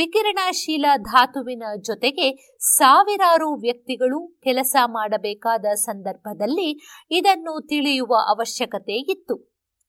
ವಿಕಿರಣಶೀಲ 0.00 0.86
ಧಾತುವಿನ 0.96 1.62
ಜೊತೆಗೆ 1.80 2.56
ಸಾವಿರಾರು 2.58 3.54
ವ್ಯಕ್ತಿಗಳು 3.54 4.40
ಕೆಲಸ 4.42 4.76
ಮಾಡಬೇಕಾದ 4.86 5.64
ಸಂದರ್ಭದಲ್ಲಿ 5.74 6.68
ಇದನ್ನು 7.10 7.66
ತಿಳಿಯುವ 7.66 8.14
ಅವಶ್ಯಕತೆ 8.28 8.92
ಇತ್ತು. 8.92 9.36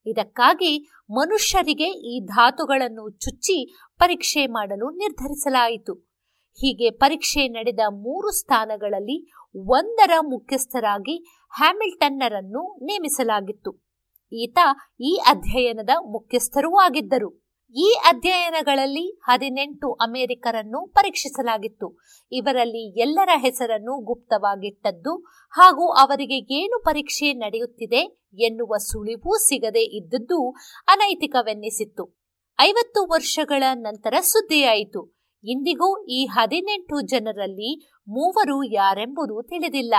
ಇದಕ್ಕಾಗಿ 0.06 0.72
ಮನುಷ್ಯರಿಗೆ 1.10 1.88
ಈ 2.12 2.26
ಧಾತುಗಳನ್ನು 2.26 3.10
ಚುಚ್ಚಿ 3.10 3.58
ಪರೀಕ್ಷೆ 3.98 4.48
ಮಾಡಲು 4.48 4.90
ನಿರ್ಧರಿಸಲಾಯಿತು. 4.90 5.94
ಹೀಗೆ 6.60 6.90
ಪರೀಕ್ಷೆ 6.90 7.48
ನಡೆದ 7.48 7.80
ಮೂರು 7.90 8.32
ಸ್ಥಾನಗಳಲ್ಲಿ 8.32 9.18
ಒಂದರ 9.56 10.12
ಮುಖ್ಯಸ್ಥರಾಗಿ 10.22 11.18
ಹ್ಯಾಮಿಲ್ಟನ್ನರನ್ನು 11.58 12.64
ನೇಮಿಸಲಾಗಿತ್ತು. 12.84 13.74
ಈತ 14.32 14.60
ಈ 15.02 15.14
ಅಧ್ಯಯನದ 15.28 15.90
ಮುಖ್ಯಸ್ಥರೂ 16.00 16.72
ಆಗಿದ್ದರು. 16.78 17.51
ಈ 17.76 18.00
ಅಧ್ಯಯನಗಳಲ್ಲಿ 18.04 19.20
ಹದಿನೆಂಟು 19.24 19.94
ಅಮೆರಿಕರನ್ನು 19.94 20.88
ಪರೀಕ್ಷಿಸಲಾಗಿತ್ತು. 20.88 22.00
ಇವರಲ್ಲಿ 22.32 23.00
ಎಲ್ಲರ 23.00 23.30
ಹೆಸರನ್ನು 23.36 24.00
ಗುಪ್ತವಾಗಿಟ್ಟದ್ದು 24.04 25.16
ಹಾಗೂ 25.50 25.88
ಅವರಿಗೆ 25.88 26.54
ಏನು 26.54 26.84
ಪರೀಕ್ಷೆ 26.84 27.34
ನಡೆಯುತ್ತಿದೆ 27.34 28.22
ಎನ್ನುವ 28.40 28.78
ಸುಳಿವು 28.78 29.38
ಸಿಗದೇ 29.48 29.98
ಇದ್ದದ್ದು 29.98 30.52
ಅನೈತಿಕವೆನ್ನಿಸಿತ್ತು. 30.88 32.20
ಐವತ್ತು 32.62 33.06
ವರ್ಷಗಳ 33.06 33.64
ನಂತರ 33.74 34.14
ಸುದ್ದಿಯಾಯಿತು. 34.22 35.22
ಇಂದಿಗೂ 35.44 36.06
ಈ 36.06 36.26
ಹದಿನೆಂಟು 36.26 37.02
ಜನರಲ್ಲಿ 37.02 37.90
ಮೂವರು 38.08 38.64
ಯಾರೆಂಬುದು 38.64 39.48
ತಿಳಿದಿಲ್ಲ. 39.50 39.96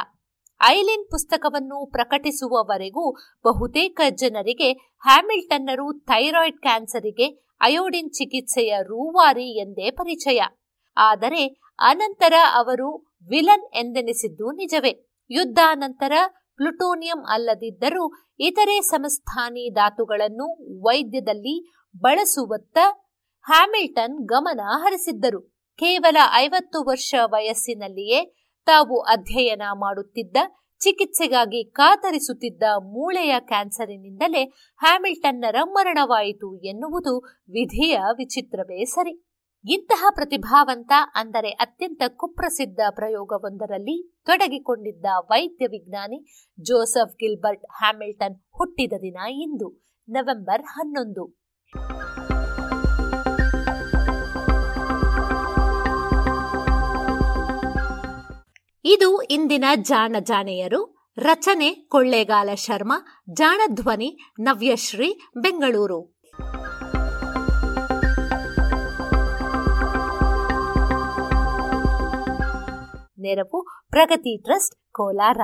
ಐಲಿನ್ 0.65 1.11
ಪುಸ್ತಕವನ್ನು 1.11 1.87
ಪ್ರಕಟಿಸುವವರೆಗೂ 1.91 3.13
ಬಹುತೇಕ 3.45 4.01
ಜನರಿಗೆ 4.11 4.73
ಹ್ಯಾಮಿಲ್ಟನ್ನರು 4.73 6.01
ಥೈರಾಯ್ಡ್ 6.05 6.57
ಕ್ಯಾನ್ಸರಿಗೆ 6.57 7.52
ಅಯೋಡಿನ್ 7.63 8.11
ಚಿಕಿತ್ಸೆಯ 8.11 8.73
ರೂವಾರಿ 8.83 9.49
ಎಂದೇ 9.59 9.91
ಪರಿಚಯ. 9.91 10.41
ಆದರೆ 10.97 11.43
ಅನಂತರ 11.79 12.35
ಅವರು 12.55 12.89
ವಿಲನ್ 13.29 13.67
ಎಂದೆನಿಸಿದ್ದು 13.75 14.53
ನಿಜವೇ. 14.53 14.93
ಯುದ್ಧಾನಂತರ 15.31 16.13
ಪ್ಲುಟೋನಿಯಂ 16.57 17.25
ಅಲ್ಲದಿದ್ದರೂ 17.29 18.05
ಇತರೆ 18.39 18.81
ಸಮಸ್ಥಾನಿ 18.81 19.75
ಧಾತುಗಳನ್ನು 19.75 20.49
ವೈದ್ಯದಲ್ಲಿ 20.83 21.55
ಬಳಸುವತ್ತ 21.97 22.79
ಹ್ಯಾಮಿಲ್ಟನ್ 23.47 24.27
ಗಮನ 24.27 24.61
ಹರಿಸಿದ್ದರು. 24.65 25.41
ಕೇವಲ 25.79 26.17
ಐವತ್ತು 26.35 26.79
ವರ್ಷ 26.85 27.15
ವಯಸ್ಸಿನಲ್ಲಿಯೇ 27.25 28.21
ತಾವು 28.67 29.01
ಅಧ್ಯಯನ 29.01 29.63
ಮಾಡುತ್ತಿದ್ದ 29.73 30.37
ಚಿಕಿತ್ಸೆಗಾಗಿ 30.83 31.61
ಕಾತರಿಸುತ್ತಿದ್ದ 31.71 32.63
ಮೂಳೆಯ 32.85 33.35
ಕ್ಯಾನ್ಸರಿನಿಂದಲೇ 33.41 34.43
ಹ್ಯಾಮಿಲ್ಟನ್ನರ 34.81 35.59
ಮರಣವಾಯಿತು 35.71 36.49
ಎನ್ನುವುದು 36.63 37.15
ವಿಧಿಯ 37.51 37.99
ವಿಚಿತ್ರವೇ 38.13 38.81
ಸರಿ. 38.85 39.15
ಇಂತಹ 39.65 40.05
ಪ್ರತಿಭಾವಂತ, 40.15 40.93
ಅಂದರೆ 41.15 41.51
ಅತ್ಯಂತ 41.65 42.03
ಕುಪ್ರಸಿದ್ಧ 42.17 42.81
ಪ್ರಯೋಗವೊಂದರಲ್ಲಿ 42.91 43.97
ತೊಡಗಿಕೊಂಡಿದ್ದ 44.27 45.07
ವೈದ್ಯ 45.31 45.67
ವಿಜ್ಞಾನಿ 45.67 46.19
ಜೋಸೆಫ್ 46.59 47.17
ಗಿಲ್ಬರ್ಟ್ 47.17 47.67
ಹ್ಯಾಮಿಲ್ಟನ್ 47.79 48.37
ಹುಟ್ಟಿದ 48.59 48.99
ದಿನ 49.01 49.19
ಇಂದು, 49.47 49.69
ನವೆಂಬರ್ 50.09 50.65
ಹನ್ನೊಂದು. 50.69 51.27
ಇದು 58.85 59.23
ಇಂದಿನ 59.23 59.65
ಜಾಣ 59.83 60.17
ಜಾಣೆಯರು, 60.21 61.11
ರಚನೆ 61.19 61.75
ಕೊಳ್ಳೇಗಾಲ 61.75 62.55
ಶರ್ಮಾ 62.55 63.25
ಜಾಣಧ್ವನಿ 63.33 64.19
ನವ್ಯಶ್ರೀ, 64.41 65.21
ಬೆಂಗಳೂರು. 65.37 66.21
ನೆರವು 73.19 73.87
ಪ್ರಗತಿ 73.91 74.43
ಟ್ರಸ್ಟ್, 74.43 74.93
ಕೋಲಾರ. 74.93 75.41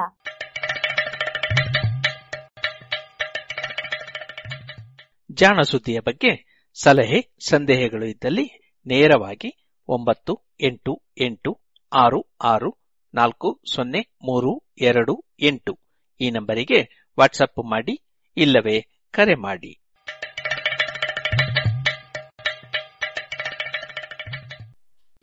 ಜಾಣ 5.33 5.61
ಸುದ್ದಿಯ 5.61 6.01
ಬಗ್ಗೆ 6.01 6.63
ಸಲಹೆ, 6.83 7.37
ಸಂದೇಹಗಳು 7.49 8.07
ಇದ್ದಲ್ಲಿ 8.07 8.75
ನೇರವಾಗಿ 8.87 9.75
ಒಂಬತ್ತು 9.89 10.45
ಎಂಟು 10.61 11.03
ಎಂಟು 11.21 11.61
ಆರು 11.97 12.37
ಆರು 12.43 12.88
ನಾಲ್ಕು, 13.15 13.61
ಸೊನ್ನೆ, 13.75 14.01
ಮೂರು, 14.23 14.63
ಎರಡು, 14.79 15.25
ಎಂಟು. 15.41 15.79
ಈ 16.21 16.31
ನಂಬರಿಗೆ 16.31 17.09
ವಾಟ್ಸಪ್ 17.19 17.71
ಮಾಡಿ, 17.71 18.03
ಇಲ್ಲವೇ 18.37 18.87
ಕರೆ 19.11 19.35
ಮಾಡಿ. 19.35 19.79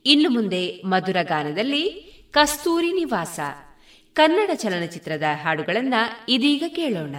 ಇನ್ನು 0.05 0.29
ಮುಂದೆ 0.29 0.81
ಮಧುರ 0.81 1.17
ಗಾನದಲ್ಲಿ 1.21 2.01
ಕಸ್ತೂರಿ 2.31 2.93
ನಿವಾಸ. 2.93 3.39
ಕನ್ನಡ 4.13 4.49
ಚಲನಚಿತ್ರದ 4.53 5.23
ಹಾಡುಗಳನ್ನ 5.33 5.93
ಇದೀಗ 6.29 6.63
ಕೇಳೋಣ. 6.67 7.15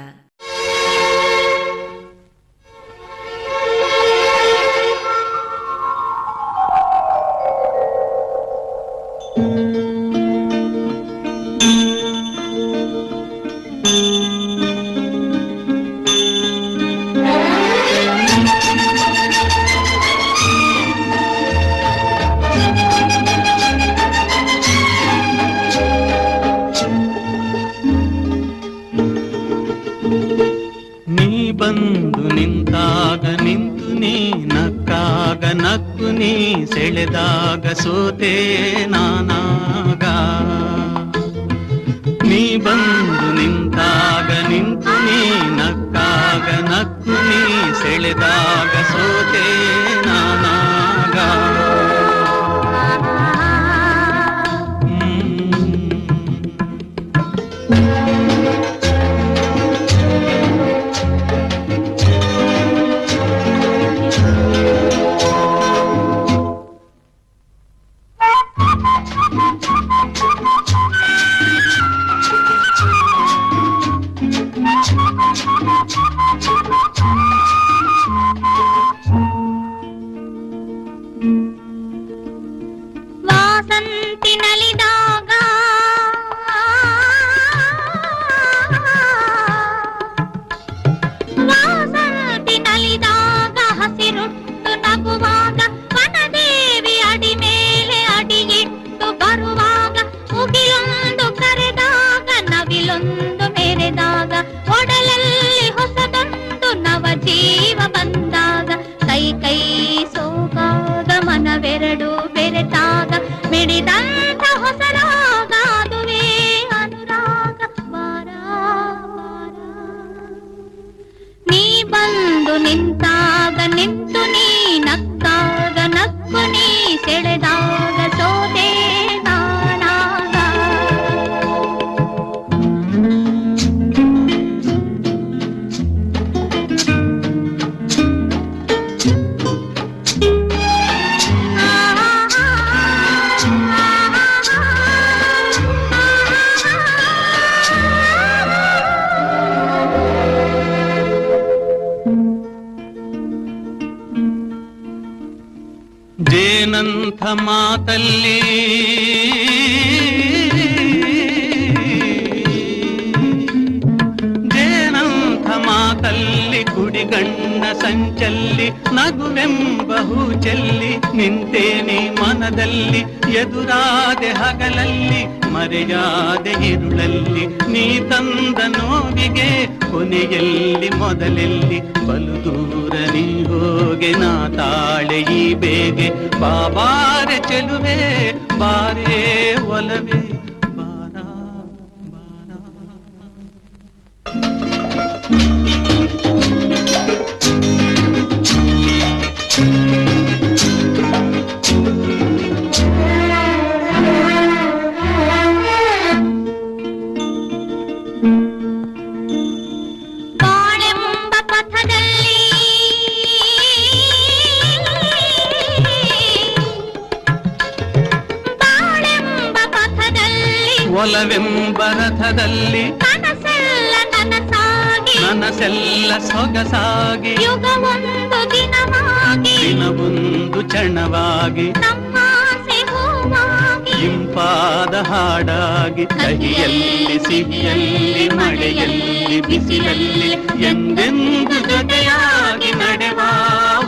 ದಿನವೊಂದು 230.98 231.14
ಕ್ಷಣವಾಗಿ 231.39 231.64
ನಮ್ಮಾಸೆ 231.82 232.77
ಹೂವಾಗಿ 232.90 233.94
ಇಂಪಾದ 234.06 234.94
ಹಾಡಾಗಿ 235.09 236.05
ಕಹಿಯಲ್ಲಿ 236.14 236.93
ಸಿಹಿಯಲ್ಲಿ 237.27 238.24
ಮಳೆಯಲ್ಲಿ 238.39 239.39
ಬಿಸಿಲಲ್ಲಿ 239.48 240.31
ಎಂದೆಂದು 240.64 241.59
ಜೊತೆಯಾಗಿ 241.70 242.70
ನಡೆವ 242.81 243.20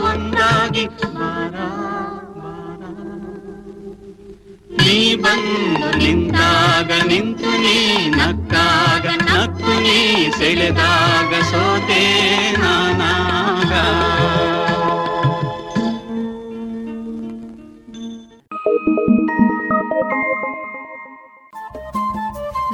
ಒಂದಾಗಿ 0.03 0.85
ಬಾರ, 1.15 1.55
ಬಾರ. 2.37 2.83
ನೀ 4.79 4.95
ಬಂದು 5.23 5.57
ನಿಂತಾಗ 5.99 6.91
ನಿಂತು 7.09 7.53
ನೀ 7.65 7.77
ನಕ್ಕಾಗ 8.19 9.05
ನಕ್ಕು 9.25 9.75
ನೀ 9.81 9.99
ಸೆಳೆದಾಗ 10.39 11.33
ಸೋತೆ 11.51 12.03
ನಾನಾಗ 12.61 13.73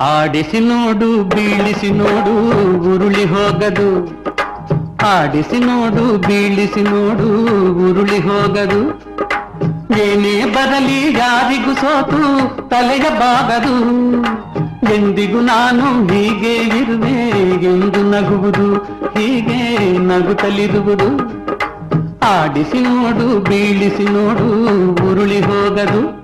ಆಡಿಸಿ 0.00 0.60
ನೋಡು, 0.60 1.24
ಬೀಳಿಸಿ 1.24 1.90
ನೋಡು, 1.90 2.34
ಉರುಳಿ 2.94 3.24
ಹೋಗದು. 3.24 4.06
ಆಡಿಸಿ 5.06 5.58
ನೋಡು, 5.58 6.18
ಬೀಳಿಸಿ 6.18 6.82
ನೋಡು, 6.82 7.28
ಉರುಳಿ 7.90 8.18
ಹೋಗದು. 8.18 9.00
ಏನೇ 9.98 10.44
ಬರಲಿ 10.44 11.18
ಯಾರಿಗೂ 11.18 11.74
ಸೋತು, 11.74 12.20
ತಲೆಯ 12.68 13.00
ಬಾಗದು. 13.00 13.74
ಎಂದಿಗೂ 14.94 15.40
ನಾನು 15.40 16.06
ಹೀಗೆ 16.06 16.54
ಇರುವೆ, 16.54 17.30
ಎಂದು 17.64 18.02
ನಗುವುದು, 18.10 18.74
ಹೀಗೆ 19.18 19.98
ನಗುತ್ತಲಿರುವುದು. 19.98 21.10
ಆಡಿಸಿ 22.26 22.80
ನೋಡು, 22.80 23.40
ಬೀಳಿಸಿ 23.40 24.04
ನೋಡು, 24.04 24.48
ಉರುಳಿ 25.10 25.40
ಹೋಗದು. 25.40 26.18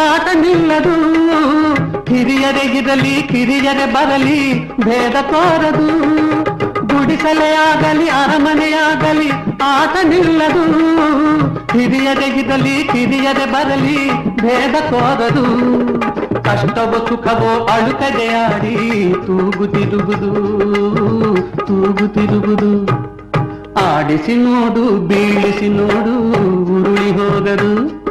ಆಟ 0.00 0.26
ನಿಲ್ಲದು 0.34 0.94
ಹಿರಿಯರೆ 2.08 2.64
ಇರಲಿ 2.78 3.14
ಕಿರಿಯರೆ 3.22 3.86
ಬರಲಿ, 3.94 4.38
ಭೇದ 4.84 5.16
ತೋರದು 5.30 5.88
ಗುಡಿಸಲೆಯಾಗಲಿ 6.90 8.08
ಅರಮನೆಯಾಗಲಿ 8.08 9.28
ಆಟ 9.62 9.94
ನಿಲ್ಲದು 10.06 10.64
ಹಿರಿಯರೆ 11.72 12.28
ಇರಲಿ 12.40 12.76
ಕಿರಿಯರೆ 12.92 13.46
ಬರಲಿ, 13.52 13.98
ಭೇದ 14.42 14.74
ತೋರದು 14.90 15.44
ಕಷ್ಟವೋ 16.46 17.00
ಸುಖವೋ 17.08 17.52
ಅಳುಕದೆ 17.66 18.28
ಆಡಿ 18.34 18.76
ತೂಗುತ್ತಿರುವುದು 19.26 20.30
ತೂಗುತ್ತಿರುವುದು 21.66 22.72
ಆಡಿಸಿ 23.82 24.36
ನೋಡು, 24.36 24.84
ಬೀಳಿಸಿ 25.08 25.68
ನೋಡು, 25.68 26.14
ಉರುಳಿ 26.74 27.10
ಹೋಗದು. 27.10 28.01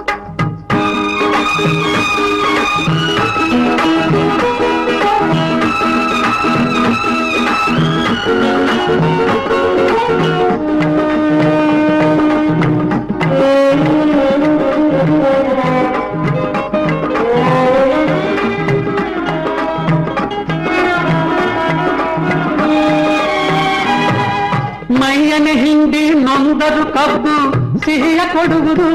ಮೈಯನೆ 25.00 25.54
ಹಿಂಡಿ 25.54 26.02
ನೊಂದರು 26.18 26.84
ಕಬ್ಬು 26.92 27.36
ಸಿಹಿಯ 27.84 28.20
ಕೊಡುವುದು 28.32 28.88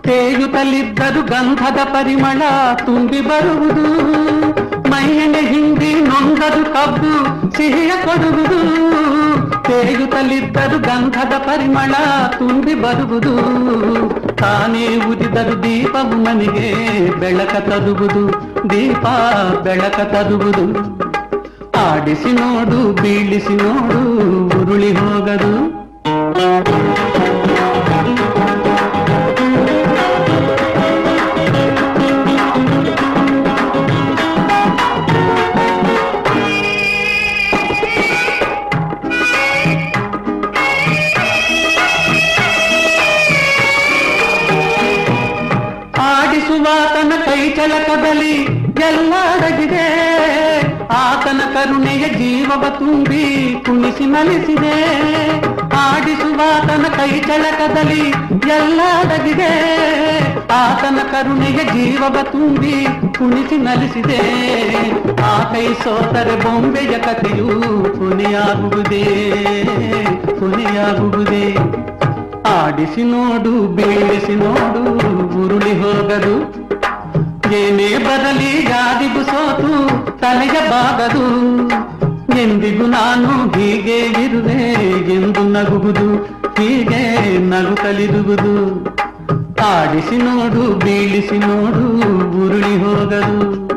ತೇಯುತ್ತಲಿದ್ದರು 0.00 1.22
ಗಂಧದ 1.28 1.80
ಪರಿಮಳ 1.94 2.42
ತುಂಬಿ 2.84 3.20
ಬರುವುದು 3.20 3.86
ಮೈಯನೆ 3.86 4.45
ಹಿಂಡಿ 6.17 6.27
ನೊಂದದು 6.27 6.61
ಕಬ್ಬು 6.73 7.11
ಸಿಹಿಯ 7.57 7.91
ಕೊಡುವುದು 8.05 8.59
ತೇಯುತ್ತಲಿದ್ದರು 9.67 10.77
ಗಂಧದ 10.79 11.33
ಪರಿಮಳ 11.47 11.93
ತುಂಬಿ 12.37 12.73
ಬರುವುದು 12.75 13.33
ತಾನೇ 14.39 14.85
ಉದಿದರು 15.07 15.55
ದೀಪವು 15.63 16.17
ಮನೆಗೆ 16.23 16.67
ಬೆಳಕ 17.19 17.55
ತರುವುದು 17.69 18.23
ದೀಪ 18.69 19.05
ಬೆಳಕ 19.63 19.99
ತರುವುದು 20.13 20.65
ಆಡಿಸಿ 21.83 22.31
ನೋಡು 22.31 22.79
ಬೀಳಿಸಿ 23.01 23.55
ನೋಡು 23.55 23.99
ಉರುಳಿ 24.59 24.91
ಹೋಗದು 24.93 25.53
ಕರುಣೆಯ 51.57 52.09
ಜೀವವ 52.09 52.65
ತುಂಬಿ 52.69 53.55
ಕುಣಿಸಿ 53.65 54.05
ಮಲಿಸಿದೆ. 54.05 54.75
ಆಡಿಸುವಾತನ 55.77 56.85
ಕೈ 56.97 57.19
ಚಳಕದಲ್ಲಿ 57.19 58.09
ಎಲ್ಲ 58.47 58.81
ಅಡಗಿದೆ. 58.99 59.53
ಆತನ 60.51 60.95
ಕರುಣೆಯ 61.11 61.57
ಜೀವವ 61.57 62.17
ತುಂಬಿ 62.23 62.85
ಕುಣಿಸಿ 63.17 63.57
ನಲಿಸಿದೆ 63.57 64.21
ಆ 65.23 65.39
ಕೈ 65.53 65.73
ಸೋತರೆ 65.73 66.35
ಬೊಂಬೆಯ 66.43 66.99
ಕಥೆಯು 66.99 67.47
ಕೊನೆಯಾಗುವುದೇ 67.97 69.05
ಕೊನೆಯಾಗುವುದೇ. 70.39 71.55
ಆಡಿಸಿ 72.45 73.03
ನೋಡು, 73.03 73.67
ಬೀಳಿಸಿ 73.67 74.35
ನೋಡು, 74.35 74.83
ಉರುಳಿ 75.43 75.73
ಹೋಗದು. 75.81 76.67
ಏನೇ 77.53 77.97
ಬರಲಿ 77.97 78.65
ಯಾರಿಗೂ 78.69 79.23
ಸೋತು 79.23 79.87
ತಲೆಯ 80.19 80.69
ಬಾಗದು. 80.69 81.47
ಎಂದಿಗೂ 82.41 82.85
ನಾನು 82.85 83.59
ಹೀಗೆ 83.59 83.97
ಇರುವೆ, 83.99 84.73
ಎಂದು 85.13 85.39
ನಗುವುದು, 85.39 86.15
ಹೀಗೆ 86.57 87.37
ನಗು 87.37 87.75
ಕಲಿದುವುದು. 87.75 88.85
ಆಡಿಸಿ 89.65 90.17
ನೋಡು, 90.17 90.75
ಬೀಳಿಸಿ 90.75 91.37
ನೋಡು, 91.37 91.85
ಉರುಳಿ 92.45 92.77
ಹೋಗದು. 92.77 93.76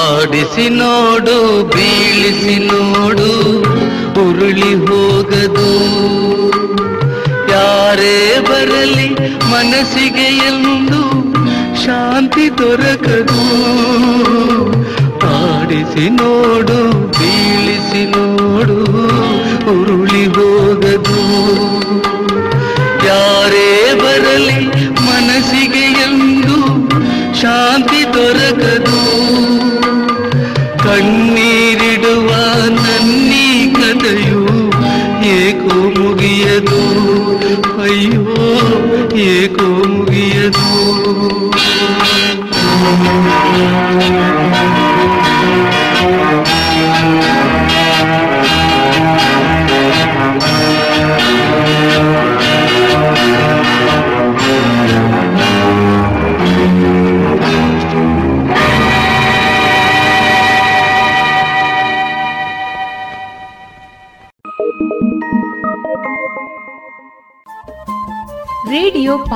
ಆಡಿಸಿ 0.00 0.68
ನೋಡು 0.68 1.62
ಬೀಳಿಸಿ 1.62 2.56
ನೋಡು 2.58 3.30
ಉರುಳಿ 4.22 4.74
ಹೋಗದು. 4.74 5.70
ಯಾರೇ 7.52 8.38
ಬರಲಿ 8.48 9.08
ಮನಸ್ಸಿಗೆ 9.52 10.28
ಎಂದು 10.48 11.02
ಶಾಂತಿ 11.84 12.58
ದೊರಕದು. 12.58 13.49
ಆಡಿಸಿ 15.90 16.08
ನೋಡು, 16.08 17.08
ಬೀಳಿಸಿ 17.08 18.06
ನೋಡು, 18.06 18.78
ಉರುಳಿ 19.70 20.26
ಹೋಗದು. 20.26 21.18
ಯಾರೇ 23.06 23.94
ಬರಲಿ 23.94 24.66
ಮನಸ್ಸಿಗೆ 24.86 25.84
ಎಂದು 26.02 26.58
ಶಾಂತಿ 27.40 28.04
ದೊರಕದು. 28.14 29.00
ಕಣ್ಣೀರಿಡುವ 30.78 32.30
ನನ್ನೀ 32.68 33.74
ಕಥೆಯು 33.74 34.46
ಏಕೋ 35.26 36.00
ಮುಗಿಯದು. 36.00 36.82
ಅಯ್ಯೋ, 37.82 38.24
ಏಕೋ 39.18 39.88
ಮುಗಿಯದು. 39.88 41.39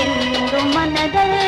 என்றும் 0.00 0.72
மனதில் 0.72 1.47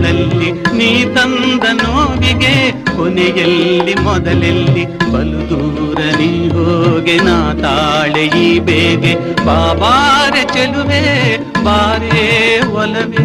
ಇರುಳಲ್ಲಿ 0.00 0.50
ನೀ 0.72 0.88
ತಂದ 1.14 1.64
ನೋವಿಗೆ 1.72 2.52
ಕೊನೆಯಲ್ಲಿ 2.96 3.94
ಮೊದಲೆಲ್ಲಿ 4.00 4.84
ಬಲು 5.12 5.40
ದೂರ 5.50 5.98
ನೀ 6.18 6.30
ಹೋಗೆ 6.48 7.16
ನಾ 7.18 7.36
ತಾಳೆ 7.62 8.24
ಈ 8.40 8.58
ಬೇಗೆ. 8.58 9.12
ಬಾಬಾರೆ 9.46 10.42
ಚೆಲುವೆ, 10.54 11.02
ಬಾರೇ 11.64 12.26
ಒಲವೇ. 12.74 13.24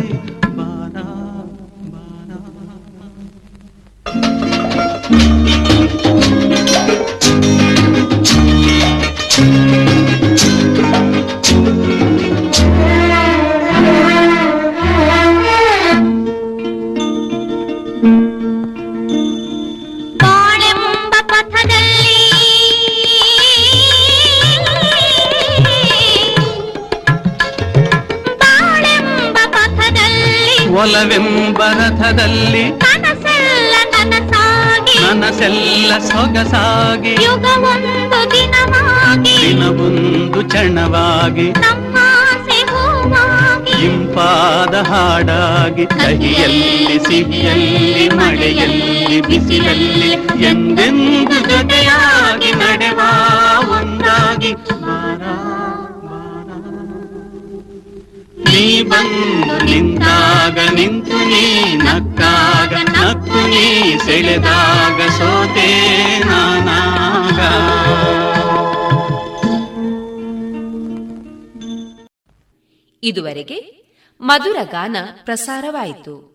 ರಥದಲ್ಲಿ 30.85 32.63
ನನಸೆಲ್ಲ 35.01 35.97
ಸೊಗಸಾಗಿ. 35.97 37.11
ಯುಗವೊಂದು 37.23 38.31
ದಿನವಾಗಿ. 38.31 39.41
ದಿನವೊಂದು 39.41 40.41
ಚಣವಾಗಿ 40.41 41.47
ಇಂಪಾದ 43.85 44.75
ಹಾಡಾಗಿ. 44.75 45.85
ಕಹಿಯಲ್ಲಿ 45.85 46.99
ಸಿಹಿಯಲ್ಲಿ 46.99 48.09
ಮಳೆಯಲ್ಲಿ 48.09 49.21
ಬಿಸಿಲಲ್ಲಿ 49.21 50.11
ಎಂದೆಂದು 50.45 51.39
ಜೊತೆಯಾಗಿ 51.49 52.51
ನಡೆವ 52.51 52.99
ಒಂದಾಗಿ. 53.71 54.55
ನೀ 58.45 58.81
ಬಂದು 58.81 59.65
ನಿಂತಾಗ 59.65 60.59
ನಿಂತು 60.73 61.17
ನೀ 61.17 61.75
ನಕ್ಕಾಗ 61.75 62.73
ನಕ್ಕು 62.73 63.47
ನೀ 63.47 63.97
ಸೆಳೆದಾಗ 63.97 65.07
ಸೋತೆ 65.09 65.69
ನಾನಾಗ. 66.19 67.39
ಇದುವರೆಗೆ 73.03 73.85
ಮಧುರ 74.21 74.57
ಗಾನ 74.63 74.95
ಪ್ರಸಾರವಾಯಿತು. 75.23 76.34